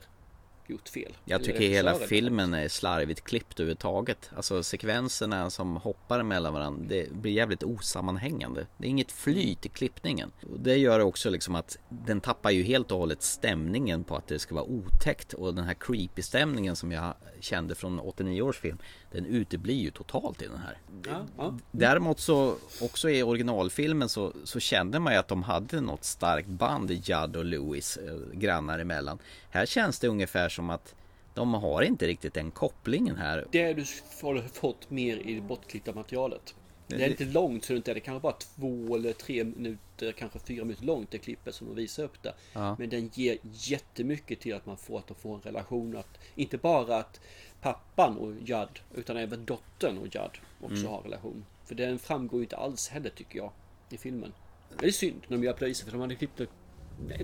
gjort 0.69 0.89
fel. 0.89 1.17
Jag 1.25 1.43
tycker 1.43 1.59
hela 1.59 1.95
filmen 1.95 2.53
är 2.53 2.67
slarvigt 2.67 3.23
klippt 3.23 3.59
överhuvudtaget. 3.59 4.29
Alltså 4.35 4.63
sekvenserna 4.63 5.49
som 5.49 5.75
hoppar 5.75 6.23
mellan 6.23 6.53
varandra, 6.53 6.85
det 6.89 7.11
blir 7.11 7.31
jävligt 7.31 7.63
osammanhängande. 7.63 8.67
Det 8.77 8.87
är 8.87 8.89
inget 8.89 9.11
flyt 9.11 9.65
i 9.65 9.69
klippningen. 9.69 10.31
Och 10.51 10.59
det 10.59 10.77
gör 10.77 10.99
också 10.99 11.29
liksom 11.29 11.55
att 11.55 11.77
den 11.89 12.21
tappar 12.21 12.51
ju 12.51 12.63
helt 12.63 12.91
och 12.91 12.97
hållet 12.97 13.23
stämningen 13.23 14.03
på 14.03 14.15
att 14.15 14.27
det 14.27 14.39
ska 14.39 14.55
vara 14.55 14.65
otäckt. 14.65 15.33
Och 15.33 15.55
den 15.55 15.65
här 15.65 15.75
creepy 15.79 16.21
stämningen 16.21 16.75
som 16.75 16.91
jag 16.91 17.13
kände 17.39 17.75
från 17.75 17.99
89 17.99 18.41
års 18.41 18.59
film, 18.59 18.77
den 19.15 19.25
uteblir 19.25 19.75
ju 19.75 19.91
totalt 19.91 20.41
i 20.41 20.47
den 20.47 20.57
här. 20.57 20.77
Ja, 21.05 21.25
ja. 21.37 21.57
Däremot 21.71 22.19
så 22.19 22.55
också 22.81 23.09
i 23.09 23.23
originalfilmen 23.23 24.09
så, 24.09 24.33
så 24.43 24.59
kände 24.59 24.99
man 24.99 25.13
ju 25.13 25.19
att 25.19 25.27
de 25.27 25.43
hade 25.43 25.81
något 25.81 26.03
starkt 26.03 26.47
band 26.47 26.91
Judd 26.91 27.35
och 27.35 27.45
Lewis 27.45 27.97
eh, 27.97 28.17
grannar 28.33 28.79
emellan. 28.79 29.19
Här 29.49 29.65
känns 29.65 29.99
det 29.99 30.07
ungefär 30.07 30.49
som 30.49 30.69
att 30.69 30.95
de 31.33 31.53
har 31.53 31.81
inte 31.81 32.07
riktigt 32.07 32.33
den 32.33 32.51
kopplingen 32.51 33.15
här. 33.15 33.45
Det 33.51 33.73
du 33.73 33.85
har 34.21 34.47
fått 34.53 34.89
mer 34.89 35.17
i 35.17 35.33
det 35.33 35.41
bortklippta 35.41 35.93
materialet. 35.93 36.55
Det 36.87 37.03
är 37.03 37.09
lite 37.09 37.25
långt 37.25 37.65
så 37.65 37.73
det 37.73 37.77
inte 37.77 37.91
är 37.91 37.95
det 37.95 37.99
kanske 37.99 38.21
bara 38.21 38.33
två 38.33 38.95
eller 38.95 39.13
tre 39.13 39.43
minuter, 39.43 40.11
kanske 40.11 40.39
fyra 40.39 40.63
minuter 40.63 40.85
långt 40.85 41.11
det 41.11 41.17
klippet 41.17 41.55
som 41.55 41.67
de 41.67 41.75
visar 41.75 42.03
upp 42.03 42.23
där. 42.23 42.33
Ja. 42.53 42.75
Men 42.79 42.89
den 42.89 43.11
ger 43.13 43.37
jättemycket 43.43 44.39
till 44.39 44.55
att 44.55 44.65
man 44.65 44.77
får 44.77 44.99
att 44.99 45.07
de 45.07 45.15
får 45.15 45.35
en 45.35 45.41
relation. 45.41 45.97
Att, 45.97 46.17
inte 46.35 46.57
bara 46.57 46.97
att 46.97 47.19
pappan 47.61 48.17
och 48.17 48.33
Judd 48.41 48.79
utan 48.95 49.17
även 49.17 49.45
dottern 49.45 49.97
och 49.97 50.05
Judd 50.05 50.37
också 50.61 50.75
Mm. 50.75 50.87
har 50.91 51.01
relation. 51.01 51.45
För 51.65 51.75
den 51.75 51.99
framgår 51.99 52.39
ju 52.39 52.43
inte 52.43 52.57
alls 52.57 52.89
heller 52.89 53.09
tycker 53.09 53.37
jag 53.39 53.51
i 53.89 53.97
filmen. 53.97 54.33
Det 54.79 54.87
är 54.87 54.91
synd 54.91 55.21
när 55.27 55.37
de 55.37 55.43
gör 55.43 55.57
viset 55.59 55.85
för 55.85 55.91
de 55.91 56.01
hade 56.01 56.15
klippt 56.15 56.41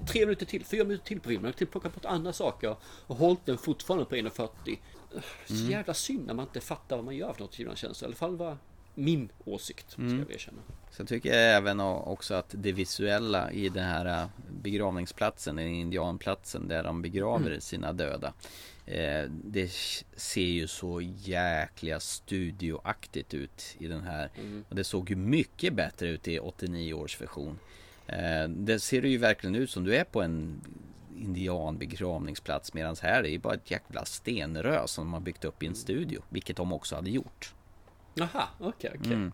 tre 0.08 0.20
minuter 0.26 0.46
till, 0.46 0.66
fyra 0.66 0.84
minuter 0.84 1.06
till 1.06 1.20
på 1.20 1.30
filmen. 1.30 1.52
De 1.52 1.58
hade 1.58 1.72
plockat 1.72 1.94
bort 1.94 2.06
andra 2.06 2.34
saker 2.34 2.76
och 2.84 3.16
hållit 3.16 3.46
den 3.46 3.58
fortfarande 3.58 4.06
på 4.06 4.16
1.40. 4.16 4.78
Så 5.48 5.54
Mm. 5.54 5.70
jävla 5.72 5.94
synd 5.94 6.28
när 6.28 6.34
man 6.34 6.46
inte 6.46 6.60
fattar 6.62 6.96
vad 6.96 7.06
man 7.06 7.16
gör 7.16 7.34
för 7.34 7.42
något 7.42 7.60
ibland 7.60 7.78
känns 7.78 8.00
det. 8.00 8.04
I 8.04 8.06
alla 8.08 8.16
fall 8.16 8.36
var 8.38 8.58
min 8.96 9.30
åsikt, 9.46 9.92
ska 9.92 10.02
jag 10.02 10.32
erkänna. 10.32 10.62
Sen 10.92 11.06
tycker 11.06 11.30
jag 11.30 11.56
även 11.58 11.80
också 11.80 12.34
att 12.34 12.56
det 12.58 12.72
visuella 12.72 13.52
i 13.52 13.70
den 13.70 13.84
här 13.84 14.06
äh, 14.24 14.28
begravningsplatsen, 14.62 15.56
den 15.56 15.68
indianplatsen 15.68 16.68
där 16.68 16.84
de 16.84 17.02
begraver 17.02 17.48
Mm. 17.48 17.62
sina 17.62 17.94
döda. 17.94 18.34
Eh, 18.92 19.30
det 19.30 19.72
ser 20.16 20.42
ju 20.42 20.68
så 20.68 21.02
jäkla 21.02 22.00
studioaktigt 22.00 23.34
ut 23.34 23.76
i 23.80 23.88
den 23.88 24.04
här. 24.04 24.30
Mm. 24.40 24.66
Och 24.70 24.76
det 24.76 24.84
såg 24.84 25.10
ju 25.10 25.16
mycket 25.16 25.74
bättre 25.74 26.08
ut 26.08 26.28
i 26.28 26.40
89 26.40 26.94
års 26.94 27.22
version. 27.22 27.60
Eh, 28.08 28.48
det 28.48 28.80
ser 28.80 29.02
ju 29.02 29.18
verkligen 29.18 29.56
ut 29.56 29.70
som 29.70 29.84
du 29.84 29.96
är 29.96 30.04
på 30.04 30.22
en 30.22 30.62
indianbegravningsplats 31.18 32.74
medan 32.74 32.96
här 33.02 33.24
är 33.24 33.30
ju 33.30 33.40
bara 33.40 33.54
ett 33.54 33.72
jäkla 33.72 34.06
stenrö 34.06 34.88
som 34.88 35.06
de 35.06 35.14
har 35.14 35.20
byggt 35.20 35.46
upp 35.46 35.64
i 35.64 35.68
en 35.68 35.76
studio. 35.76 36.22
Vilket 36.30 36.58
de 36.58 36.74
också 36.74 36.96
hade 36.96 37.10
gjort. 37.10 37.54
Jaha, 38.14 38.48
okej, 38.60 38.92
okej. 39.00 39.14
Mm. 39.14 39.32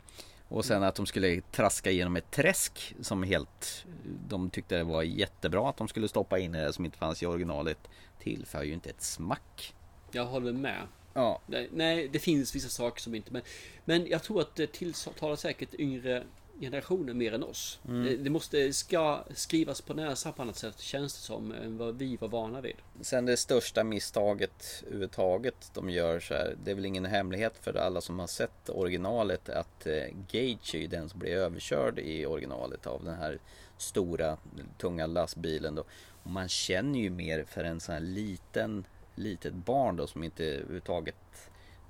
Och 0.50 0.66
sen 0.66 0.84
att 0.84 0.95
de 0.95 1.06
skulle 1.06 1.41
traska 1.41 1.91
igenom 1.91 2.16
ett 2.16 2.32
träsk 2.32 2.95
som 3.02 3.24
helt 3.24 3.86
De 4.28 4.50
tyckte 4.50 4.78
det 4.78 4.84
var 4.84 5.04
jättebra 5.04 5.70
att 5.70 5.78
de 5.78 5.88
skulle 5.88 6.08
stoppa 6.08 6.39
in 6.39 6.52
det 6.52 6.74
som 6.74 6.86
inte 6.86 6.98
fanns 6.98 7.24
i 7.24 7.26
originalet. 7.26 7.78
Tillför 8.20 8.64
ju 8.64 8.74
inte 8.74 8.89
ett 8.89 9.02
smack. 9.02 9.74
Jag 10.12 10.26
håller 10.26 10.54
med. 10.54 10.82
Ja. 11.14 11.41
Nej, 11.45 11.70
nej, 11.74 12.08
det 12.08 12.20
finns 12.20 12.56
vissa 12.56 12.70
saker 12.70 13.02
som 13.02 13.16
inte... 13.16 13.34
Men, 13.34 13.41
men 13.86 14.08
jag 14.08 14.24
tror 14.24 14.41
att 14.41 14.56
det 14.56 14.68
tilltalar 14.68 15.36
säkert 15.36 15.74
yngre 15.74 16.24
generationer 16.60 17.14
mer 17.14 17.34
än 17.34 17.43
oss. 17.43 17.80
Mm. 17.88 18.03
Det, 18.03 18.16
det 18.16 18.30
måste 18.30 18.74
ska 18.74 19.24
skrivas 19.36 19.82
på 19.82 19.93
näsan 19.93 20.34
på 20.34 20.41
annat 20.41 20.55
sätt 20.55 20.80
känns 20.80 21.14
det 21.14 21.20
som 21.20 21.51
än 21.51 21.78
vad 21.78 21.97
vi 21.97 22.18
var 22.18 22.28
vana 22.28 22.62
vid. 22.62 22.76
Sen 23.01 23.26
det 23.26 23.38
största 23.38 23.84
misstaget 23.84 24.84
överhuvudtaget 24.86 25.72
de 25.74 25.89
gör 25.89 26.20
så 26.20 26.34
här 26.34 26.55
Det 26.64 26.72
är 26.72 26.76
väl 26.76 26.86
ingen 26.86 27.05
hemlighet 27.05 27.53
för 27.62 27.78
alla 27.78 28.01
som 28.01 28.20
har 28.20 28.28
sett 28.28 28.70
originalet 28.70 29.49
att 29.49 29.88
eh, 29.88 30.03
Gage 30.32 30.76
är 30.76 30.88
den 30.88 31.10
som 31.10 31.20
blir 31.20 31.32
överkörd 31.32 31.99
i 31.99 32.26
originalet 32.26 32.88
av 32.88 33.03
den 33.03 33.16
här 33.16 33.39
stora 33.78 34.38
tunga 34.78 35.08
lastbilen 35.08 35.76
då. 35.76 35.84
Och 36.24 36.32
man 36.32 36.49
känner 36.49 36.99
ju 36.99 37.10
mer 37.10 37.43
för 37.43 37.64
en 37.64 37.80
sån 37.80 37.93
här 37.93 38.01
liten 38.01 38.86
litet 39.16 39.53
barn 39.53 39.95
då 39.95 40.08
som 40.08 40.24
inte 40.24 40.45
överhuvudtaget 40.45 41.16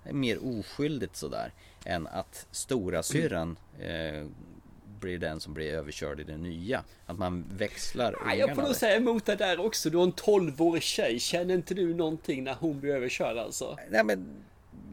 är 0.04 0.14
mer 0.14 0.60
oskyldigt 0.60 1.16
sådär 1.16 1.54
än 1.86 2.08
att 2.08 2.48
stora 2.52 3.04
syrran 3.04 3.58
eh, 3.80 4.26
blir 5.00 5.18
den 5.18 5.40
som 5.40 5.54
blir 5.54 5.74
överkörd 5.74 6.20
i 6.20 6.24
det 6.24 6.38
nya. 6.38 6.84
Att 7.06 7.18
man 7.18 7.46
växlar 7.52 8.16
Nej, 8.26 8.40
jag 8.40 8.56
får 8.56 8.62
nog 8.62 8.76
säga 8.76 8.96
emot 8.96 9.26
det 9.26 9.36
där 9.36 9.60
också. 9.60 9.90
Du 9.90 9.98
har 9.98 10.04
en 10.04 10.14
12-årig 10.14 10.84
tjej. 10.84 11.20
Känner 11.20 11.54
inte 11.54 11.74
du 11.74 11.94
någonting 11.94 12.44
när 12.44 12.54
hon 12.54 12.80
blir 12.80 12.96
överkörd 12.96 13.38
alltså? 13.38 13.78
Nej 13.90 14.04
men 14.04 14.44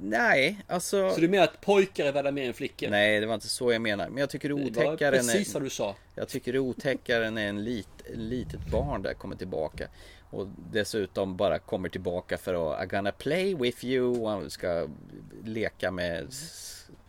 Nej, 0.03 0.59
alltså 0.67 1.11
Så 1.11 1.21
du 1.21 1.29
menar 1.29 1.45
att 1.45 1.61
pojkar 1.61 2.07
är 2.07 2.13
värda 2.13 2.31
mer 2.31 2.47
än 2.47 2.55
flickor? 2.55 2.89
Nej, 2.91 3.21
det 3.21 3.27
var 3.27 3.35
inte 3.35 3.49
så 3.49 3.73
jag 3.73 3.83
menar. 3.83 4.09
Men 4.09 4.19
jag 4.19 4.31
tycker 4.31 4.49
det 4.49 4.55
är 4.55 4.71
Det 4.71 4.85
var 4.85 4.93
otäckare 4.93 5.17
precis 5.17 5.55
vad 5.55 5.63
du 5.63 5.71
sa. 5.71 5.97
Jag 6.15 6.29
tycker 6.29 6.53
det 6.53 6.59
är 6.59 6.61
otäckare 6.61 7.31
när 7.31 7.49
en 7.49 7.65
lit, 7.65 7.89
litet 8.15 8.71
barn 8.71 9.03
där 9.03 9.15
kommer 9.15 9.37
tillbaka. 9.37 9.89
Och 10.31 10.49
dessutom 10.73 11.37
bara 11.37 11.59
kommer 11.59 11.89
tillbaka 11.89 12.39
för 12.39 12.55
att 12.55 12.81
I'm 12.81 12.97
gonna 12.97 13.13
play 13.13 13.55
with 13.55 13.85
you 13.85 14.21
och 14.21 14.53
ska 14.53 14.89
leka 15.45 15.91
med 15.91 16.27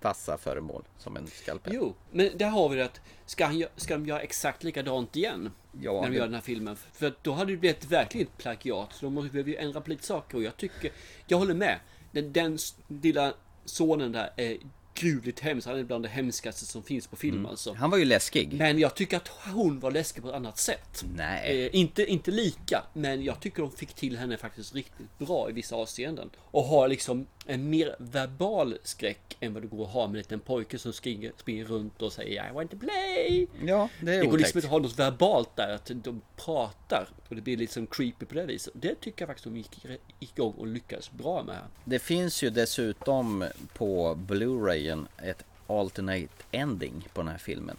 vassa 0.06 0.38
föremål 0.38 0.84
som 0.98 1.18
en 1.18 1.28
skalpell. 1.28 1.74
Jo, 1.76 1.96
men 2.12 2.38
där 2.38 2.50
har 2.50 2.70
vi 2.70 2.76
det 2.76 2.86
att 2.86 3.02
ska, 3.26 3.46
han, 3.46 3.64
ska 3.76 3.94
de 3.94 4.06
göra 4.06 4.22
exakt 4.22 4.64
likadant 4.64 5.16
igen? 5.16 5.52
Ja, 5.82 5.94
när 5.94 6.02
de 6.02 6.10
det- 6.10 6.16
gör 6.18 6.26
den 6.26 6.34
här 6.34 6.42
filmen. 6.42 6.76
För 6.94 7.14
då 7.22 7.32
hade 7.34 7.52
det 7.52 7.58
blivit 7.58 7.86
verkligen 7.86 8.28
ett 8.28 8.38
plagiat. 8.38 8.94
Så 8.94 9.06
de 9.06 9.16
behöver 9.16 9.50
ju 9.50 9.56
ändra 9.56 9.82
på 9.82 9.90
lite 9.90 10.06
saker. 10.06 10.38
Och 10.38 10.44
jag 10.44 10.58
tycker, 10.58 10.92
jag 11.28 11.38
håller 11.38 11.54
med. 11.54 11.80
Den, 12.12 12.34
den 12.34 12.58
lilla 12.88 13.34
sonen 13.66 14.12
där 14.12 14.30
är 14.36 14.58
gruvligt 14.94 15.40
hemsk. 15.40 15.68
Han 15.68 15.80
är 15.80 15.84
bland 15.84 16.04
det 16.06 16.10
hemskaste 16.10 16.66
som 16.66 16.84
finns 16.84 17.08
på 17.08 17.16
film 17.16 17.46
alltså. 17.46 17.74
Han 17.74 17.90
var 17.90 17.98
ju 17.98 18.06
läskig. 18.06 18.54
Men 18.54 18.80
jag 18.80 18.96
tycker 18.96 19.18
att 19.18 19.28
hon 19.28 19.80
var 19.80 19.92
läskig 19.92 20.24
på 20.24 20.30
ett 20.30 20.36
annat 20.36 20.58
sätt. 20.58 21.06
Nej. 21.18 21.66
Eh, 21.66 21.76
inte, 21.76 22.06
inte 22.06 22.32
lika, 22.32 22.84
men 22.94 23.24
jag 23.24 23.40
tycker 23.40 23.62
de 23.62 23.72
fick 23.72 23.94
till 23.94 24.18
henne 24.18 24.38
faktiskt 24.38 24.76
riktigt 24.76 25.18
bra 25.18 25.50
i 25.50 25.54
vissa 25.54 25.76
avseenden. 25.76 26.30
Och 26.52 26.64
har 26.64 26.88
liksom 26.88 27.28
en 27.46 27.70
mer 27.70 27.96
verbal 28.00 28.78
skräck 28.84 29.38
än 29.40 29.54
vad 29.54 29.64
det 29.64 29.68
går 29.68 29.86
att 29.86 29.92
ha 29.92 30.08
med 30.08 30.14
en 30.14 30.18
liten 30.18 30.40
pojke 30.40 30.80
som 30.80 30.94
springer, 30.94 31.32
springer 31.38 31.66
runt 31.66 32.02
och 32.02 32.14
säger 32.14 32.50
I 32.50 32.54
want 32.54 32.72
to 32.72 32.78
play. 32.78 33.48
Ja, 33.66 33.90
det 34.02 34.16
är 34.16 34.20
Det 34.20 34.26
går 34.26 34.38
liksom 34.38 34.58
inte 34.58 34.68
att 34.68 34.72
ha 34.72 34.80
något 34.80 35.00
verbalt 35.00 35.56
där, 35.56 35.74
att 35.74 35.92
de 35.94 36.22
pratar. 36.36 37.08
Och 37.30 37.36
det 37.36 37.42
blir 37.42 37.58
liksom 37.58 37.88
creepy 37.88 38.26
på 38.26 38.36
det 38.36 38.46
viset. 38.46 38.74
Det 38.76 38.96
tycker 38.96 39.22
jag 39.22 39.28
faktiskt 39.28 39.44
de 39.44 39.58
gick 39.58 39.86
igång 40.20 40.54
och 40.58 40.68
lyckades 40.68 41.12
bra 41.12 41.44
med. 41.44 41.60
Det 41.84 42.00
finns 42.00 42.44
ju 42.44 42.50
dessutom 42.50 43.46
på 43.74 44.16
Blu-rayen 44.16 45.08
ett 45.24 45.44
alternate 45.68 46.28
ending 46.52 47.08
på 47.14 47.22
den 47.22 47.28
här 47.28 47.38
filmen. 47.38 47.78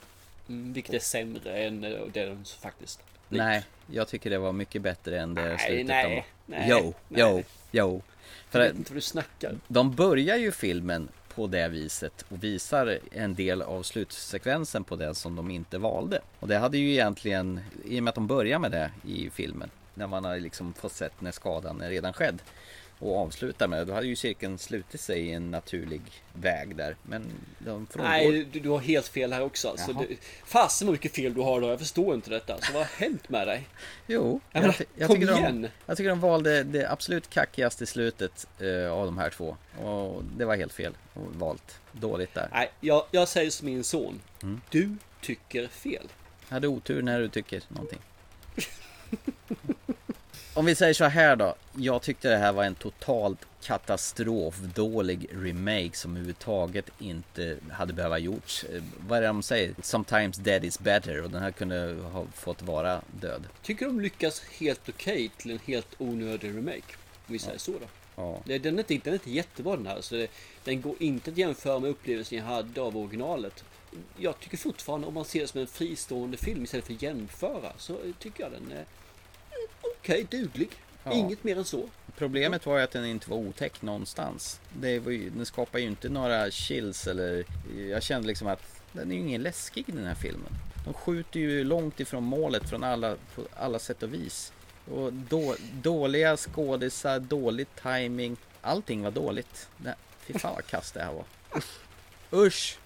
Mm, 0.48 0.72
vilket 0.72 0.94
är 0.94 0.98
sämre 0.98 1.58
än 1.58 1.84
eh, 1.84 1.90
det 2.12 2.26
de 2.26 2.44
faktiskt. 2.44 3.00
Nej, 3.28 3.64
jag 3.92 4.08
tycker 4.08 4.30
det 4.30 4.38
var 4.38 4.52
mycket 4.52 4.82
bättre 4.82 5.20
än 5.20 5.34
det 5.34 5.42
Nej, 5.42 5.58
slutet 5.58 5.86
nej, 5.86 6.26
de 6.46 6.52
nej, 6.52 6.66
jo, 6.70 6.94
nej. 7.08 7.20
jo, 7.20 7.42
jo. 7.70 8.02
För 8.50 8.58
Jag 8.58 8.66
vet 8.66 8.76
inte 8.76 8.92
vad 8.92 8.96
du 8.96 9.00
snackar. 9.00 9.58
de 9.68 9.94
börjar 9.94 10.36
ju 10.36 10.52
filmen 10.52 11.08
på 11.34 11.46
det 11.46 11.68
viset 11.68 12.24
och 12.28 12.44
visar 12.44 12.98
en 13.12 13.34
del 13.34 13.62
av 13.62 13.82
slutsekvensen 13.82 14.84
på 14.84 14.96
det 14.96 15.14
som 15.14 15.36
de 15.36 15.50
inte 15.50 15.78
valde. 15.78 16.20
Och 16.40 16.48
det 16.48 16.58
hade 16.58 16.78
ju 16.78 16.90
egentligen, 16.90 17.60
i 17.84 18.00
och 18.00 18.02
med 18.02 18.08
att 18.08 18.14
de 18.14 18.26
börjar 18.26 18.58
med 18.58 18.70
det 18.70 18.90
i 19.06 19.30
filmen, 19.30 19.70
när 19.94 20.06
man 20.06 20.24
har 20.24 20.38
liksom 20.38 20.72
fått 20.72 20.92
sett 20.92 21.20
när 21.20 21.32
skadan 21.32 21.80
är 21.80 21.90
redan 21.90 22.12
skedd 22.12 22.42
och 22.98 23.18
avslutar 23.18 23.68
med 23.68 23.86
då 23.86 23.92
hade 23.92 24.06
ju 24.06 24.16
cirkeln 24.16 24.58
slutit 24.58 25.00
sig 25.00 25.20
i 25.20 25.32
en 25.32 25.50
naturlig 25.50 26.02
väg 26.32 26.76
där. 26.76 26.96
Men 27.02 27.22
de 27.58 27.86
frångår... 27.86 28.08
Nej, 28.08 28.44
du, 28.52 28.60
du 28.60 28.68
har 28.68 28.78
helt 28.78 29.08
fel 29.08 29.32
här 29.32 29.42
också. 29.42 29.68
Alltså, 29.68 29.92
du, 29.92 30.16
fasen 30.44 30.86
vad 30.86 30.92
mycket 30.92 31.12
fel 31.12 31.34
du 31.34 31.40
har 31.40 31.60
då. 31.60 31.68
Jag 31.68 31.78
förstår 31.78 32.14
inte 32.14 32.30
detta. 32.30 32.60
Så 32.60 32.72
vad 32.72 32.82
har 32.82 33.06
hänt 33.06 33.28
med 33.28 33.46
dig? 33.46 33.68
Jo, 34.06 34.40
Jag 34.52 34.64
jag, 34.64 34.74
jag, 34.96 35.08
kom 35.08 35.20
tycker 35.20 35.32
de, 35.32 35.68
jag 35.86 35.96
tycker 35.96 36.10
de 36.10 36.20
valde 36.20 36.62
det 36.62 36.90
absolut 36.90 37.30
kackigaste 37.30 37.86
slutet 37.86 38.46
eh, 38.60 38.92
av 38.92 39.06
de 39.06 39.18
här 39.18 39.30
två. 39.30 39.56
Och 39.82 40.24
det 40.36 40.44
var 40.44 40.56
helt 40.56 40.72
fel 40.72 40.92
valt. 41.14 41.80
Dåligt 41.92 42.34
där. 42.34 42.48
Nej, 42.52 42.70
jag, 42.80 43.06
jag 43.10 43.28
säger 43.28 43.50
som 43.50 43.66
min 43.66 43.84
son. 43.84 44.20
Mm. 44.42 44.60
Du 44.70 44.96
tycker 45.20 45.68
fel. 45.68 46.08
Hade 46.48 46.68
otur 46.68 47.02
när 47.02 47.20
du 47.20 47.28
tycker 47.28 47.62
någonting. 47.68 47.98
Om 50.56 50.64
vi 50.64 50.74
säger 50.74 50.94
så 50.94 51.04
här 51.04 51.36
då. 51.36 51.54
Jag 51.76 52.02
tyckte 52.02 52.28
det 52.28 52.36
här 52.36 52.52
var 52.52 52.64
en 52.64 52.74
totalt 52.74 53.46
katastrofdålig 53.62 55.28
remake 55.32 55.90
som 55.92 56.10
överhuvudtaget 56.10 56.90
inte 56.98 57.56
hade 57.70 57.92
behövt 57.92 58.20
gjorts. 58.20 58.64
Eh, 58.64 58.82
Vad 59.08 59.18
är 59.18 59.22
det 59.22 59.26
de 59.28 59.42
säger? 59.42 59.74
Sometimes 59.82 60.36
dead 60.36 60.64
is 60.64 60.78
better 60.78 61.22
och 61.22 61.30
den 61.30 61.42
här 61.42 61.50
kunde 61.50 61.96
ha 62.12 62.26
fått 62.34 62.62
vara 62.62 63.00
död. 63.20 63.42
Tycker 63.62 63.86
de 63.86 64.00
lyckas 64.00 64.42
helt 64.60 64.88
okej 64.88 65.30
till 65.36 65.50
en 65.50 65.58
helt 65.66 65.88
onödig 65.98 66.48
remake. 66.48 66.94
Om 67.26 67.32
vi 67.32 67.38
säger 67.38 67.58
så 67.58 67.72
då. 67.72 67.86
Ja. 68.16 68.40
Den 68.44 68.78
är 68.78 68.92
inte, 68.92 68.94
den 68.94 69.12
är 69.12 69.12
inte 69.12 69.30
jättebra 69.30 69.76
den 69.76 69.86
här. 69.86 70.00
Så 70.00 70.14
det, 70.14 70.30
den 70.64 70.80
går 70.80 70.94
inte 70.98 71.30
att 71.30 71.38
jämföra 71.38 71.78
med 71.78 71.90
upplevelsen 71.90 72.38
jag 72.38 72.44
hade 72.44 72.80
av 72.80 72.96
originalet. 72.96 73.64
jag 74.16 74.40
tycker 74.40 74.56
fortfarande 74.56 75.06
om 75.06 75.14
man 75.14 75.24
ser 75.24 75.40
det 75.40 75.46
som 75.46 75.60
en 75.60 75.66
fristående 75.66 76.36
film 76.36 76.64
istället 76.64 76.86
för 76.86 76.94
att 76.94 77.02
jämföra 77.02 77.72
så 77.78 77.98
tycker 78.18 78.42
jag 78.42 78.52
den 78.52 78.72
är 78.72 78.84
okej, 80.06 80.26
duglig. 80.30 80.68
Ja. 81.04 81.12
Inget 81.12 81.44
mer 81.44 81.58
än 81.58 81.64
så. 81.64 81.88
Problemet 82.16 82.66
var 82.66 82.78
ju 82.78 82.84
att 82.84 82.90
den 82.90 83.04
inte 83.04 83.30
var 83.30 83.36
otäck 83.36 83.82
någonstans. 83.82 84.60
Det 84.72 84.98
var 84.98 85.12
ju, 85.12 85.30
den 85.30 85.46
skapar 85.46 85.78
ju 85.78 85.86
inte 85.86 86.08
några 86.08 86.50
chills 86.50 87.06
eller... 87.06 87.44
Jag 87.90 88.02
kände 88.02 88.28
liksom 88.28 88.48
att 88.48 88.82
den 88.92 89.10
är 89.10 89.14
ju 89.14 89.20
ingen 89.20 89.42
läskig 89.42 89.84
den 89.86 90.06
här 90.06 90.14
filmen. 90.14 90.52
De 90.84 90.94
skjuter 90.94 91.40
ju 91.40 91.64
långt 91.64 92.00
ifrån 92.00 92.24
målet 92.24 92.68
från 92.68 92.84
alla, 92.84 93.16
på 93.34 93.42
alla 93.56 93.78
sätt 93.78 94.02
och 94.02 94.14
vis. 94.14 94.52
Och 94.90 95.12
då, 95.12 95.56
dåliga 95.82 96.36
skådisar, 96.36 97.20
dålig 97.20 97.66
timing. 97.82 98.36
Allting 98.60 99.02
var 99.02 99.10
dåligt. 99.10 99.68
Nej, 99.76 99.94
fy 100.20 100.38
fan 100.38 100.54
vad 100.54 100.66
kast 100.66 100.94
det 100.94 101.02
här 101.02 101.12
var. 101.12 101.24
Usch! 102.32 102.78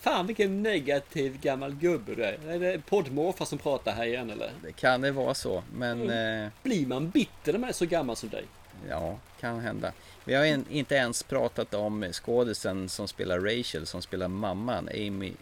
Fan 0.00 0.26
vilken 0.26 0.62
negativ 0.62 1.40
gammal 1.40 1.74
gubbe 1.74 2.14
du 2.14 2.24
är. 2.24 2.38
Är 2.48 2.58
det 2.58 2.86
poddmorfar 2.86 3.44
som 3.44 3.58
pratar 3.58 3.92
här 3.92 4.04
igen 4.04 4.30
eller? 4.30 4.50
Det 4.62 4.72
kan 4.72 5.00
det 5.00 5.10
vara 5.12 5.34
så, 5.34 5.62
men... 5.74 6.10
Eh, 6.10 6.48
Blir 6.62 6.86
man 6.86 7.10
bitter 7.10 7.52
när 7.52 7.58
man 7.58 7.68
är 7.68 7.72
så 7.74 7.86
gammal 7.86 8.16
som 8.16 8.28
dig? 8.28 8.44
Ja, 8.88 9.18
kan 9.40 9.60
hända. 9.60 9.92
Vi 10.24 10.34
har 10.34 10.44
en, 10.44 10.64
inte 10.70 10.94
ens 10.94 11.22
pratat 11.22 11.74
om 11.74 12.06
skådisen 12.12 12.88
som 12.88 13.08
spelar 13.08 13.40
Rachel, 13.40 13.86
som 13.86 14.02
spelar 14.02 14.28
mamman, 14.28 14.88
Amy 14.88 15.32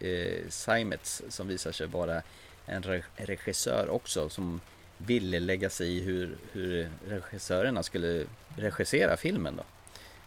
eh, 0.00 0.48
Simets, 0.48 1.22
som 1.28 1.48
visar 1.48 1.72
sig 1.72 1.86
vara 1.86 2.22
en 2.66 2.82
re- 2.82 3.02
regissör 3.16 3.88
också, 3.90 4.28
som 4.28 4.60
ville 4.98 5.40
lägga 5.40 5.70
sig 5.70 5.96
i 5.96 6.00
hur, 6.00 6.36
hur 6.52 6.88
regissörerna 7.08 7.82
skulle 7.82 8.24
regissera 8.56 9.16
filmen 9.16 9.56
då. 9.56 9.62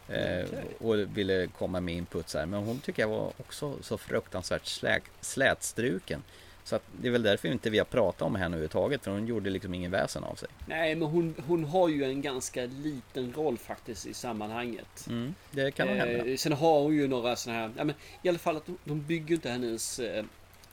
Eh, 0.09 0.45
och 0.79 1.17
ville 1.17 1.47
komma 1.47 1.79
med 1.79 1.95
input 1.95 2.29
så 2.29 2.39
här. 2.39 2.45
Men 2.45 2.63
hon 2.63 2.79
tycker 2.79 3.01
jag 3.03 3.09
var 3.09 3.31
också 3.37 3.77
så 3.81 3.97
fruktansvärt 3.97 4.65
slä, 4.65 4.99
slätstruken. 5.21 6.23
Så 6.63 6.75
att 6.75 6.83
det 7.01 7.07
är 7.07 7.11
väl 7.11 7.23
därför 7.23 7.47
inte 7.47 7.69
vi 7.69 7.77
har 7.77 7.85
pratat 7.85 8.21
om 8.21 8.35
henne 8.35 8.45
överhuvudtaget, 8.55 9.03
för 9.03 9.11
hon 9.11 9.27
gjorde 9.27 9.49
liksom 9.49 9.73
ingen 9.73 9.91
väsen 9.91 10.23
av 10.23 10.35
sig. 10.35 10.49
Nej, 10.65 10.95
men 10.95 11.07
hon, 11.07 11.35
hon 11.47 11.63
har 11.63 11.89
ju 11.89 12.03
en 12.03 12.21
ganska 12.21 12.65
liten 12.65 13.33
roll 13.33 13.57
faktiskt 13.57 14.05
i 14.05 14.13
sammanhanget. 14.13 15.07
Mm, 15.09 15.35
det 15.51 15.71
kan 15.71 15.87
nog 15.87 15.97
hända. 15.97 16.25
Eh, 16.25 16.37
sen 16.37 16.51
har 16.53 16.81
hon 16.81 16.95
ju 16.95 17.07
några 17.07 17.35
sådana 17.35 17.59
här, 17.59 17.71
ja 17.77 17.83
men 17.83 17.95
i 18.23 18.29
alla 18.29 18.37
fall 18.37 18.57
att 18.57 18.65
de, 18.65 18.77
de 18.83 19.01
bygger 19.01 19.35
inte 19.35 19.49
hennes 19.49 19.99
eh, 19.99 20.25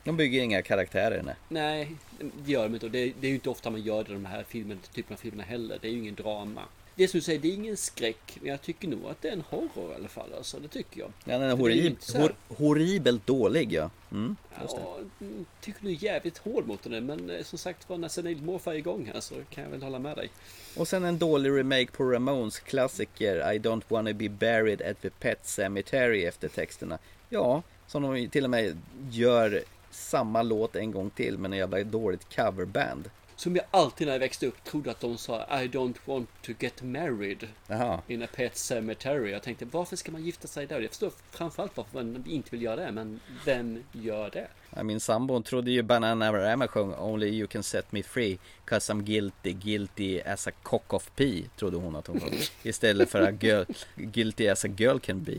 De 0.05 0.17
bygger 0.17 0.43
inga 0.43 0.63
karaktärer, 0.63 1.23
nej. 1.23 1.35
Nej, 1.49 1.97
det 2.19 2.53
gör 2.53 2.63
de 2.63 2.75
inte. 2.75 2.87
Och 2.87 2.93
det, 2.93 3.13
det 3.21 3.27
är 3.27 3.29
ju 3.29 3.35
inte 3.35 3.51
ofta 3.51 3.71
man 3.71 3.83
gör 3.83 4.05
det 4.05 4.11
i 4.11 4.15
de 4.15 4.25
här 4.25 4.45
filmen, 4.49 4.79
typen 4.95 5.15
av 5.15 5.19
filmerna 5.19 5.43
heller. 5.43 5.79
Det 5.83 5.89
är 5.89 5.93
ju 5.93 5.99
ingen 5.99 6.15
drama. 6.15 6.63
Det 6.97 7.09
som 7.09 7.19
du 7.19 7.25
säger, 7.25 7.39
det 7.39 7.49
är 7.49 7.55
ingen 7.55 7.77
skräck. 7.77 8.39
Men 8.41 8.51
jag 8.51 8.63
tycker 8.63 8.89
nog 8.89 9.07
att 9.07 9.23
det 9.23 9.29
är 9.29 9.33
en 9.33 9.45
horror 9.51 9.93
i 9.93 9.95
alla 9.95 10.09
fall. 10.09 10.35
Alltså, 10.37 10.59
det 10.59 10.69
tycker 10.69 11.01
jag. 11.01 11.13
Ja, 11.25 11.39
den 11.39 11.43
är, 11.51 11.57
horrib- 11.57 12.19
hor- 12.21 12.35
horribelt 12.49 13.27
dålig 13.27 13.73
ja. 13.73 13.91
Mm. 14.13 14.37
Ja, 14.61 14.99
mm, 15.21 15.45
tycker 15.61 15.83
du 15.83 15.89
är 15.89 16.05
jävligt 16.05 16.39
hård 16.39 16.67
mot 16.67 16.83
den. 16.83 17.07
Men 17.07 17.31
eh, 17.31 17.43
som 17.43 17.59
sagt 17.59 17.89
var, 17.89 17.99
när 17.99 18.09
Senil 18.09 18.43
Morfar 18.43 18.73
är 18.73 18.77
igång 18.77 19.11
här 19.15 19.21
så 19.21 19.35
kan 19.51 19.65
jag 19.65 19.71
väl 19.71 19.83
hålla 19.83 19.99
med 19.99 20.17
dig. 20.17 20.31
Och 20.77 20.89
sen 20.89 21.05
en 21.05 21.19
dålig 21.19 21.51
remake 21.51 21.87
på 21.87 22.05
Ramones 22.05 22.59
klassiker 22.59 23.53
I 23.53 23.59
don't 23.59 23.83
wanna 23.89 24.13
be 24.13 24.29
buried 24.29 24.83
at 24.83 25.03
the 25.03 25.11
pet 25.11 25.47
cemetery 25.47 26.25
efter 26.25 26.49
texterna. 26.49 26.99
Ja, 27.29 27.63
som 27.87 28.03
de 28.03 28.29
till 28.29 28.45
och 28.45 28.51
med 28.51 28.79
gör 29.11 29.63
samma 29.91 30.43
låt 30.43 30.77
en 30.77 30.91
gång 30.93 31.11
till 31.11 31.39
men 31.39 31.53
en 31.53 31.59
jävla 31.59 31.85
dåligt 31.85 32.37
coverband. 32.37 33.11
Som 33.37 33.57
jag 33.57 33.65
alltid 33.71 34.07
när 34.07 34.15
jag 34.15 34.21
växte 34.21 34.47
upp 34.47 34.65
trodde 34.65 34.91
att 34.91 35.01
de 35.01 35.19
sa 35.19 35.43
I 35.43 35.69
don't 35.69 35.97
want 36.05 36.29
to 36.43 36.53
get 36.59 36.83
married 36.83 37.49
Jaha. 37.67 38.01
in 38.09 38.23
a 38.23 38.27
pet 38.35 38.57
cemetery. 38.57 39.31
Jag 39.31 39.43
tänkte 39.43 39.65
varför 39.65 39.97
ska 39.97 40.13
man 40.13 40.25
gifta 40.25 40.49
sig 40.49 40.67
där? 40.67 40.81
Jag 40.81 40.91
förstår 40.91 41.13
framförallt 41.31 41.77
varför 41.77 41.95
man 42.03 42.25
inte 42.27 42.51
vill 42.51 42.63
göra 42.63 42.77
det. 42.77 42.93
Men 42.93 43.21
vem 43.45 43.85
gör 43.93 44.31
det? 44.31 44.49
Min 44.83 45.01
sambo 45.01 45.43
trodde 45.43 45.71
ju 45.71 45.83
Bananarama 45.83 46.69
sjöng 46.69 46.95
Only 46.95 47.27
you 47.29 47.47
can 47.47 47.63
set 47.63 47.93
me 47.93 48.03
free 48.03 48.39
Cause 48.65 48.93
I'm 48.93 49.03
guilty, 49.03 49.53
guilty 49.53 50.21
as 50.21 50.47
a 50.47 50.51
cock 50.63 50.93
of 50.93 51.11
pee 51.17 51.45
Trodde 51.57 51.77
hon 51.77 51.97
att 51.97 52.07
hon 52.07 52.21
sjöng 52.21 52.35
Istället 52.63 53.11
för 53.11 53.23
a 53.23 53.31
girl, 53.41 53.65
guilty 53.97 54.49
as 54.49 54.65
a 54.65 54.69
girl 54.77 54.99
can 54.99 55.23
be 55.23 55.37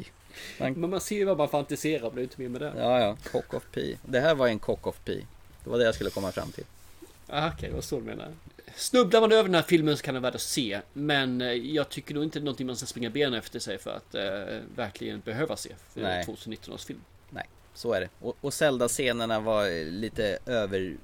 Men 0.58 0.90
man 0.90 1.02
ser 1.02 1.16
ju 1.16 1.26
vad 1.26 1.38
man 1.38 1.50
fantiserar 1.50 2.04
och 2.04 2.16
det 2.16 2.22
är 2.22 2.24
inte 2.24 2.42
mer 2.42 2.50
med 2.50 2.62
det. 2.62 2.74
Ja, 2.78 3.00
ja, 3.00 3.18
cock 3.32 3.54
of 3.54 3.64
pee 3.72 3.98
Det 4.06 4.20
här 4.20 4.36
var 4.36 4.48
en 4.48 4.60
cock 4.60 4.88
of 4.88 5.00
pee 5.06 5.26
Det 5.64 5.70
var 5.70 5.78
det 5.78 5.84
jag 5.84 5.96
skulle 5.96 6.10
komma 6.10 6.32
fram 6.32 6.52
till 6.52 6.64
Ah, 7.28 7.52
Okej, 7.54 7.72
vad 7.72 7.84
så 7.84 8.00
du 8.00 8.06
menar. 8.06 8.34
Snubblar 8.76 9.22
man 9.22 9.32
över 9.32 9.44
den 9.44 9.56
här 9.56 9.62
filmen 9.62 9.98
så 9.98 10.04
kan 10.04 10.14
den 10.14 10.24
vara 10.24 10.32
värd 10.32 10.36
att 10.36 10.42
se. 10.42 10.82
Men 10.94 11.42
eh, 11.42 11.48
jag 11.48 11.90
tycker 11.90 12.16
nog 12.16 12.24
inte 12.24 12.40
det 12.40 12.44
är 12.44 12.46
någonting 12.46 12.68
man 12.68 12.76
ska 12.76 12.86
springa 12.86 13.10
benen 13.10 13.34
efter 13.40 13.60
sig 13.60 13.78
för 13.78 13.96
att 13.96 14.16
eh, 14.16 14.60
verkligen 14.76 15.20
behöva 15.20 15.56
se. 15.58 15.70
För 15.94 16.02
Nej. 16.02 16.26
2019 16.26 16.74
års 16.74 16.86
film. 16.86 17.02
Nej, 17.30 17.50
så 17.74 17.94
är 17.94 18.02
det 18.02 18.10
Och, 18.20 18.38
och 18.42 18.54
Zelda-scenerna 18.54 19.40
var 19.40 19.92
lite 19.92 20.38
över 20.46 20.98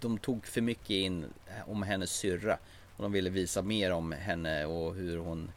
De 0.00 0.18
tog 0.18 0.46
för 0.46 0.60
mycket 0.60 0.90
in 0.90 1.24
om 1.66 1.82
hennes 1.82 2.10
syrra 2.10 2.58
Och 2.96 3.02
de 3.02 3.12
ville 3.12 3.30
visa 3.30 3.62
mer 3.62 3.90
om 3.90 4.12
henne 4.12 4.66
och 4.66 4.94
hur 4.94 5.18
hon 5.18 5.52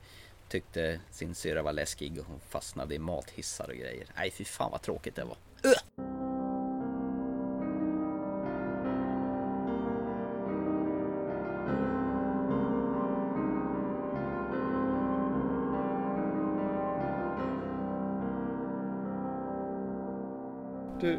Tyckte 0.50 1.00
sin 1.12 1.36
syrra 1.36 1.62
var 1.62 1.74
läskig 1.74 2.20
och 2.20 2.26
hon 2.26 2.40
fastnade 2.50 2.96
i 2.96 3.00
mathissar 3.00 3.68
och 3.70 3.76
grejer 3.76 4.06
Nej 4.16 4.32
fy 4.32 4.44
fan 4.46 4.72
vad 4.72 4.82
tråkigt 4.82 5.16
det 5.16 5.24
var 5.24 5.38
Du, 5.62 5.74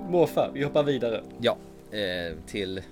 morfar, 0.09 0.51
vi 0.55 0.65
hoppar 0.65 0.83
vidare. 0.83 1.23
Ja, 1.41 1.57
eh, 1.91 2.37
till 2.47 2.83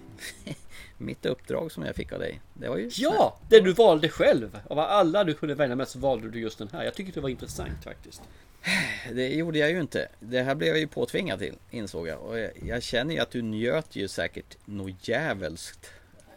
mitt 0.99 1.27
uppdrag 1.27 1.73
som 1.73 1.83
jag 1.83 1.97
fick 1.97 2.13
av 2.13 2.19
dig. 2.19 2.41
Det 2.55 2.69
var 2.69 2.77
ju 2.77 2.91
Ja, 2.93 3.39
det 3.49 3.61
du 3.61 3.73
valde 3.73 4.09
själv. 4.09 4.59
Av 4.71 4.79
alla 4.79 5.25
du 5.25 5.35
kunde 5.35 5.55
välja 5.55 5.77
med 5.77 5.89
så 5.89 5.99
valde 5.99 6.31
du 6.31 6.41
just 6.41 6.59
den 6.59 6.69
här. 6.73 6.85
Jag 6.85 6.95
tycker 6.95 7.13
det 7.13 7.21
var 7.21 7.29
intressant 7.29 7.85
faktiskt. 7.85 8.23
Det 9.13 9.29
gjorde 9.29 9.59
jag 9.59 9.71
ju 9.71 9.81
inte. 9.81 10.09
Det 10.21 10.43
här 10.43 10.55
blev 10.55 10.69
jag 10.69 10.79
ju 10.79 10.87
påtvingad 10.87 11.39
till, 11.39 11.55
insåg 11.71 12.09
jag. 12.09 12.21
Och 12.21 12.39
jag, 12.39 12.51
jag 12.67 12.83
känner 12.83 13.15
ju 13.15 13.21
att 13.21 13.31
du 13.31 13.43
njöt 13.43 13.97
ju 13.97 14.09
säkert 14.09 14.57
något 14.65 15.09
jävelskt 15.09 15.91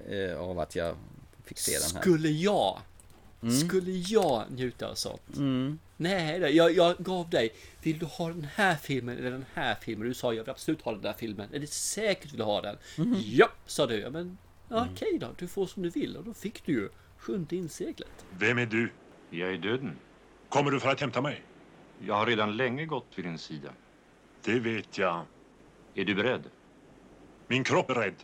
eh, 0.09 0.39
av 0.39 0.59
att 0.59 0.75
jag 0.75 0.95
fick 1.45 1.57
se 1.57 1.71
den 1.71 1.95
här. 1.95 2.01
Skulle 2.01 2.29
jag, 2.29 2.79
skulle 3.61 3.91
jag 3.91 4.43
njuta 4.51 4.87
av 4.89 4.95
sånt? 4.95 5.21
Nej, 5.97 6.39
det- 6.39 6.49
jag, 6.49 6.71
jag 6.75 6.95
gav 6.97 7.29
dig, 7.29 7.53
vill 7.83 7.99
du 7.99 8.05
ha 8.05 8.27
den 8.27 8.47
här 8.55 8.75
filmen 8.75 9.17
eller 9.17 9.31
den 9.31 9.45
här 9.53 9.75
filmen? 9.81 10.07
Du 10.07 10.13
sa 10.13 10.33
jag 10.33 10.43
vill 10.43 10.49
absolut 10.51 10.81
ha 10.81 10.91
den 10.91 11.01
där 11.01 11.13
filmen. 11.13 11.53
Är 11.53 11.59
det 11.59 11.67
säkert 11.69 12.31
vill 12.31 12.37
du 12.37 12.43
ha 12.43 12.61
den? 12.61 12.77
Ja, 13.25 13.49
sa 13.65 13.85
du. 13.87 13.95
Ja, 13.99 14.09
men 14.09 14.37
ja, 14.69 14.87
okej 14.93 15.17
då, 15.21 15.27
du 15.37 15.47
får 15.47 15.67
som 15.67 15.83
du 15.83 15.89
vill. 15.89 16.17
Och 16.17 16.23
då 16.23 16.33
fick 16.33 16.65
du 16.65 16.71
ju 16.71 16.89
Sjunde 17.17 17.55
inseglet. 17.55 18.25
Vem 18.37 18.57
är 18.57 18.65
du? 18.65 18.91
Jag 19.29 19.53
är 19.53 19.57
döden. 19.57 19.95
Kommer 20.49 20.71
du 20.71 20.79
för 20.79 20.89
att 20.89 21.01
hämta 21.01 21.21
mig? 21.21 21.41
Jag 22.05 22.15
har 22.15 22.25
redan 22.25 22.57
länge 22.57 22.85
gått 22.85 23.07
vid 23.15 23.25
din 23.25 23.37
sida. 23.37 23.69
Det 24.43 24.59
vet 24.59 24.97
jag. 24.97 25.21
Är 25.95 26.05
du 26.05 26.15
beredd? 26.15 26.43
Min 27.47 27.63
kropp 27.63 27.89
är 27.89 27.95
rädd. 27.95 28.15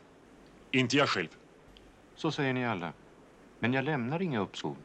Inte 0.71 0.97
jag 0.97 1.09
själv. 1.09 1.27
Så 2.15 2.31
säger 2.31 2.53
ni 2.53 2.65
alla. 2.65 2.93
Men 3.59 3.73
jag 3.73 3.85
lämnar 3.85 4.21
inga 4.21 4.39
uppskov. 4.39 4.77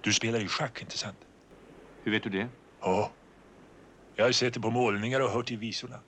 Du 0.00 0.12
spelar 0.12 0.38
ju 0.38 0.48
schack, 0.48 0.82
inte 0.82 0.98
sant? 0.98 1.26
Hur 2.02 2.12
vet 2.12 2.22
du 2.22 2.30
det? 2.30 2.48
Ja. 2.80 3.10
Jag 4.14 4.24
har 4.24 4.32
sett 4.32 4.54
det 4.54 4.60
på 4.60 4.70
målningar 4.70 5.20
och 5.20 5.30
hört 5.30 5.50
i 5.50 5.56
visorna. 5.56 6.00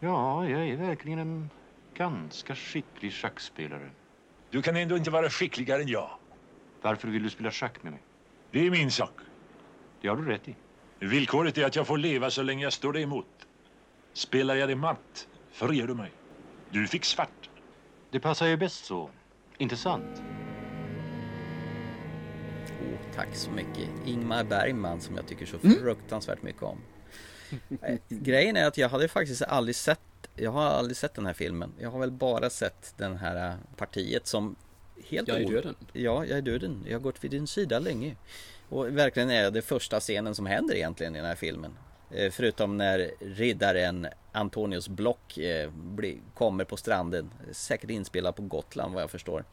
Ja, 0.00 0.48
jag 0.48 0.68
är 0.68 0.76
verkligen 0.76 1.18
en 1.18 1.50
ganska 1.94 2.54
skicklig 2.54 3.12
schackspelare. 3.12 3.90
Du 4.50 4.62
kan 4.62 4.76
ändå 4.76 4.96
inte 4.96 5.10
vara 5.10 5.30
skickligare 5.30 5.82
än 5.82 5.88
jag. 5.88 6.10
Varför 6.82 7.08
vill 7.08 7.22
du 7.22 7.30
spela 7.30 7.50
schack 7.50 7.82
med 7.82 7.92
mig? 7.92 8.02
Det 8.50 8.66
är 8.66 8.70
min 8.70 8.90
sak. 8.90 9.20
Det 10.00 10.08
har 10.08 10.16
du 10.16 10.24
rätt 10.24 10.48
i. 10.48 10.56
Villkoret 10.98 11.58
är 11.58 11.66
att 11.66 11.76
jag 11.76 11.86
får 11.86 11.98
leva 11.98 12.30
så 12.30 12.42
länge 12.42 12.64
jag 12.64 12.72
står 12.72 12.92
dig 12.92 13.02
emot. 13.02 13.46
Spelar 14.12 14.54
jag 14.54 14.68
dig 14.68 14.76
matt, 14.76 15.28
friar 15.50 15.86
du 15.86 15.94
mig. 15.94 16.12
Du 16.70 16.86
fick 16.86 17.04
svart. 17.04 17.50
Det 18.10 18.20
passar 18.20 18.46
ju 18.46 18.56
bäst 18.56 18.84
så. 18.84 19.10
Inte 19.58 19.76
sant? 19.76 20.22
Tack 23.14 23.34
så 23.34 23.50
mycket. 23.50 23.88
Ingmar 24.06 24.44
Bergman 24.44 25.00
som 25.00 25.16
jag 25.16 25.26
tycker 25.26 25.46
så 25.46 25.56
Mm. 25.64 25.78
fruktansvärt 25.78 26.42
mycket 26.42 26.62
om. 26.62 26.78
Eh, 27.82 27.98
Grejen 28.08 28.56
är 28.56 28.66
att 28.66 28.78
jag 28.78 28.88
hade 28.88 29.08
faktiskt 29.08 29.42
aldrig 29.42 29.76
sett 29.76 30.00
jag 30.36 30.50
har 30.50 30.62
aldrig 30.64 30.96
sett 30.96 31.14
den 31.14 31.26
här 31.26 31.32
filmen. 31.32 31.72
Jag 31.80 31.90
har 31.90 31.98
väl 32.00 32.10
bara 32.10 32.50
sett 32.50 32.94
den 32.96 33.16
här 33.16 33.48
eh, 33.50 33.54
partiet 33.76 34.26
som 34.26 34.56
helt 35.08 35.28
Jag 35.28 35.40
är 35.42 35.48
döden. 35.50 35.74
Ja, 35.92 36.24
jag 36.26 36.38
är 36.38 36.42
döden. 36.42 36.84
Jag 36.88 36.92
har 36.94 37.00
gått 37.00 37.24
vid 37.24 37.30
din 37.30 37.46
sida 37.46 37.78
länge. 37.78 38.16
Och 38.68 38.96
verkligen 38.98 39.30
är 39.30 39.50
det 39.50 39.62
första 39.62 40.00
scenen 40.00 40.34
som 40.34 40.46
händer 40.46 40.74
egentligen 40.74 41.14
i 41.14 41.18
den 41.18 41.26
här 41.26 41.34
filmen. 41.34 41.76
Eh, 42.10 42.30
Förutom 42.30 42.76
när 42.76 43.10
riddaren 43.20 44.06
Antonius 44.32 44.88
Block 44.88 45.38
eh, 45.38 45.70
kommer 46.34 46.64
på 46.64 46.76
stranden. 46.76 47.30
Säkert 47.52 47.90
inspelad 47.90 48.36
på 48.36 48.42
Gotland 48.42 48.94
vad 48.94 49.02
jag 49.02 49.10
förstår. 49.10 49.44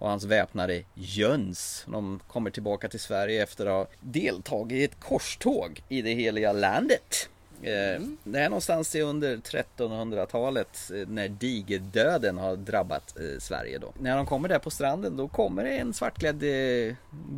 Och 0.00 0.08
hans 0.08 0.24
väpnare 0.24 0.82
Jöns. 0.94 1.84
De 1.88 2.20
kommer 2.28 2.50
tillbaka 2.50 2.88
till 2.88 3.00
Sverige 3.00 3.42
efter 3.42 3.66
att 3.66 3.72
ha 3.72 3.86
deltagit 4.00 4.78
i 4.78 4.84
ett 4.84 5.00
korståg 5.00 5.82
i 5.88 6.02
det 6.02 6.14
heliga 6.14 6.52
landet. 6.52 7.28
Eh, 7.62 8.02
Det 8.24 8.38
är 8.38 8.48
någonstans 8.48 8.94
under 8.94 9.36
1300-talet 9.36 10.90
eh, 10.94 11.08
när 11.08 11.28
digerdöden 11.28 12.38
har 12.38 12.56
drabbat 12.56 13.16
eh, 13.18 13.38
Sverige 13.38 13.78
då. 13.78 13.92
När 13.98 14.16
de 14.16 14.26
kommer 14.26 14.48
där 14.48 14.58
på 14.58 14.70
stranden 14.70 15.16
då 15.16 15.28
kommer 15.28 15.64
det 15.64 15.70
en 15.78 15.94
svartklädd 15.94 16.44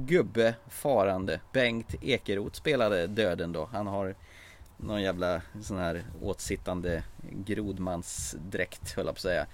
gubbe 0.07 0.55
farande. 0.69 1.41
Bengt 1.53 1.95
Ekeroth 2.03 2.57
spelade 2.57 3.07
döden 3.07 3.53
då. 3.53 3.69
Han 3.73 3.87
har 3.87 4.15
någon 4.77 5.03
jävla 5.03 5.43
sån 5.63 5.79
här 5.79 6.03
åtsittande 6.23 7.03
grodmansdräkt 7.47 8.93
höll 8.93 9.07
jag 9.07 9.15
på 9.15 9.19
att 9.19 9.23
säga. 9.23 9.47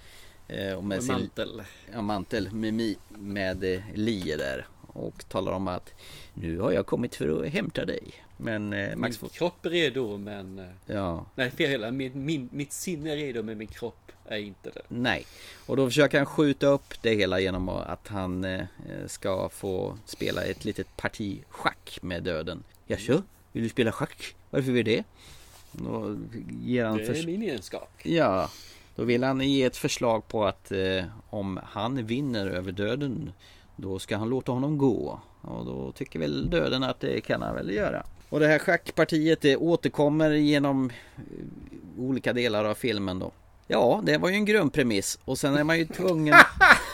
Eh, 0.49 0.73
och 0.73 0.83
Med 0.83 1.03
mantel. 1.07 1.63
Ja, 1.93 2.01
mantel 2.01 2.51
med, 2.51 2.95
med 3.09 3.63
eh, 3.63 3.81
lie 3.93 4.37
där. 4.37 4.67
Och 4.93 5.29
talar 5.29 5.51
om 5.51 5.67
att 5.67 5.93
nu 6.33 6.59
har 6.59 6.71
jag 6.71 6.85
kommit 6.85 7.15
för 7.15 7.43
att 7.43 7.49
hämta 7.49 7.85
dig. 7.85 8.03
Men 8.37 8.73
eh, 8.73 8.89
Min 8.89 8.99
Max 8.99 9.17
får... 9.17 9.27
kropp 9.27 9.65
är 9.65 9.69
redo 9.69 10.17
men... 10.17 10.59
eh, 10.59 10.65
Ja, 10.85 11.25
Nej 11.35 11.51
fel. 11.51 11.91
Min, 11.91 12.25
min, 12.25 12.49
mitt 12.51 12.73
sinne 12.73 13.11
är 13.11 13.15
redo 13.15 13.43
men 13.43 13.57
min 13.57 13.67
kropp 13.67 14.11
är 14.25 14.37
inte 14.37 14.69
det. 14.69 14.81
nej. 14.87 15.25
Och 15.65 15.77
då 15.77 15.85
försöker 15.87 16.17
han 16.17 16.25
skjuta 16.25 16.67
upp 16.67 16.93
det 17.01 17.13
hela 17.15 17.39
genom 17.39 17.69
att 17.69 18.07
han 18.07 18.43
eh, 18.43 18.65
ska 19.07 19.49
få 19.49 19.97
spela 20.05 20.43
ett 20.43 20.65
litet 20.65 20.97
parti 20.97 21.43
schack 21.49 21.99
med 22.01 22.23
döden. 22.23 22.63
Jaså? 22.87 23.23
Vill 23.51 23.63
du 23.63 23.69
spela 23.69 23.91
schack? 23.91 24.35
Varför 24.49 24.71
vill 24.71 24.85
du 24.85 24.91
det? 24.95 25.03
Då 25.71 26.17
ger 26.63 26.85
han 26.85 26.97
Det 26.97 27.19
är 27.19 27.25
min 27.25 27.41
egenskap. 27.41 27.89
Ja, 28.03 28.49
då 28.99 29.05
vill 29.05 29.23
han 29.23 29.41
ge 29.41 29.63
ett 29.63 29.77
förslag 29.77 30.27
på 30.27 30.45
att 30.45 30.71
eh, 30.71 31.03
om 31.29 31.59
han 31.63 32.05
vinner 32.05 32.47
över 32.47 32.71
döden 32.71 33.31
då 33.75 33.99
ska 33.99 34.17
han 34.17 34.29
låta 34.29 34.51
honom 34.51 34.77
gå. 34.77 35.19
Och 35.41 35.65
då 35.65 35.91
tycker 35.91 36.19
väl 36.19 36.49
döden 36.49 36.83
att 36.83 36.99
det 36.99 37.21
kan 37.21 37.41
han 37.41 37.55
väl 37.55 37.69
göra. 37.69 38.03
Och 38.29 38.39
det 38.39 38.47
här 38.47 38.59
schackpartiet 38.59 39.41
det 39.41 39.57
återkommer 39.57 40.31
genom 40.31 40.89
eh, 40.89 41.23
olika 41.97 42.33
delar 42.33 42.65
av 42.65 42.73
filmen 42.73 43.19
då. 43.19 43.31
Ja, 43.67 44.01
det 44.03 44.17
var 44.17 44.29
ju 44.29 44.35
en 44.35 44.45
grundpremiss 44.45 45.19
och 45.25 45.37
sen 45.37 45.57
är 45.57 45.63
man 45.63 45.79
ju 45.79 45.85
tvungen 45.85 46.33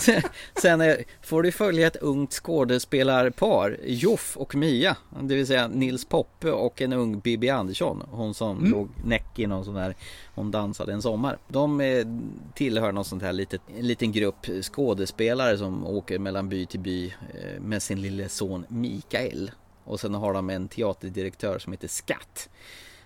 Sen, 0.00 0.22
sen 0.62 0.80
är, 0.80 1.04
får 1.22 1.42
du 1.42 1.52
följa 1.52 1.86
ett 1.86 1.96
ungt 1.96 2.32
skådespelarpar, 2.32 3.78
Joff 3.84 4.36
och 4.36 4.54
Mia. 4.54 4.96
Det 5.20 5.34
vill 5.34 5.46
säga 5.46 5.68
Nils 5.68 6.04
Poppe 6.04 6.50
och 6.50 6.82
en 6.82 6.92
ung 6.92 7.20
Bibi 7.20 7.50
Andersson. 7.50 8.02
Hon 8.10 8.34
som 8.34 8.64
låg 8.64 8.88
näck 9.04 9.38
i 9.38 9.46
någon 9.46 9.64
sån 9.64 9.74
där, 9.74 9.96
hon 10.34 10.50
dansade 10.50 10.92
en 10.92 11.02
sommar. 11.02 11.38
De 11.48 11.80
eh, 11.80 12.06
tillhör 12.54 12.92
någon 12.92 13.04
sånt 13.04 13.22
här 13.22 13.32
litet, 13.32 13.60
en 13.78 13.86
liten 13.86 14.12
grupp 14.12 14.46
skådespelare 14.62 15.58
som 15.58 15.86
åker 15.86 16.18
mellan 16.18 16.48
by 16.48 16.66
till 16.66 16.80
by 16.80 17.06
eh, 17.06 17.60
med 17.60 17.82
sin 17.82 18.00
lille 18.00 18.28
son 18.28 18.64
Mikael. 18.68 19.50
Och 19.84 20.00
sen 20.00 20.14
har 20.14 20.34
de 20.34 20.50
en 20.50 20.68
teaterdirektör 20.68 21.58
som 21.58 21.72
heter 21.72 21.88
Skatt. 21.88 22.48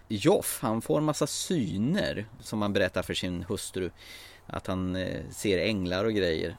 Joff, 0.08 0.58
han 0.62 0.82
får 0.82 0.98
en 0.98 1.04
massa 1.04 1.26
syner 1.26 2.26
som 2.40 2.62
han 2.62 2.72
berättar 2.72 3.02
för 3.02 3.14
sin 3.14 3.44
hustru. 3.48 3.90
Att 4.46 4.66
han 4.66 4.96
eh, 4.96 5.20
ser 5.30 5.58
änglar 5.58 6.04
och 6.04 6.12
grejer. 6.12 6.56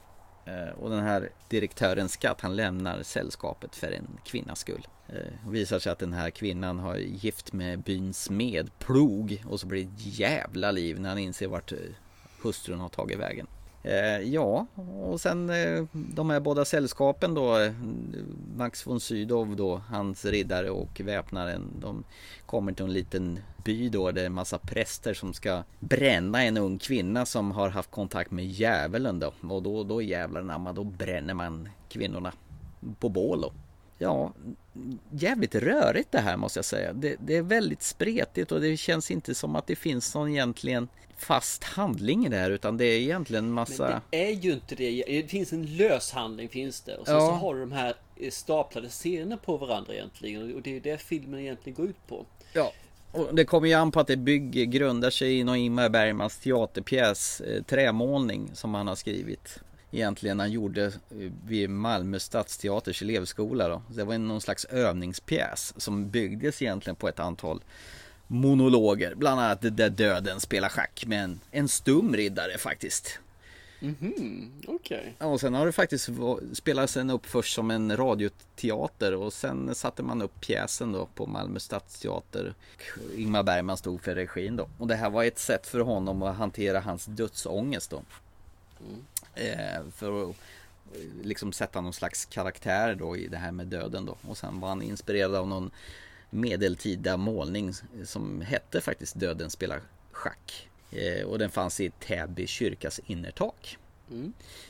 Eh, 0.50 0.74
och 0.80 0.90
den 0.90 1.04
här 1.04 1.30
direktören 1.48 2.10
Skatt, 2.10 2.42
han 2.42 2.56
lämnar 2.56 3.04
sällskapet 3.04 3.76
för 3.76 3.92
en 3.92 4.08
kvinnas 4.26 4.60
skull. 4.60 4.88
Eh, 5.08 5.16
det 5.46 5.52
visar 5.52 5.80
sig 5.80 5.92
att 5.92 6.00
den 6.00 6.14
här 6.14 6.30
kvinnan 6.30 6.80
har 6.80 6.96
gift 6.96 7.54
med 7.54 7.80
byns 7.80 8.24
smed, 8.24 8.70
Plog. 8.80 9.44
Och 9.48 9.60
så 9.60 9.68
blir 9.68 9.84
det 9.84 9.90
ett 9.90 10.20
jävla 10.20 10.72
liv 10.72 11.00
när 11.00 11.10
han 11.10 11.18
inser 11.18 11.48
vart 11.48 11.72
eh, 11.72 11.78
hustrun 12.42 12.80
har 12.80 12.90
tagit 12.90 13.20
vägen. 13.20 13.48
Eh, 13.84 14.20
ja, 14.20 14.66
och 15.02 15.22
sen 15.22 15.50
eh, 15.50 15.86
de 15.92 16.30
här 16.30 16.40
båda 16.40 16.66
sällskapen 16.66 17.34
då, 17.34 17.58
eh, 17.58 17.74
Max 18.56 18.88
von 18.88 19.00
Sydow 19.00 19.56
då, 19.56 19.82
hans 19.90 20.26
riddare 20.26 20.70
och 20.70 21.02
väpnaren, 21.04 21.72
de 21.82 22.04
kommer 22.46 22.72
till 22.72 22.86
en 22.86 22.94
liten 22.94 23.40
by 23.64 23.90
då, 23.90 24.12
det 24.12 24.22
är 24.22 24.26
en 24.26 24.34
massa 24.34 24.58
präster 24.58 25.14
som 25.14 25.34
ska 25.34 25.64
bränna 25.80 26.44
en 26.44 26.58
ung 26.58 26.78
kvinna 26.80 27.26
som 27.26 27.52
har 27.52 27.70
haft 27.70 27.92
kontakt 27.92 28.32
med 28.32 28.46
djävulen 28.46 29.20
då. 29.20 29.34
Och 29.50 29.64
då, 29.64 29.84
då 29.84 30.02
jävlar 30.02 30.42
anamma, 30.42 30.74
då 30.74 30.84
bränner 30.84 31.34
man 31.34 31.70
kvinnorna 31.90 32.34
på 33.00 33.10
bål 33.10 33.42
då. 33.42 33.52
Ja, 33.98 34.34
jävligt 35.12 35.56
rörigt 35.56 36.12
det 36.12 36.20
här 36.20 36.38
måste 36.38 36.58
jag 36.58 36.66
säga. 36.66 36.94
Det, 36.94 37.16
det 37.20 37.36
är 37.38 37.42
väldigt 37.42 37.84
spretigt 37.84 38.52
och 38.52 38.62
det 38.62 38.78
känns 38.78 39.12
inte 39.12 39.36
som 39.36 39.56
att 39.56 39.68
det 39.68 39.76
finns 39.76 40.16
någon 40.16 40.30
egentligen 40.30 40.88
fast 41.18 41.64
handling 41.64 42.26
i 42.26 42.30
det 42.30 42.38
här 42.38 42.52
utan 42.52 42.78
det 42.78 42.86
är 42.86 43.00
egentligen 43.00 43.52
massa... 43.52 43.90
Men 43.90 44.02
det 44.10 44.30
är 44.30 44.34
ju 44.34 44.54
inte 44.54 44.76
det. 44.76 45.04
Det 45.08 45.28
finns 45.28 45.54
en 45.54 45.76
lös 45.76 46.12
handling 46.12 46.50
finns 46.50 46.82
det. 46.82 46.98
Och 46.98 47.06
sen 47.06 47.16
Ja. 47.16 47.28
så 47.28 47.32
har 47.32 47.54
du 47.54 47.60
de 47.60 47.72
här 47.72 47.94
eh, 48.18 48.32
staplade 48.32 48.90
scener 48.90 49.38
på 49.38 49.58
varandra 49.58 49.94
egentligen. 49.94 50.56
Och 50.56 50.62
det 50.62 50.76
är 50.76 50.80
det 50.80 51.02
filmen 51.02 51.40
egentligen 51.40 51.76
går 51.76 51.86
ut 51.90 52.08
på. 52.08 52.26
Ja. 52.54 52.74
Och 53.12 53.36
det 53.36 53.46
kommer 53.46 53.68
ju 53.68 53.74
an 53.74 53.92
på 53.92 54.00
att 54.00 54.08
det 54.08 54.18
bygger, 54.18 54.66
grundar 54.66 55.10
sig 55.10 55.40
i 55.40 55.44
någon 55.44 55.56
Ingmar 55.56 55.90
Bergmans 55.90 56.38
teaterpjäs, 56.38 57.42
eh, 57.42 57.64
Trämålning, 57.64 58.52
som 58.54 58.74
han 58.74 58.88
har 58.88 58.96
skrivit. 58.96 59.60
Egentligen 59.92 60.40
han 60.40 60.52
gjorde 60.52 60.86
eh, 60.86 60.92
vid 61.46 61.70
Malmö 61.70 62.20
stadsteaters 62.20 63.02
elevskola 63.02 63.68
då. 63.68 63.82
Det 63.88 64.04
var 64.04 64.18
någon 64.18 64.42
slags 64.42 64.66
övningspjäs 64.66 65.74
som 65.78 66.10
byggdes 66.10 66.62
egentligen 66.62 66.96
på 66.96 67.08
ett 67.08 67.20
antal 67.20 67.62
monologer. 68.28 69.16
Bland 69.16 69.42
annat 69.42 69.62
där 69.62 69.90
döden 69.90 70.40
spelar 70.40 70.70
schack 70.70 71.04
med 71.08 71.24
en, 71.24 71.40
en 71.52 71.68
stum 71.68 72.16
riddare 72.16 72.58
faktiskt. 72.58 73.20
Mhm, 73.82 74.52
okej. 74.68 75.16
Ja, 75.20 75.26
Och 75.26 75.40
sen 75.40 75.54
har 75.54 75.66
det 75.66 75.72
faktiskt 75.72 76.10
spelats 76.54 76.94
den 76.94 77.10
upp 77.10 77.26
först 77.26 77.56
som 77.56 77.72
en 77.72 77.98
radioteater 77.98 79.16
och 79.16 79.34
sen 79.34 79.76
satte 79.76 80.04
man 80.04 80.22
upp 80.22 80.42
pjäsen 80.42 80.92
då 80.92 81.06
på 81.16 81.26
Malmö 81.26 81.60
stadsteater. 81.60 82.54
Ingmar 83.16 83.44
Bergman 83.44 83.78
stod 83.78 84.02
för 84.02 84.16
regin 84.16 84.56
då. 84.56 84.70
Och 84.78 84.88
det 84.88 84.96
här 84.96 85.10
var 85.10 85.24
ett 85.24 85.40
sätt 85.40 85.68
för 85.68 85.80
honom 85.80 86.22
att 86.24 86.36
hantera 86.36 86.80
hans 86.80 87.06
dödsångest 87.06 87.90
då. 87.90 87.98
Eh, 87.98 88.98
för 89.92 90.24
att 90.24 90.36
eh, 90.94 91.02
liksom 91.24 91.54
sätta 91.54 91.82
någon 91.82 91.94
slags 91.94 92.26
karaktär 92.26 92.96
då 92.96 93.18
i 93.18 93.28
det 93.28 93.38
här 93.38 93.52
med 93.52 93.68
döden 93.68 94.06
då. 94.06 94.18
Och 94.28 94.38
sen 94.38 94.60
var 94.60 94.70
han 94.70 94.82
inspirerad 94.82 95.36
av 95.36 95.48
någon 95.48 95.72
medeltida 96.30 97.18
målning 97.18 97.74
som 98.06 98.42
hette 98.42 98.82
faktiskt 98.82 99.16
Döden 99.16 99.50
spelar 99.50 99.82
schack. 100.12 100.70
Eh, 100.92 101.26
och 101.26 101.40
den 101.40 101.50
fanns 101.50 101.80
i 101.80 101.90
Täby 101.90 102.48
kyrkas 102.48 103.00
innertak. 103.06 103.78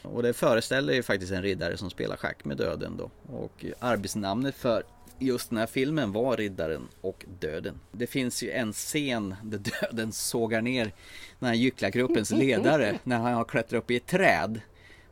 Och 0.02 0.24
det 0.24 0.34
föreställer 0.34 0.94
ju 0.94 1.04
faktiskt 1.04 1.32
en 1.32 1.42
riddare 1.42 1.78
som 1.78 1.90
spelar 1.90 2.16
schack 2.16 2.46
med 2.46 2.58
döden 2.58 2.98
då. 2.98 3.12
Och 3.36 3.66
arbetsnamnet 3.80 4.56
för 4.56 4.84
just 5.20 5.50
den 5.50 5.58
här 5.60 5.68
filmen 5.68 6.12
var 6.12 6.38
Riddaren 6.38 6.88
och 7.02 7.26
Döden. 7.40 7.80
Det 7.92 8.08
finns 8.08 8.44
ju 8.44 8.52
en 8.52 8.74
scen 8.74 9.36
där 9.44 9.58
döden 9.82 10.12
sågar 10.12 10.62
ner 10.62 10.92
den 11.40 11.50
här 11.50 11.56
gycklargruppens 11.56 12.32
ledare 12.32 13.00
när 13.04 13.18
han 13.18 13.34
har 13.34 13.44
klättrat 13.44 13.84
upp 13.84 13.92
i 13.92 13.96
ett 13.96 14.08
träd. 14.08 14.62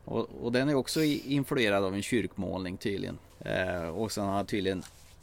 Och, 0.04 0.28
och 0.42 0.52
den 0.52 0.68
är 0.68 0.74
också 0.74 1.02
influerad 1.02 1.84
av 1.84 1.94
en 1.94 2.02
kyrkmålning 2.02 2.76
tydligen. 2.76 3.18
Eh, 3.40 3.82
och 3.88 4.12
sen 4.12 4.24
har 4.24 4.32
han 4.32 4.46
tydligen 4.46 4.82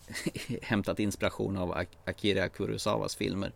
hämtat 0.61 0.99
inspiration 0.99 1.57
av 1.57 1.73
Ak- 1.77 1.97
Akira 2.05 2.49
Kurosawas 2.49 3.15
filmer 3.15 3.51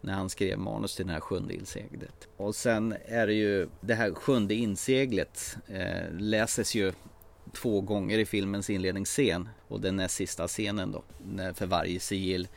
när 0.00 0.12
han 0.12 0.30
skrev 0.30 0.58
manus 0.58 0.96
till 0.96 1.06
den 1.06 1.14
här 1.14 1.20
sjunde 1.20 1.54
inseglet. 1.54 2.28
Och 2.36 2.54
sen 2.54 2.94
är 3.06 3.26
det 3.26 3.32
ju 3.34 3.68
det 3.80 3.94
här 3.94 4.10
sjunde 4.14 4.54
inseglet 4.54 5.56
eh, 5.68 6.12
läses 6.18 6.74
ju 6.74 6.92
två 7.52 7.80
gånger 7.80 8.18
i 8.18 8.26
filmens 8.26 8.70
inledningsscen 8.70 9.48
och 9.68 9.80
den 9.80 9.96
näst 9.96 10.14
sista 10.14 10.48
scenen 10.48 10.92
då. 10.92 11.04
När 11.24 11.52
för 11.52 11.66
varje 11.66 12.00
sigill 12.00 12.48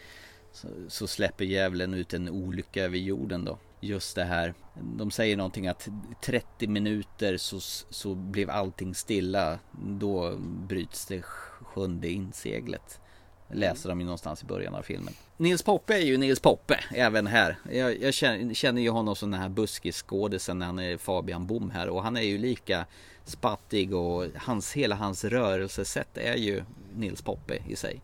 så, 0.52 0.68
så 0.88 1.08
släpper 1.08 1.46
djävulen 1.46 1.94
ut 1.94 2.14
en 2.14 2.30
olycka 2.30 2.84
över 2.84 2.98
jorden 2.98 3.46
då. 3.46 3.60
Just 3.82 4.16
det 4.16 4.24
här. 4.24 4.54
De 4.98 5.12
säger 5.12 5.38
någonting 5.38 5.68
att 5.68 5.88
30 6.22 6.68
minuter 6.68 7.38
så, 7.38 7.60
så 7.90 8.16
blev 8.16 8.50
allting 8.50 8.96
stilla. 8.96 9.60
Då 9.72 10.38
bryts 10.40 11.06
det 11.06 11.22
sjunde 11.22 12.10
inseglet. 12.10 13.00
Läser 13.52 13.90
de 13.90 14.00
ju 14.00 14.06
någonstans 14.06 14.44
i 14.44 14.46
början 14.46 14.76
av 14.76 14.82
filmen. 14.82 15.14
Nils 15.38 15.64
Poppe 15.64 15.94
är 15.94 16.06
ju 16.06 16.18
Nils 16.18 16.40
Poppe 16.40 16.80
även 16.96 17.28
här. 17.28 17.58
Jag, 17.72 18.02
jag 18.02 18.14
känner, 18.14 18.54
känner 18.54 18.82
ju 18.82 18.90
honom 18.90 19.16
som 19.16 19.32
den 19.32 19.42
här 19.42 19.50
buskisskådisen 19.50 20.60
när 20.60 20.66
han 20.66 20.80
är 20.80 20.98
Fabian 20.98 21.48
Bom 21.48 21.72
här 21.72 21.90
och 21.90 22.04
han 22.04 22.18
är 22.18 22.22
ju 22.22 22.38
lika 22.38 22.86
spattig 23.26 23.94
och 23.94 24.26
hans, 24.36 24.74
hela 24.74 24.96
hans 24.96 25.24
rörelsesätt 25.24 26.18
är 26.18 26.36
ju 26.36 26.64
Nils 26.96 27.22
Poppe 27.22 27.58
i 27.68 27.76
sig. 27.76 28.02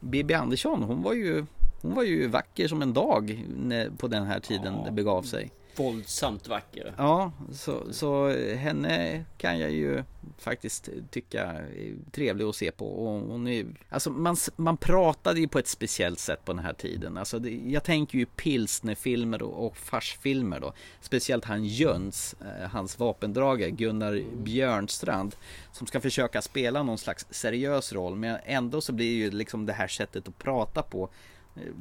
Bibi 0.00 0.34
Andersson 0.34 0.82
hon 0.82 1.02
var 1.02 1.12
ju 1.12 1.46
Hon 1.82 1.94
var 1.94 2.02
ju 2.02 2.28
vacker 2.28 2.68
som 2.68 2.82
en 2.82 2.92
dag 2.92 3.44
när, 3.56 3.90
på 3.90 4.08
den 4.08 4.26
här 4.26 4.40
tiden 4.40 4.84
det 4.84 4.90
begav 4.90 5.22
sig. 5.22 5.50
Våldsamt 5.76 6.48
vacker. 6.48 6.94
Ja, 6.98 7.32
så, 7.52 7.92
så 7.92 8.28
henne 8.54 9.24
kan 9.38 9.58
jag 9.58 9.70
ju 9.70 10.02
faktiskt 10.38 10.88
tycka 11.10 11.42
är 11.42 11.94
trevlig 12.12 12.44
att 12.44 12.56
se 12.56 12.70
på. 12.70 12.86
Och 12.86 13.20
hon 13.20 13.48
är, 13.48 13.66
alltså 13.88 14.10
man, 14.10 14.36
man 14.56 14.76
pratade 14.76 15.40
ju 15.40 15.48
på 15.48 15.58
ett 15.58 15.68
speciellt 15.68 16.18
sätt 16.18 16.44
på 16.44 16.52
den 16.52 16.64
här 16.64 16.72
tiden. 16.72 17.16
Alltså 17.16 17.38
det, 17.38 17.50
jag 17.50 17.84
tänker 17.84 18.18
ju 18.18 18.26
pilsnerfilmer 18.26 19.42
och, 19.42 19.66
och 19.66 19.76
farsfilmer 19.76 20.60
då. 20.60 20.72
Speciellt 21.00 21.44
han 21.44 21.64
Jöns, 21.64 22.34
eh, 22.40 22.68
hans 22.68 22.98
vapendragare 22.98 23.70
Gunnar 23.70 24.22
Björnstrand. 24.36 25.36
Som 25.72 25.86
ska 25.86 26.00
försöka 26.00 26.42
spela 26.42 26.82
någon 26.82 26.98
slags 26.98 27.26
seriös 27.30 27.92
roll. 27.92 28.16
Men 28.16 28.38
ändå 28.44 28.80
så 28.80 28.92
blir 28.92 29.14
ju 29.14 29.30
liksom 29.30 29.66
det 29.66 29.72
här 29.72 29.88
sättet 29.88 30.28
att 30.28 30.38
prata 30.38 30.82
på 30.82 31.08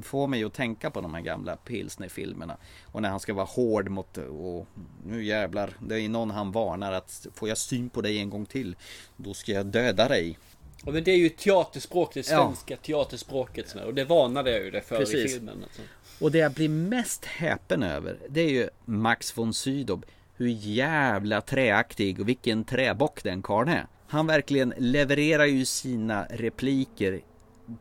får 0.03 0.28
mig 0.28 0.43
att 0.43 0.53
tänka 0.53 0.89
på 0.91 1.01
de 1.01 1.13
här 1.13 1.21
gamla 1.21 1.55
pilsnerfilmerna. 1.55 2.57
Och 2.91 3.01
när 3.01 3.09
han 3.09 3.19
ska 3.19 3.34
vara 3.34 3.45
hård 3.45 3.89
mot, 3.89 4.17
och 4.17 4.67
nu 5.05 5.23
jävlar, 5.23 5.73
det 5.88 6.01
är 6.01 6.09
någon 6.09 6.32
han 6.32 6.51
varnar 6.51 6.91
att 6.91 7.28
får 7.34 7.49
jag 7.49 7.57
syn 7.57 7.89
på 7.89 8.01
dig 8.01 8.17
en 8.19 8.30
gång 8.30 8.45
till, 8.45 8.76
då 9.17 9.34
ska 9.34 9.51
jag 9.51 9.65
döda 9.65 10.07
dig. 10.07 10.38
Ja, 10.86 10.91
men 10.91 11.03
det 11.03 11.11
är 11.11 11.17
ju 11.17 11.30
teaterspråk, 11.30 12.13
det 12.13 12.30
Ja. 12.30 12.45
svenska 12.45 12.78
teaterspråket 12.78 13.69
som 13.69 13.80
är, 13.80 13.86
och 13.86 13.93
det 13.93 14.05
varnade 14.05 14.51
jag 14.51 14.63
ju 14.63 14.71
det 14.71 14.82
för 14.82 14.95
i 14.95 14.99
Precis. 14.99 15.34
filmen. 15.34 15.63
Alltså. 15.63 15.82
Och 16.19 16.32
det 16.32 16.38
jag 16.38 16.51
blir 16.51 16.69
mest 16.69 17.26
häpen 17.26 17.84
över 17.84 18.17
Det 18.30 18.41
är 18.41 18.49
ju 18.49 18.69
Max 18.86 19.38
von 19.38 19.53
Sydow 19.53 20.03
Hur 20.36 20.47
jävla 20.47 21.41
träaktig 21.41 22.19
och 22.19 22.30
vilken 22.30 22.63
träbock 22.63 23.23
den 23.23 23.41
karln 23.41 23.69
är 23.69 23.88
Han 24.07 24.28
verkligen 24.28 24.73
levererar 24.78 25.45
ju 25.45 25.65
sina 25.65 26.26
repliker 26.30 27.21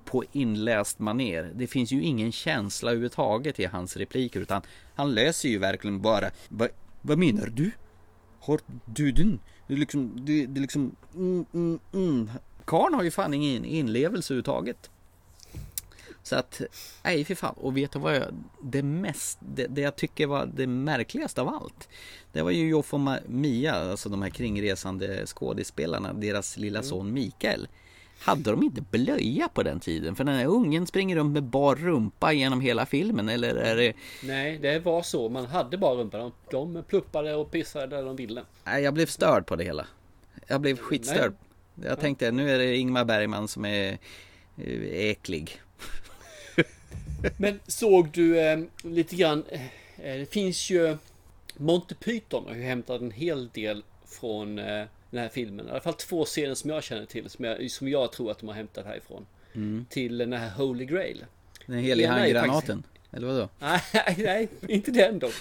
På 0.04 0.24
inläst 0.32 0.98
maner 0.98 1.52
Det 1.54 1.66
finns 1.66 1.92
ju 1.92 2.02
ingen 2.02 2.32
känsla 2.32 2.90
överhuvudtaget 2.90 3.60
i 3.60 3.64
hans 3.64 3.96
repliker 3.96 4.40
utan 4.40 4.62
Han 4.94 5.14
läser 5.14 5.48
ju 5.48 5.58
verkligen 5.58 6.02
bara 6.02 6.30
"Va- 6.48 6.68
Vad 7.02 7.18
menar 7.18 7.46
du? 7.46 7.70
Har 8.40 8.60
du 8.86 9.12
den? 9.12 9.40
Det 9.66 9.74
är 9.74 9.78
liksom, 9.78 10.12
det, 10.26 10.46
det 10.46 10.58
är 10.58 10.62
liksom 10.62 10.96
mm, 11.14 11.44
mm, 11.54 11.78
mm. 11.92 12.30
Karln 12.64 12.94
har 12.94 13.02
ju 13.02 13.10
fan 13.10 13.34
ingen 13.34 13.64
inlevelse 13.64 14.34
överhuvudtaget 14.34 14.90
så 16.22 16.36
att, 16.36 16.60
nej 17.04 17.24
fy 17.24 17.34
fan. 17.34 17.54
Och 17.56 17.76
vet 17.76 17.92
du 17.92 17.98
vad 17.98 18.16
jag, 18.16 18.22
det 18.62 18.82
mest, 18.82 19.38
det, 19.54 19.66
det 19.66 19.80
jag 19.80 19.96
tycker 19.96 20.26
var 20.26 20.46
det 20.54 20.66
märkligaste 20.66 21.40
av 21.40 21.48
allt. 21.48 21.88
Det 22.32 22.42
var 22.42 22.50
ju 22.50 22.68
Joff 22.68 22.94
och 22.94 23.00
Mia, 23.26 23.72
alltså 23.74 24.08
de 24.08 24.22
här 24.22 24.30
kringresande 24.30 25.26
skådespelarna, 25.26 26.12
deras 26.12 26.56
lilla 26.56 26.82
son 26.82 27.12
Mikael. 27.12 27.68
Hade 28.24 28.50
de 28.50 28.62
inte 28.62 28.80
blöja 28.80 29.48
på 29.48 29.62
den 29.62 29.80
tiden? 29.80 30.16
För 30.16 30.24
den 30.24 30.34
här 30.34 30.46
ungen 30.46 30.86
springer 30.86 31.16
runt 31.16 31.32
med 31.32 31.42
bar 31.42 31.76
rumpa 31.76 32.32
genom 32.32 32.60
hela 32.60 32.86
filmen, 32.86 33.28
eller 33.28 33.54
är 33.54 33.76
det... 33.76 33.92
Nej, 34.22 34.58
det 34.58 34.78
var 34.78 35.02
så. 35.02 35.28
Man 35.28 35.46
hade 35.46 35.78
bara 35.78 35.94
rumpa. 35.94 36.18
De, 36.18 36.32
de 36.50 36.82
pluppade 36.82 37.34
och 37.34 37.50
pissade 37.50 37.96
där 37.96 38.02
de 38.02 38.16
ville. 38.16 38.42
Nej, 38.64 38.82
jag 38.82 38.94
blev 38.94 39.06
störd 39.06 39.46
på 39.46 39.56
det 39.56 39.64
hela. 39.64 39.86
Jag 40.46 40.60
blev 40.60 40.78
skitstörd. 40.78 41.34
Jag 41.82 42.00
tänkte, 42.00 42.30
nu 42.30 42.50
är 42.50 42.58
det 42.58 42.76
Ingmar 42.76 43.04
Bergman 43.04 43.48
som 43.48 43.64
är 43.64 43.98
eh, 44.56 45.10
äcklig. 45.10 45.60
Men 47.36 47.60
såg 47.66 48.10
du 48.12 48.40
eh, 48.40 48.58
lite 48.82 49.16
grann, 49.16 49.44
eh, 49.48 50.14
det 50.14 50.32
finns 50.32 50.70
ju 50.70 50.96
Monty 51.56 51.94
Python 51.94 52.44
har 52.48 52.54
ju 52.54 52.62
hämtat 52.62 53.00
en 53.00 53.10
hel 53.10 53.48
del 53.48 53.84
från 54.06 54.58
eh, 54.58 54.84
den 55.14 55.22
här 55.22 55.28
filmen. 55.28 55.66
I 55.68 55.70
alla 55.70 55.80
fall 55.80 55.94
två 55.94 56.24
scener 56.24 56.54
som 56.54 56.70
jag 56.70 56.82
känner 56.84 57.06
till, 57.06 57.30
som 57.30 57.44
jag, 57.44 57.70
som 57.70 57.88
jag 57.88 58.12
tror 58.12 58.30
att 58.30 58.38
de 58.38 58.46
har 58.48 58.54
hämtat 58.54 58.86
härifrån. 58.86 59.26
Mm. 59.54 59.86
Till 59.90 60.18
den 60.18 60.32
här 60.32 60.50
Holy 60.50 60.84
Grail. 60.84 61.24
Den 61.66 61.78
heliga 61.78 62.10
handgranaten. 62.12 62.82
Eller 63.12 63.26
vadå? 63.26 63.48
Nej, 63.58 63.80
nej, 64.18 64.48
inte 64.68 64.90
den 64.90 65.18
dock. 65.18 65.34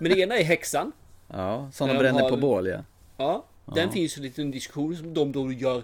Men 0.00 0.12
det 0.12 0.18
ena 0.18 0.36
är 0.38 0.44
häxan. 0.44 0.92
Ja, 1.28 1.70
som 1.72 1.88
de 1.88 1.98
bränner 1.98 2.20
har- 2.20 2.30
på 2.30 2.36
bål 2.36 2.66
ja. 2.66 2.84
Ja, 3.16 3.46
den 3.64 3.86
Ja. 3.86 3.92
finns 3.92 4.18
ju 4.18 4.22
lite 4.22 4.42
en 4.42 4.50
diskussion 4.50 4.96
som 4.96 5.14
de 5.14 5.32
då 5.32 5.52
gör 5.52 5.82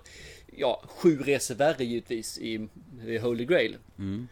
ja, 0.57 0.83
sju 0.87 1.19
resor 1.19 1.55
värre 1.55 1.85
givetvis 1.85 2.39
i, 2.39 2.69
i 3.07 3.19
Holy 3.19 3.45
Grail. 3.45 3.77
Mm. 3.99 4.29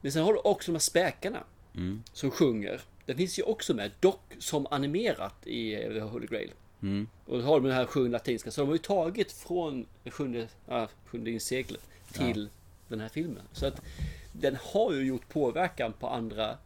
Men 0.00 0.12
sen 0.12 0.22
har 0.22 0.32
du 0.32 0.38
också 0.38 0.70
de 0.72 0.74
här 0.74 0.80
späkarna 0.80 1.38
Mm. 1.76 2.02
som 2.12 2.30
sjunger. 2.30 2.80
Det 3.06 3.14
finns 3.14 3.38
ju 3.38 3.42
också 3.42 3.74
med, 3.74 3.90
dock 4.00 4.20
som 4.38 4.66
animerat 4.70 5.46
i 5.46 5.98
Holy 6.00 6.26
Grail. 6.26 6.52
Mm. 6.82 7.08
Och 7.26 7.38
då 7.38 7.44
har 7.44 7.60
de 7.60 7.68
den 7.68 7.76
här 7.76 7.86
sjunde 7.86 8.10
latinska, 8.10 8.50
så 8.50 8.60
de 8.60 8.66
har 8.66 8.74
ju 8.74 8.78
tagit 8.78 9.32
från 9.32 9.86
sjunde, 10.10 10.48
ah, 10.68 10.86
sjunde 11.06 11.30
inseglet 11.30 11.80
till 12.12 12.48
den 12.88 13.00
här 13.00 13.08
filmen. 13.08 13.42
Så 13.52 13.66
att 13.66 13.82
den 14.32 14.56
har 14.62 14.92
ju 14.92 15.04
gjort 15.04 15.28
påverkan 15.28 15.92
på 15.92 16.08
andra 16.08 16.56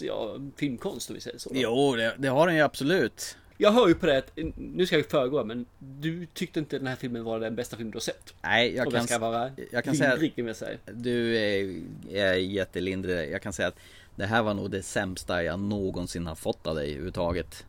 ja, 0.00 0.36
filmkonst 0.56 1.10
om 1.10 1.14
vi 1.14 1.20
säger 1.20 1.38
så. 1.38 1.48
då. 1.48 1.60
Jo, 1.60 1.96
det, 1.96 2.14
det 2.18 2.28
har 2.28 2.46
den 2.46 2.56
ju 2.56 2.62
absolut. 2.62 3.36
Jag 3.56 3.72
hör 3.72 3.88
ju 3.88 3.94
på 3.94 4.06
det 4.06 4.18
att, 4.18 4.38
nu 4.56 4.86
ska 4.86 4.96
jag 4.96 5.06
föregå 5.06 5.44
men 5.44 5.66
du 5.78 6.26
tyckte 6.26 6.58
inte 6.58 6.78
den 6.78 6.86
här 6.86 6.96
filmen 6.96 7.24
var 7.24 7.40
den 7.40 7.54
bästa 7.54 7.76
film 7.76 7.90
du 7.90 7.96
har 7.96 8.00
sett. 8.00 8.34
Nej, 8.42 8.74
jag 8.74 8.86
Om 8.86 8.92
kan, 8.92 9.00
jag 9.00 9.08
ska 9.08 9.18
vara 9.18 9.50
jag 9.72 9.84
kan 9.84 9.96
säga 9.96 10.16
lindrig, 10.16 10.48
jag 10.48 10.56
säga. 10.56 10.78
du 10.92 11.36
är, 11.36 11.82
är 12.10 12.34
jättelindrig. 12.34 13.30
Jag 13.30 13.42
kan 13.42 13.52
säga 13.52 13.68
att 13.68 13.78
det 14.16 14.26
här 14.26 14.42
var 14.42 14.54
nog 14.54 14.70
det 14.70 14.82
sämsta 14.82 15.42
jag 15.42 15.60
någonsin 15.60 16.26
har 16.26 16.34
fått 16.34 16.66
av 16.66 16.74
dig 16.74 16.86
överhuvudtaget. 16.86 17.66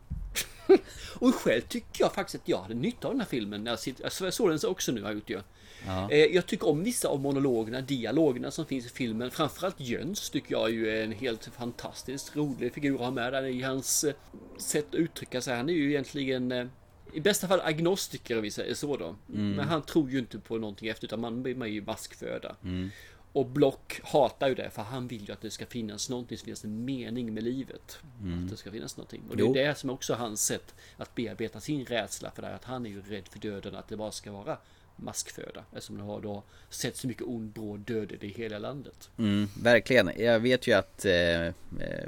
Och 1.14 1.34
själv 1.34 1.60
tycker 1.60 2.04
jag 2.04 2.14
faktiskt 2.14 2.42
att 2.42 2.48
jag 2.48 2.58
hade 2.58 2.74
nytta 2.74 3.08
av 3.08 3.14
den 3.14 3.20
här 3.20 3.28
filmen. 3.28 3.64
när 3.64 3.78
Jag, 3.86 4.12
jag 4.20 4.34
såg 4.34 4.48
den 4.48 4.58
så 4.58 4.68
också 4.68 4.92
nu 4.92 5.02
har 5.02 5.08
jag 5.08 5.14
gjort 5.14 5.30
ju. 5.30 5.40
Ja. 5.86 6.10
Eh, 6.10 6.18
Jag 6.24 6.46
tycker 6.46 6.68
om 6.68 6.84
vissa 6.84 7.08
av 7.08 7.20
monologerna, 7.20 7.80
dialogerna 7.80 8.50
som 8.50 8.66
finns 8.66 8.86
i 8.86 8.88
filmen. 8.88 9.30
Framförallt 9.30 9.80
Jöns 9.80 10.30
tycker 10.30 10.52
jag 10.52 10.70
ju 10.70 10.88
är 10.90 11.04
en 11.04 11.12
helt 11.12 11.44
fantastiskt 11.44 12.36
rolig 12.36 12.74
figur 12.74 12.94
att 12.94 13.00
ha 13.00 13.10
med 13.10 13.32
där 13.32 13.44
i 13.46 13.62
hans 13.62 14.04
eh, 14.04 14.14
sätt 14.58 14.86
att 14.88 14.94
uttrycka 14.94 15.40
sig. 15.40 15.56
Han 15.56 15.68
är 15.68 15.74
ju 15.74 15.90
egentligen 15.90 16.52
eh, 16.52 16.66
i 17.12 17.20
bästa 17.20 17.48
fall 17.48 17.60
agnostiker 17.60 18.36
om 18.36 18.42
vi 18.42 18.50
säger 18.50 18.74
så 18.74 18.96
då. 18.96 19.16
Mm. 19.34 19.52
Men 19.52 19.68
han 19.68 19.82
tror 19.82 20.10
ju 20.10 20.18
inte 20.18 20.38
på 20.38 20.58
någonting 20.58 20.88
efter 20.88 21.04
utan 21.06 21.20
man 21.20 21.42
blir 21.42 21.62
är 21.62 21.66
ju 21.66 21.82
maskföda. 21.82 22.56
Mm. 22.64 22.90
Och 23.32 23.46
Block 23.46 24.00
hatar 24.04 24.48
ju 24.48 24.54
det 24.54 24.70
för 24.70 24.82
han 24.82 25.08
vill 25.08 25.28
ju 25.28 25.32
att 25.32 25.40
det 25.40 25.50
ska 25.50 25.66
finnas 25.66 26.10
någonting, 26.10 26.38
så 26.38 26.44
finns 26.44 26.64
en 26.64 26.84
mening 26.84 27.34
med 27.34 27.44
livet. 27.44 27.98
Mm. 28.22 28.44
Att 28.44 28.50
det 28.50 28.56
ska 28.56 28.70
finnas 28.70 28.96
någonting. 28.96 29.22
Och 29.30 29.36
det 29.36 29.42
Jo. 29.42 29.56
är 29.56 29.68
det 29.68 29.74
som 29.74 29.90
också 29.90 30.14
hans 30.14 30.44
sätt 30.44 30.74
att 30.96 31.14
bearbeta 31.14 31.60
sin 31.60 31.84
rädsla 31.84 32.30
för 32.30 32.42
det 32.42 32.48
här. 32.48 32.54
Att 32.54 32.64
han 32.64 32.86
är 32.86 32.90
ju 32.90 33.02
rädd 33.02 33.28
för 33.28 33.38
döden, 33.38 33.74
att 33.74 33.88
det 33.88 33.96
bara 33.96 34.12
ska 34.12 34.32
vara 34.32 34.58
maskföda. 34.96 35.64
Eftersom 35.72 35.96
det 35.96 36.02
har 36.02 36.20
då 36.20 36.42
sett 36.70 36.96
så 36.96 37.08
mycket 37.08 37.22
ond 37.26 37.50
bråd 37.50 37.80
död 37.80 38.12
i 38.20 38.28
hela 38.28 38.58
landet. 38.58 39.10
Mm, 39.18 39.48
verkligen. 39.62 40.10
Jag 40.16 40.40
vet 40.40 40.66
ju 40.66 40.72
att 40.72 41.04
eh, 41.04 41.46
eh, 41.46 41.52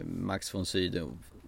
Max 0.05 0.55
von 0.55 0.67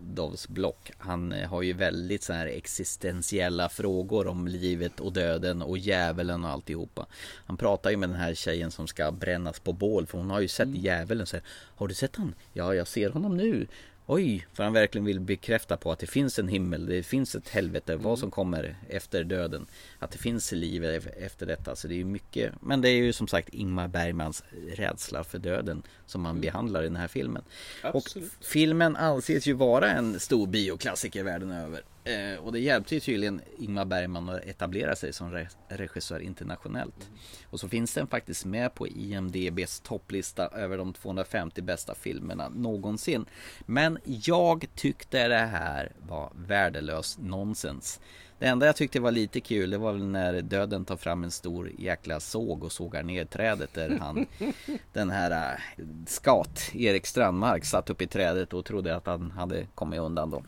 Sydows 0.06 0.48
block, 0.48 0.90
han 0.98 1.32
eh, 1.32 1.48
har 1.48 1.62
ju 1.62 1.72
väldigt 1.72 2.22
så 2.22 2.32
här 2.32 2.46
existentiella 2.46 3.68
frågor 3.68 4.26
om 4.26 4.48
livet 4.48 5.00
och 5.00 5.12
döden 5.12 5.62
och 5.62 5.78
djävulen 5.78 6.44
och 6.44 6.50
alltihopa. 6.50 7.06
Han 7.46 7.56
pratar 7.56 7.90
ju 7.90 7.96
med 7.96 8.08
den 8.08 8.18
här 8.18 8.34
tjejen 8.34 8.70
som 8.70 8.86
ska 8.86 9.12
brännas 9.12 9.60
på 9.60 9.72
bål, 9.72 10.06
för 10.06 10.18
hon 10.18 10.30
har 10.30 10.40
ju 10.40 10.48
sett 10.48 10.68
djävulen 10.68 11.22
och 11.22 11.28
säger 11.28 11.44
Har 11.76 11.88
du 11.88 11.94
sett 11.94 12.16
han? 12.16 12.34
Ja, 12.52 12.74
jag 12.74 12.88
ser 12.88 13.10
honom 13.10 13.36
nu. 13.36 13.66
Oj, 14.08 14.46
för 14.52 14.64
han 14.64 14.72
verkligen 14.72 15.04
vill 15.04 15.20
bekräfta 15.20 15.76
på 15.76 15.92
att 15.92 15.98
det 15.98 16.06
finns 16.06 16.38
en 16.38 16.48
himmel, 16.48 16.86
det 16.86 17.02
finns 17.02 17.34
ett 17.34 17.48
helvete, 17.48 17.96
vad 17.96 18.18
som 18.18 18.30
kommer 18.30 18.76
efter 18.88 19.24
döden. 19.24 19.66
Att 19.98 20.10
det 20.10 20.18
finns 20.18 20.52
liv 20.52 20.84
e- 20.84 21.00
efter 21.18 21.46
detta, 21.46 21.76
så 21.76 21.88
det 21.88 21.94
är 21.94 21.96
ju 21.96 22.04
mycket. 22.04 22.54
Men 22.60 22.80
det 22.80 22.88
är 22.88 22.96
ju 22.96 23.12
som 23.12 23.28
sagt 23.28 23.48
Ingmar 23.48 23.88
Bergmans 23.88 24.44
rädsla 24.68 25.24
för 25.24 25.38
döden 25.38 25.82
som 26.06 26.22
man 26.22 26.40
behandlar 26.40 26.82
i 26.82 26.86
den 26.86 26.96
här 26.96 27.08
filmen. 27.08 27.42
Absolut. 27.82 28.32
Och 28.38 28.44
filmen 28.44 28.96
anses 28.96 29.46
ju 29.46 29.52
vara 29.52 29.90
en 29.90 30.20
stor 30.20 30.46
bioklassiker 30.46 31.24
världen 31.24 31.50
över. 31.50 31.82
Eh, 32.06 32.44
och 32.44 32.52
det 32.52 32.58
hjälpte 32.58 32.94
ju 32.94 33.00
tydligen 33.00 33.40
Ingmar 33.58 33.84
Bergman 33.84 34.28
att 34.28 34.44
etablera 34.44 34.96
sig 34.96 35.12
som 35.12 35.32
re- 35.34 35.48
regissör 35.68 36.20
internationellt. 36.20 37.10
Och 37.50 37.60
så 37.60 37.68
finns 37.68 37.94
den 37.94 38.06
faktiskt 38.06 38.44
med 38.44 38.74
på 38.74 38.88
IMDBs 38.88 39.80
topplista 39.80 40.48
över 40.48 40.78
de 40.78 40.92
250 40.92 41.62
bästa 41.62 41.94
filmerna 41.94 42.48
någonsin. 42.48 43.26
Men 43.66 43.98
jag 44.04 44.66
tyckte 44.74 45.28
det 45.28 45.36
här 45.36 45.92
var 46.08 46.32
värdelös 46.34 47.18
nonsens. 47.18 48.00
Det 48.38 48.46
enda 48.46 48.66
jag 48.66 48.76
tyckte 48.76 49.00
var 49.00 49.10
lite 49.10 49.40
kul 49.40 49.70
det 49.70 49.78
var 49.78 49.92
väl 49.92 50.06
när 50.06 50.42
döden 50.42 50.84
tar 50.84 50.96
fram 50.96 51.24
en 51.24 51.30
stor 51.30 51.70
jäkla 51.78 52.20
såg 52.20 52.64
och 52.64 52.72
sågar 52.72 53.02
ner 53.02 53.24
trädet 53.24 53.74
där 53.74 53.98
han 54.00 54.26
Den 54.92 55.10
här 55.10 55.52
äh, 55.52 55.84
skat 56.06 56.70
Erik 56.74 57.06
Strandmark 57.06 57.64
satt 57.64 57.90
upp 57.90 58.02
i 58.02 58.06
trädet 58.06 58.52
och 58.52 58.64
trodde 58.64 58.96
att 58.96 59.06
han 59.06 59.30
hade 59.30 59.66
kommit 59.74 60.00
undan 60.00 60.30
då. 60.30 60.42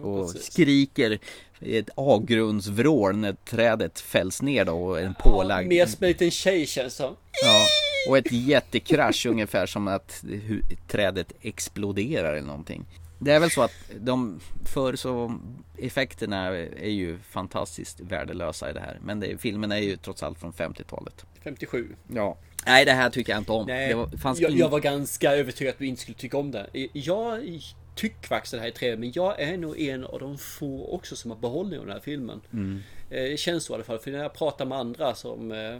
Och 0.00 0.32
precis. 0.32 0.52
skriker 0.52 1.18
ett 1.60 1.88
avgrundsvrål 1.94 3.16
när 3.16 3.32
trädet 3.32 4.00
fälls 4.00 4.42
ner 4.42 4.64
då 4.64 4.72
och 4.72 5.00
en 5.00 5.14
pålagd 5.14 5.68
Mer 5.68 5.86
som 5.86 6.04
en 6.04 6.08
liten 6.08 6.30
tjej 6.30 6.66
känns 6.66 6.94
som. 6.94 7.16
Ja, 7.44 7.66
och 8.08 8.18
ett 8.18 8.32
jättekrasch 8.32 9.26
ungefär 9.26 9.66
som 9.66 9.88
att 9.88 10.24
trädet 10.88 11.32
exploderar 11.40 12.32
eller 12.32 12.46
någonting. 12.46 12.84
Det 13.18 13.32
är 13.32 13.40
väl 13.40 13.50
så 13.50 13.62
att 13.62 13.72
de 14.00 14.40
förr 14.64 14.96
så 14.96 15.38
effekterna 15.78 16.46
är 16.56 16.90
ju 16.90 17.18
fantastiskt 17.18 18.00
värdelösa 18.00 18.70
i 18.70 18.72
det 18.72 18.80
här. 18.80 18.98
Men 19.02 19.20
det, 19.20 19.38
filmen 19.40 19.72
är 19.72 19.76
ju 19.78 19.96
trots 19.96 20.22
allt 20.22 20.38
från 20.38 20.52
50-talet. 20.52 21.24
57. 21.44 21.88
Ja. 22.14 22.38
Nej, 22.66 22.84
det 22.84 22.92
här 22.92 23.10
tycker 23.10 23.32
jag 23.32 23.40
inte 23.40 23.52
om. 23.52 23.66
Nej, 23.66 23.94
var, 23.94 24.08
jag, 24.24 24.36
ing- 24.36 24.58
jag 24.58 24.68
var 24.68 24.80
ganska 24.80 25.32
övertygad 25.32 25.72
att 25.72 25.78
du 25.78 25.86
inte 25.86 26.02
skulle 26.02 26.16
tycka 26.16 26.36
om 26.38 26.50
det. 26.50 26.88
Jag 26.92 27.44
det 27.94 28.58
här 28.58 28.66
är 28.66 28.70
trevligt, 28.70 29.00
men 29.00 29.12
jag 29.14 29.40
är 29.40 29.56
nog 29.56 29.80
en 29.80 30.04
av 30.04 30.20
de 30.20 30.38
få 30.38 30.94
också 30.94 31.16
som 31.16 31.30
har 31.30 31.38
behållning 31.38 31.78
av 31.78 31.86
den 31.86 31.94
här 31.94 32.02
filmen. 32.02 32.40
Mm. 32.52 32.82
Eh, 33.10 33.22
Det 33.22 33.40
känns 33.40 33.64
så 33.64 33.72
i 33.72 33.74
alla 33.74 33.84
fall, 33.84 33.98
för 33.98 34.10
när 34.10 34.18
jag 34.18 34.34
pratar 34.34 34.64
med 34.64 34.78
andra 34.78 35.14
som, 35.14 35.52
eh, 35.52 35.78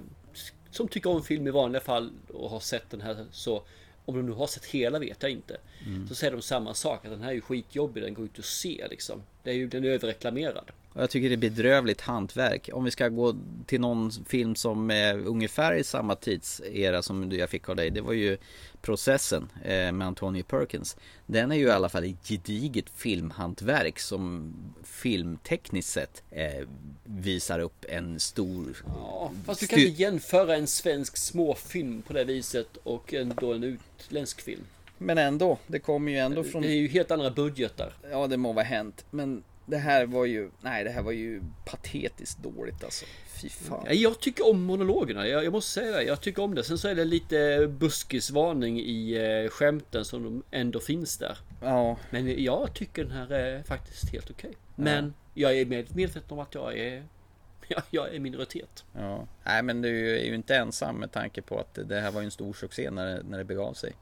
som 0.70 0.88
tycker 0.88 1.10
om 1.10 1.22
film 1.22 1.46
i 1.46 1.50
vanliga 1.50 1.80
fall 1.80 2.10
och 2.32 2.50
har 2.50 2.60
sett 2.60 2.90
den 2.90 3.00
här 3.00 3.26
så 3.32 3.62
om 4.04 4.16
de 4.16 4.26
nu 4.26 4.32
har 4.32 4.46
sett 4.46 4.64
hela 4.64 4.98
vet 4.98 5.22
jag 5.22 5.30
inte. 5.30 5.56
Mm. 5.86 6.08
Så 6.08 6.14
säger 6.14 6.32
de 6.32 6.42
samma 6.42 6.74
sak, 6.74 7.04
att 7.04 7.10
den 7.10 7.22
här 7.22 7.30
är 7.30 7.34
ju 7.34 7.40
skitjobbig, 7.40 8.02
den 8.02 8.14
går 8.14 8.24
ut 8.24 8.38
att 8.38 8.44
se 8.44 8.86
liksom. 8.90 9.22
Det 9.42 9.50
är 9.50 9.54
ju, 9.54 9.66
den 9.66 9.84
är 9.84 9.88
överreklamerad. 9.88 10.70
Och 10.92 11.02
jag 11.02 11.10
tycker 11.10 11.28
det 11.28 11.34
är 11.34 11.50
bedrövligt 11.50 12.00
hantverk. 12.00 12.70
Om 12.72 12.84
vi 12.84 12.90
ska 12.90 13.08
gå 13.08 13.34
till 13.66 13.80
någon 13.80 14.10
film 14.10 14.54
som 14.54 14.90
är 14.90 15.26
ungefär 15.26 15.74
i 15.74 15.84
samma 15.84 16.14
tidsera 16.14 17.02
som 17.02 17.32
jag 17.32 17.50
fick 17.50 17.68
av 17.68 17.76
dig. 17.76 17.90
Det 17.90 18.00
var 18.00 18.12
ju 18.12 18.38
Processen 18.82 19.48
eh, 19.64 19.92
med 19.92 20.06
Antonio 20.06 20.42
Perkins. 20.42 20.96
Den 21.26 21.52
är 21.52 21.56
ju 21.56 21.66
i 21.66 21.70
alla 21.70 21.88
fall 21.88 22.04
ett 22.04 22.28
gediget 22.28 22.90
filmhantverk 22.90 23.98
som 23.98 24.54
filmtekniskt 24.84 25.92
sett 25.92 26.22
eh, 26.30 26.66
visar 27.04 27.58
upp 27.58 27.84
en 27.88 28.20
stor... 28.20 28.84
Ja, 28.86 29.32
fast 29.46 29.60
du 29.60 29.66
kan 29.66 29.78
inte 29.78 30.02
jämföra 30.02 30.56
en 30.56 30.66
svensk 30.66 31.16
småfilm 31.16 32.02
på 32.02 32.12
det 32.12 32.24
viset 32.24 32.76
och 32.82 33.14
ändå 33.14 33.52
en 33.52 33.64
utländsk 33.64 34.40
film. 34.40 34.64
Men 34.98 35.18
ändå, 35.18 35.58
det 35.66 35.78
kommer 35.78 36.12
ju 36.12 36.18
ändå 36.18 36.44
från... 36.44 36.62
Det 36.62 36.68
är 36.68 36.72
ju 36.72 36.88
helt 36.88 37.10
andra 37.10 37.30
budgetar. 37.30 37.94
Ja, 38.10 38.26
det 38.26 38.36
må 38.36 38.52
vara 38.52 38.64
hänt. 38.64 39.04
Men 39.10 39.42
det 39.66 39.78
här 39.78 40.06
var 40.06 40.24
ju, 40.24 40.50
nej 40.60 40.84
det 40.84 40.90
här 40.90 41.02
var 41.02 41.12
ju 41.12 41.42
patetiskt 41.64 42.42
dåligt 42.42 42.84
alltså. 42.84 43.04
Fy 43.42 43.48
fan. 43.48 43.86
Jag 43.90 44.20
tycker 44.20 44.50
om 44.50 44.62
monologerna, 44.62 45.28
jag, 45.28 45.44
jag, 45.44 45.52
måste 45.52 45.70
säga 45.70 45.96
det. 45.96 46.02
Jag 46.02 46.20
tycker 46.20 46.42
om 46.42 46.54
det. 46.54 46.64
Sen 46.64 46.78
så 46.78 46.88
är 46.88 46.94
det 46.94 47.04
lite 47.04 47.66
buskisvarning 47.70 48.80
i 48.80 49.14
eh, 49.44 49.50
skämten 49.50 50.04
som 50.04 50.22
de 50.22 50.42
ändå 50.50 50.80
finns 50.80 51.18
där. 51.18 51.38
Ja. 51.62 51.96
Men 52.10 52.44
jag 52.44 52.74
tycker 52.74 53.04
den 53.04 53.12
här 53.12 53.30
är 53.30 53.62
faktiskt 53.62 54.12
helt 54.12 54.30
okej. 54.30 54.50
Okay. 54.50 54.84
Men 54.84 55.14
ja. 55.34 55.50
jag 55.50 55.60
är 55.60 55.66
medveten 55.94 56.22
om 56.28 56.38
att 56.38 56.54
jag 56.54 56.78
är 56.78 57.02
Ja, 57.68 57.82
jag 57.90 58.14
är 58.14 58.20
minoritet. 58.20 58.84
Ja. 58.92 59.26
Nej 59.44 59.62
men 59.62 59.82
du 59.82 60.18
är 60.18 60.24
ju 60.24 60.34
inte 60.34 60.56
ensam 60.56 60.96
med 60.96 61.12
tanke 61.12 61.42
på 61.42 61.58
att 61.58 61.78
det 61.88 62.00
här 62.00 62.10
var 62.10 62.22
en 62.22 62.30
stor 62.30 62.52
succé 62.52 62.90
när 62.90 63.06
det, 63.06 63.22
när 63.22 63.38
det 63.38 63.44
begav 63.44 63.74
sig. 63.74 63.92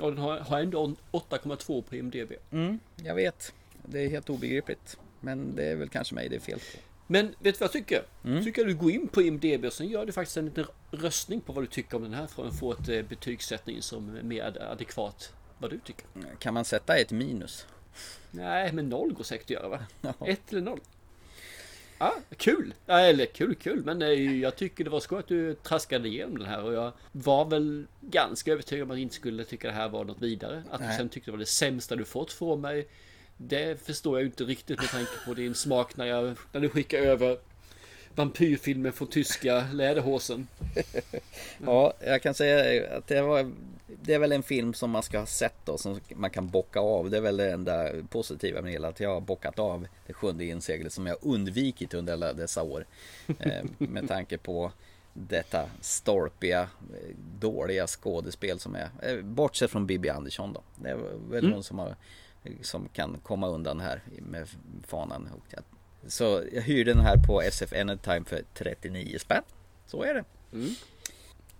Och 0.00 0.10
den 0.10 0.18
har, 0.18 0.38
har 0.38 0.60
ändå 0.60 0.94
8,2 1.12 1.82
på 1.82 1.96
IMDB. 1.96 2.32
Mm, 2.50 2.78
jag 2.96 3.14
vet. 3.14 3.52
Det 3.82 4.00
är 4.00 4.08
helt 4.08 4.30
obegripligt. 4.30 4.98
Men 5.20 5.56
det 5.56 5.64
är 5.64 5.76
väl 5.76 5.88
kanske 5.88 6.14
mig 6.14 6.28
det 6.28 6.36
är 6.36 6.40
fel 6.40 6.58
på. 6.58 6.78
Men 7.06 7.26
vet 7.26 7.36
du 7.38 7.50
vad 7.50 7.60
jag 7.60 7.72
tycker? 7.72 8.02
Mm. 8.24 8.44
Tycker 8.44 8.64
du 8.64 8.74
går 8.74 8.90
in 8.90 9.08
på 9.08 9.22
IMDB 9.22 9.64
och 9.64 9.72
sen 9.72 9.88
gör 9.88 10.06
du 10.06 10.12
faktiskt 10.12 10.36
en 10.36 10.44
liten 10.44 10.66
röstning 10.90 11.40
på 11.40 11.52
vad 11.52 11.64
du 11.64 11.68
tycker 11.68 11.96
om 11.96 12.02
den 12.02 12.14
här 12.14 12.26
för 12.26 12.46
att 12.46 12.58
få 12.58 12.72
ett 12.72 12.88
eh, 12.88 13.02
betygssättning 13.02 13.82
som 13.82 14.16
är 14.16 14.22
mer 14.22 14.62
adekvat 14.70 15.32
vad 15.58 15.70
du 15.70 15.78
tycker. 15.78 16.06
Kan 16.38 16.54
man 16.54 16.64
sätta 16.64 16.96
ett 16.96 17.12
minus? 17.12 17.66
Nej, 18.30 18.72
men 18.72 18.88
noll 18.88 19.12
går 19.12 19.24
säkert 19.24 19.44
att 19.44 19.50
göra 19.50 19.68
va? 19.68 19.78
Ja. 20.00 20.14
Ett 20.26 20.52
eller 20.52 20.62
noll. 20.62 20.80
Ja, 21.98 22.14
kul! 22.36 22.74
Eller 22.86 23.26
kul, 23.26 23.54
kul, 23.54 23.84
men 23.84 24.02
eh, 24.02 24.40
jag 24.40 24.56
tycker 24.56 24.84
det 24.84 24.90
var 24.90 25.00
skoj 25.00 25.18
att 25.18 25.28
du 25.28 25.54
traskade 25.54 26.08
igenom 26.08 26.38
den 26.38 26.48
här 26.48 26.62
och 26.62 26.72
jag 26.72 26.92
var 27.12 27.44
väl 27.44 27.86
ganska 28.00 28.52
övertygad 28.52 28.84
om 28.84 28.90
att 28.90 28.96
jag 28.96 29.02
inte 29.02 29.14
skulle 29.14 29.44
tycka 29.44 29.68
det 29.68 29.74
här 29.74 29.88
var 29.88 30.04
något 30.04 30.22
vidare. 30.22 30.62
Att 30.70 30.80
Nej. 30.80 30.90
du 30.90 30.96
sen 30.96 31.08
tyckte 31.08 31.30
det 31.30 31.32
var 31.32 31.38
det 31.38 31.46
sämsta 31.46 31.96
du 31.96 32.04
fått 32.04 32.32
från 32.32 32.60
mig. 32.60 32.88
Det 33.36 33.80
förstår 33.86 34.18
jag 34.18 34.26
inte 34.26 34.44
riktigt 34.44 34.80
med 34.80 34.90
tanke 34.90 35.12
på 35.26 35.34
din 35.34 35.54
smak 35.54 35.96
när, 35.96 36.06
jag, 36.06 36.36
när 36.52 36.60
du 36.60 36.68
skickar 36.68 36.98
över 36.98 37.38
vampyrfilmer 38.14 38.90
från 38.90 39.08
tyska 39.08 39.66
läderhosen. 39.72 40.48
ja, 41.66 41.92
jag 42.00 42.22
kan 42.22 42.34
säga 42.34 42.96
att 42.96 43.06
det 43.06 43.22
var 43.22 43.52
det 44.02 44.14
är 44.14 44.18
väl 44.18 44.32
en 44.32 44.42
film 44.42 44.74
som 44.74 44.90
man 44.90 45.02
ska 45.02 45.18
ha 45.18 45.26
sett 45.26 45.54
då 45.64 45.78
som 45.78 46.00
man 46.14 46.30
kan 46.30 46.48
bocka 46.48 46.80
av. 46.80 47.10
Det 47.10 47.16
är 47.16 47.20
väl 47.20 47.36
det 47.36 47.52
enda 47.52 47.88
positiva 48.08 48.62
med 48.62 48.72
hela 48.72 48.88
att 48.88 49.00
jag 49.00 49.14
har 49.14 49.20
bockat 49.20 49.58
av 49.58 49.86
det 50.06 50.12
sjunde 50.12 50.44
inseglet 50.44 50.92
som 50.92 51.06
jag 51.06 51.16
undvikit 51.22 51.94
under 51.94 52.12
alla 52.12 52.32
dessa 52.32 52.62
år. 52.62 52.86
Eh, 53.38 53.64
med 53.78 54.08
tanke 54.08 54.38
på 54.38 54.72
detta 55.12 55.70
storpiga, 55.80 56.68
dåliga 57.40 57.86
skådespel 57.86 58.58
som 58.58 58.74
är. 58.74 58.88
Eh, 59.02 59.22
bortsett 59.22 59.70
från 59.70 59.86
Bibi 59.86 60.08
Andersson 60.08 60.52
då. 60.52 60.62
Det 60.76 60.88
är 60.90 60.96
väl 61.30 61.44
mm. 61.44 61.52
hon 61.52 61.62
som, 61.64 61.78
har, 61.78 61.96
som 62.62 62.88
kan 62.88 63.18
komma 63.22 63.48
undan 63.48 63.80
här 63.80 64.02
med 64.06 64.48
fanan. 64.86 65.28
Så 66.06 66.42
jag 66.52 66.62
hyrde 66.62 66.92
den 66.92 67.02
här 67.02 67.16
på 67.16 67.42
SF 67.42 67.72
Anytime 67.72 68.24
för 68.24 68.42
39 68.54 69.18
spänn. 69.18 69.42
Så 69.86 70.02
är 70.02 70.14
det. 70.14 70.24
Mm. 70.52 70.74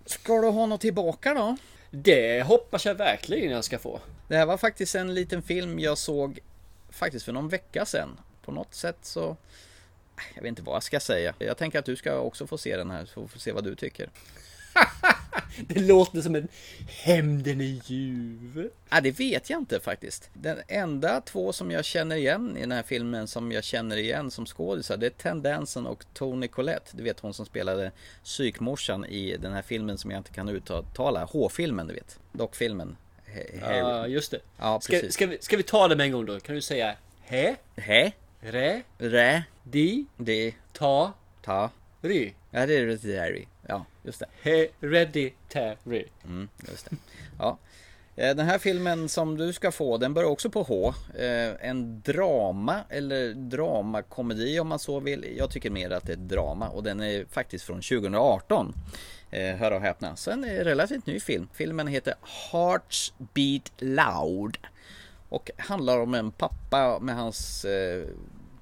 Ska 0.06 0.40
du 0.40 0.48
ha 0.48 0.66
något 0.66 0.80
tillbaka 0.80 1.34
då? 1.34 1.56
Det 1.90 2.42
hoppas 2.42 2.86
jag 2.86 2.94
verkligen 2.94 3.52
jag 3.52 3.64
ska 3.64 3.78
få. 3.78 4.00
Det 4.28 4.36
här 4.36 4.46
var 4.46 4.56
faktiskt 4.56 4.94
en 4.94 5.14
liten 5.14 5.42
film 5.42 5.78
jag 5.78 5.98
såg 5.98 6.38
faktiskt 6.90 7.24
för 7.24 7.32
någon 7.32 7.48
vecka 7.48 7.86
sedan. 7.86 8.20
På 8.44 8.52
något 8.52 8.74
sätt 8.74 8.98
så 9.02 9.36
jag 10.34 10.42
vet 10.42 10.48
inte 10.48 10.62
vad 10.62 10.74
jag 10.74 10.82
ska 10.82 11.00
säga. 11.00 11.34
Jag 11.38 11.56
tänker 11.56 11.78
att 11.78 11.84
du 11.84 11.96
ska 11.96 12.18
också 12.18 12.46
få 12.46 12.58
se 12.58 12.76
den 12.76 12.90
här, 12.90 13.04
så 13.04 13.28
får 13.28 13.38
se 13.38 13.52
vad 13.52 13.64
du 13.64 13.74
tycker. 13.74 14.10
det 15.68 15.80
låter 15.80 16.20
som 16.20 16.34
en 16.34 16.48
hämnden 16.86 17.60
i 17.60 17.82
ljuv. 17.84 18.70
Ja, 18.88 19.00
det 19.00 19.10
vet 19.10 19.50
jag 19.50 19.60
inte 19.60 19.80
faktiskt. 19.80 20.30
Den 20.32 20.58
enda 20.68 21.20
två 21.20 21.52
som 21.52 21.70
jag 21.70 21.84
känner 21.84 22.16
igen 22.16 22.56
i 22.56 22.60
den 22.60 22.72
här 22.72 22.82
filmen 22.82 23.26
som 23.26 23.52
jag 23.52 23.64
känner 23.64 23.96
igen 23.96 24.30
som 24.30 24.46
skådisar 24.46 24.96
det 24.96 25.06
är 25.06 25.10
Tendensen 25.10 25.86
och 25.86 26.04
Tony 26.14 26.48
Collette. 26.48 26.96
Du 26.96 27.02
vet 27.02 27.20
hon 27.20 27.34
som 27.34 27.46
spelade 27.46 27.92
psykmorsan 28.24 29.04
i 29.04 29.36
den 29.36 29.52
här 29.52 29.62
filmen 29.62 29.98
som 29.98 30.10
jag 30.10 30.18
inte 30.18 30.32
kan 30.32 30.48
uttala. 30.48 31.24
H-filmen 31.24 31.86
du 31.86 31.94
vet. 31.94 32.18
Dockfilmen. 32.32 32.96
Ja, 33.60 34.06
just 34.06 34.30
det. 34.30 34.40
Ja, 34.58 34.80
ska, 34.80 35.00
ska, 35.10 35.26
vi, 35.26 35.38
ska 35.40 35.56
vi 35.56 35.62
ta 35.62 35.88
det 35.88 35.96
med 35.96 36.06
en 36.06 36.12
gång 36.12 36.26
då? 36.26 36.40
Kan 36.40 36.54
du 36.54 36.62
säga 36.62 36.96
Hä? 37.28 37.56
Hä? 37.76 38.12
Rä? 38.40 38.82
Rä? 38.98 39.44
Di? 39.62 40.06
Di? 40.16 40.54
Ta? 40.72 41.12
Ta? 41.42 41.70
Ry? 42.02 42.32
Ja, 42.56 42.66
det 42.66 42.76
är 42.76 42.80
Hereditary. 42.80 43.46
Ja, 43.66 43.84
just 44.02 44.20
det. 44.20 44.26
Hereditary. 44.42 46.04
Mm, 46.24 46.48
just 46.68 46.90
det. 46.90 46.96
Ja. 47.38 47.58
Eh, 48.16 48.36
den 48.36 48.46
här 48.46 48.58
filmen 48.58 49.08
som 49.08 49.36
du 49.36 49.52
ska 49.52 49.72
få, 49.72 49.96
den 49.96 50.14
börjar 50.14 50.28
också 50.28 50.50
på 50.50 50.62
H. 50.62 50.94
Eh, 51.18 51.68
en 51.68 52.00
drama 52.00 52.80
eller 52.88 53.34
dramakomedi 53.34 54.60
om 54.60 54.68
man 54.68 54.78
så 54.78 55.00
vill. 55.00 55.34
Jag 55.38 55.50
tycker 55.50 55.70
mer 55.70 55.90
att 55.90 56.06
det 56.06 56.12
är 56.12 56.16
ett 56.16 56.28
drama 56.28 56.68
och 56.68 56.82
den 56.82 57.00
är 57.00 57.24
faktiskt 57.30 57.64
från 57.64 57.76
2018. 57.76 58.74
Eh, 59.30 59.56
hör 59.56 59.70
och 59.70 59.80
häpna. 59.80 60.16
Så 60.16 60.30
en 60.30 60.44
relativt 60.44 61.06
ny 61.06 61.20
film. 61.20 61.48
Filmen 61.52 61.86
heter 61.86 62.14
Hearts 62.52 63.12
Beat 63.34 63.72
Loud. 63.78 64.58
Och 65.28 65.50
handlar 65.56 65.98
om 65.98 66.14
en 66.14 66.30
pappa 66.30 66.98
med 67.00 67.16
hans 67.16 67.66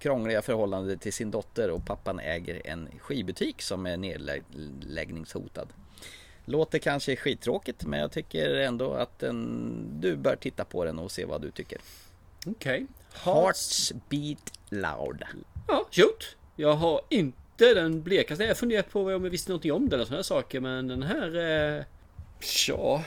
krångliga 0.04 0.42
förhållande 0.42 0.96
till 0.96 1.12
sin 1.12 1.30
dotter 1.30 1.70
och 1.70 1.84
pappan 1.86 2.20
äger 2.20 2.62
en 2.64 2.88
skivbutik 3.00 3.62
som 3.62 3.86
är 3.86 3.96
nedläggningshotad. 3.96 5.68
Låter 6.44 6.78
kanske 6.78 7.16
skittråkigt 7.16 7.84
men 7.84 8.00
jag 8.00 8.12
tycker 8.12 8.54
ändå 8.54 8.92
att 8.92 9.18
den, 9.18 10.00
du 10.00 10.16
bör 10.16 10.36
titta 10.36 10.64
på 10.64 10.84
den 10.84 10.98
och 10.98 11.10
se 11.10 11.24
vad 11.24 11.42
du 11.42 11.50
tycker. 11.50 11.78
Okej. 12.46 12.52
Okay. 12.52 12.86
Hearts 13.32 13.92
beat 14.08 14.52
loud. 14.68 15.24
Ja, 15.68 15.86
shoot. 15.90 16.36
Jag 16.56 16.72
har 16.72 17.00
inte 17.10 17.74
den 17.74 18.02
blekaste. 18.02 18.44
Jag 18.44 18.56
funderar 18.56 18.82
på 18.82 19.00
om 19.00 19.10
jag 19.10 19.20
visste 19.30 19.50
någonting 19.50 19.72
om 19.72 19.88
den 19.88 20.00
och 20.00 20.06
sådana 20.06 20.22
saker 20.22 20.60
men 20.60 20.88
den 20.88 21.02
här... 21.02 21.36
Eh, 21.78 21.84
ja, 22.68 23.04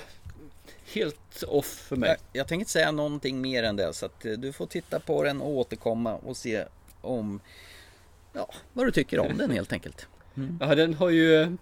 helt 0.94 1.44
off 1.48 1.66
för 1.66 1.96
mig. 1.96 2.10
Jag, 2.10 2.18
jag 2.34 2.48
tänker 2.48 2.62
inte 2.62 2.72
säga 2.72 2.92
någonting 2.92 3.42
mer 3.42 3.64
än 3.64 3.76
det 3.76 3.94
så 3.94 4.06
att 4.06 4.26
eh, 4.26 4.32
du 4.32 4.54
får 4.54 4.66
titta 4.66 5.00
på 5.00 5.24
den 5.24 5.42
och 5.42 5.50
återkomma 5.50 6.16
och 6.16 6.38
se 6.38 6.66
om 7.08 7.40
ja, 8.34 8.50
vad 8.74 8.88
du 8.88 8.92
tycker 8.92 9.20
om 9.20 9.38
den 9.38 9.52
helt 9.52 9.74
enkelt. 9.74 10.08
Mm. 10.38 10.58
Ja, 10.62 10.76
den 10.76 10.94
har 10.94 11.10
ju 11.10 11.58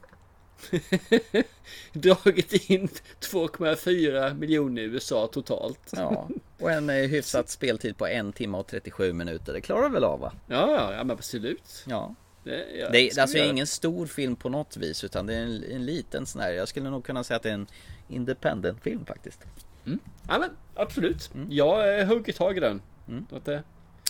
dragit 1.94 2.70
in 2.70 2.88
2,4 3.20 4.34
miljoner 4.34 4.82
i 4.82 4.86
USA 4.86 5.28
totalt. 5.28 5.92
Ja, 5.96 6.30
och 6.60 6.72
en 6.72 6.90
eh, 6.90 6.96
hyfsat 6.96 7.50
speltid 7.50 7.98
på 7.98 8.08
en 8.08 8.34
timme 8.34 8.58
och 8.58 8.68
37 8.68 9.14
minuter. 9.14 9.54
Det 9.54 9.62
klarar 9.62 9.90
väl 9.90 10.04
av 10.04 10.20
va? 10.20 10.34
Ja, 10.48 10.94
ja, 10.94 11.04
men 11.04 11.12
absolut. 11.12 11.84
Ja. 11.88 12.16
Det, 12.44 12.66
ja, 12.80 12.90
det 12.90 13.00
är 13.00 13.22
alltså 13.22 13.38
ingen 13.38 13.68
stor 13.68 14.06
film 14.06 14.36
på 14.36 14.50
något 14.50 14.78
vis 14.78 15.04
utan 15.04 15.26
det 15.26 15.36
är 15.36 15.42
en, 15.42 15.64
en 15.72 15.86
liten 15.86 16.26
sån 16.26 16.42
här. 16.42 16.52
Jag 16.52 16.68
skulle 16.68 16.90
nog 16.90 17.06
kunna 17.06 17.24
säga 17.24 17.38
att 17.38 17.44
det 17.44 17.50
är 17.50 17.54
en 17.54 17.68
independent 18.08 18.82
film 18.84 19.06
faktiskt. 19.06 19.46
Mm. 19.86 20.00
Ja 20.28 20.40
men 20.40 20.50
absolut. 20.76 21.34
Mm. 21.34 21.48
Jag 21.52 22.00
eh, 22.00 22.08
hugger 22.08 22.34
tag 22.34 22.58
i 22.58 22.60
den. 22.60 22.82
Mm. 23.08 23.26
Att 23.32 23.46
det, 23.46 23.64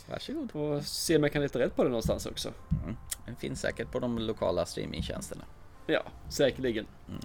Varsågod. 0.10 0.56
Och 0.56 0.84
se 0.84 1.16
om 1.16 1.24
jag 1.24 1.32
kan 1.32 1.42
leta 1.42 1.60
rätt 1.60 1.76
på 1.76 1.84
den 1.84 1.92
någonstans 1.92 2.26
också. 2.26 2.54
Mm. 2.84 2.96
Den 3.26 3.36
finns 3.36 3.62
säkert 3.62 3.92
på 3.92 4.00
de 4.00 4.20
lokala 4.20 4.66
streamingtjänsterna. 4.66 5.46
Ja, 5.88 6.04
säkerligen. 6.30 6.88
Mm. 7.08 7.22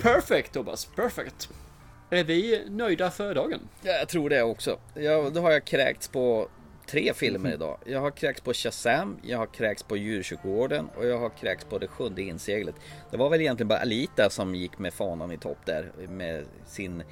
Perfect 0.00 0.52
Thomas, 0.52 0.84
perfect. 0.84 1.48
Är 2.10 2.24
vi 2.24 2.64
nöjda 2.68 3.10
för 3.10 3.34
dagen? 3.34 3.60
Ja, 3.82 3.92
jag 3.92 4.08
tror 4.08 4.30
det 4.30 4.42
också. 4.42 4.78
Jag, 4.94 5.32
då 5.32 5.40
har 5.40 5.50
jag 5.50 5.64
kräkts 5.64 6.08
på 6.08 6.48
tre 6.86 7.12
filmer 7.14 7.38
mm. 7.38 7.52
idag. 7.52 7.78
Jag 7.84 8.00
har 8.00 8.10
kräkts 8.10 8.40
på 8.40 8.52
Shazam, 8.52 9.16
jag 9.22 9.38
har 9.38 9.46
kräkts 9.46 9.82
på 9.82 9.96
Djurkyrkogården 9.96 10.88
och 10.96 11.06
jag 11.06 11.18
har 11.18 11.28
kräkts 11.28 11.64
på 11.64 11.78
Det 11.78 11.88
sjunde 11.88 12.22
inseglet. 12.22 12.74
Det 13.10 13.16
var 13.16 13.30
väl 13.30 13.40
egentligen 13.40 13.68
bara 13.68 13.78
Alita 13.78 14.30
som 14.30 14.54
gick 14.54 14.78
med 14.78 14.94
fanan 14.94 15.32
i 15.32 15.38
topp 15.38 15.58
där 15.64 15.92
med 16.08 16.44
sin 16.66 17.02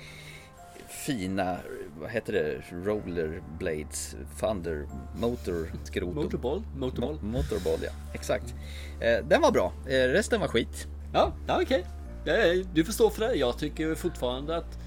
fina, 1.07 1.59
vad 2.01 2.11
heter 2.11 2.33
det, 2.33 2.63
rollerblades, 2.71 4.17
thunder, 4.41 4.87
motor, 5.17 5.73
skrotum. 5.85 6.15
Motorball? 6.15 6.63
Motorball? 6.77 7.19
Mo 7.23 7.39
motorball 7.39 7.79
ja, 7.83 7.91
exakt. 8.13 8.55
Eh, 9.01 9.27
den 9.29 9.41
var 9.41 9.53
bra, 9.53 9.73
eh, 9.87 9.91
resten 9.91 10.41
var 10.41 10.49
skit. 10.49 10.87
Ja, 11.13 11.33
ja 11.47 11.61
okej. 11.63 11.87
Okay. 12.23 12.65
Du 12.75 12.85
förstår 12.85 13.11
för 13.11 13.29
det. 13.29 13.35
Jag 13.35 13.59
tycker 13.59 13.95
fortfarande 13.95 14.57
att 14.57 14.79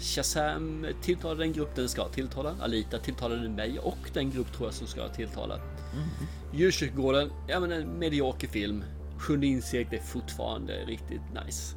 Shazam 0.00 0.86
tilltalar 1.02 1.34
den 1.34 1.52
grupp 1.52 1.74
den 1.74 1.88
ska 1.88 2.08
tilltala. 2.08 2.54
Alita 2.60 2.98
tilltalade 2.98 3.48
mig 3.48 3.78
och 3.78 4.10
den 4.12 4.30
grupp 4.30 4.52
tror 4.52 4.66
jag 4.68 4.74
som 4.74 4.86
ska 4.86 5.08
tilltala. 5.08 5.60
Djurkyrkogården, 6.54 7.30
ja 7.48 7.60
men 7.60 7.72
en 7.72 7.98
medioker 7.98 8.48
film. 8.48 8.84
Sjunde 9.18 9.46
insekt 9.46 9.92
är 9.92 9.98
fortfarande 9.98 10.72
riktigt 10.72 11.22
nice. 11.44 11.76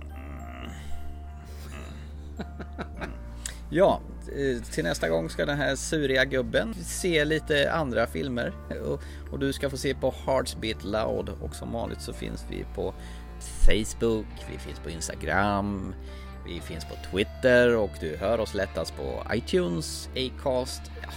Ja, 3.71 4.01
eh, 4.27 4.63
till 4.63 4.83
nästa 4.83 5.09
gång 5.09 5.29
ska 5.29 5.45
den 5.45 5.57
här 5.57 5.75
suriga 5.75 6.25
gubben 6.25 6.73
se 6.73 7.25
lite 7.25 7.71
andra 7.71 8.07
filmer. 8.07 8.53
Och, 8.85 9.01
och 9.31 9.39
du 9.39 9.53
ska 9.53 9.69
få 9.69 9.77
se 9.77 9.95
på 9.95 10.13
Hearts 10.25 10.55
Beat 10.55 10.83
Loud. 10.83 11.29
Och 11.41 11.55
som 11.55 11.71
vanligt 11.71 12.01
så 12.01 12.13
finns 12.13 12.45
vi 12.49 12.65
på 12.75 12.93
Facebook, 13.39 14.25
vi 14.51 14.57
finns 14.57 14.79
på 14.79 14.89
Instagram, 14.89 15.93
vi 16.45 16.59
finns 16.59 16.85
på 16.85 16.95
Twitter 17.11 17.75
och 17.75 17.91
du 17.99 18.17
hör 18.17 18.39
oss 18.39 18.53
lättast 18.53 18.97
på 18.97 19.23
iTunes, 19.33 20.09
Acast, 20.15 20.81
ja, 21.01 21.09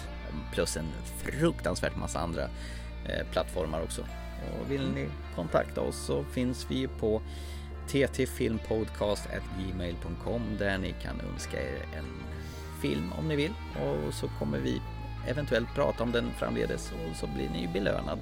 plus 0.53 0.77
en 0.77 0.89
fruktansvärt 1.19 1.97
massa 1.97 2.19
andra 2.19 2.43
eh, 3.07 3.27
plattformar 3.33 3.83
också. 3.83 4.03
Och 4.61 4.71
vill 4.71 4.91
ni 4.91 5.09
kontakta 5.35 5.81
oss 5.81 6.07
så 6.07 6.25
finns 6.25 6.67
vi 6.71 6.89
på 6.89 7.23
ttfilmpodcast.gmail.com 7.87 10.43
där 10.59 10.79
ni 10.79 10.95
kan 11.03 11.21
önska 11.21 11.63
er 11.63 11.87
en 11.99 12.05
film 12.83 13.13
om 13.19 13.29
ni 13.29 13.37
vill 13.37 13.53
och 13.75 14.15
så 14.15 14.29
kommer 14.39 14.59
vi 14.59 14.81
eventuellt 15.29 15.75
prata 15.75 16.03
om 16.03 16.13
den 16.13 16.31
framledes 16.39 16.93
och 16.93 17.17
så 17.17 17.27
blir 17.27 17.51
ni 17.51 17.69
belönad 17.73 18.19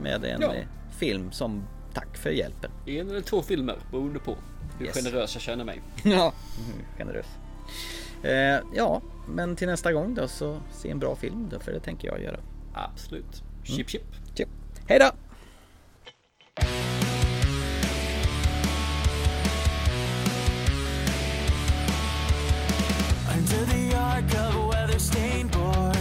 med 0.00 0.24
en 0.24 0.40
Ja. 0.40 0.54
eh, 0.54 0.64
film 0.98 1.32
som 1.32 1.62
tack 1.94 2.16
för 2.16 2.30
hjälpen. 2.30 2.70
En 2.86 3.08
eller 3.10 3.20
två 3.20 3.42
filmer 3.42 3.76
beroende 3.90 4.18
på 4.18 4.36
hur 4.78 4.86
Yes. 4.86 4.94
generös 5.04 5.34
jag 5.34 5.42
känner 5.42 5.64
mig. 5.64 5.82
Ja, 6.02 6.32
mm, 6.66 6.86
generös. 6.98 7.26
Eh, 8.22 8.60
ja, 8.74 9.02
men 9.28 9.56
till 9.56 9.66
nästa 9.68 9.92
gång 9.92 10.14
då 10.14 10.28
så 10.28 10.58
se 10.72 10.90
en 10.90 10.98
bra 10.98 11.16
film 11.16 11.48
då, 11.50 11.60
för 11.60 11.72
det 11.72 11.80
tänker 11.80 12.08
jag 12.08 12.22
göra. 12.22 12.40
Absolut. 12.74 13.42
Chip 13.64 13.88
chip. 13.90 14.02
Chip. 14.34 14.48
Hej 14.88 14.98
då! 14.98 15.10
Under 23.52 23.64
the 23.66 23.94
arc 23.94 24.34
of 24.34 24.66
weather-stained 24.68 25.50
boards, 25.50 25.91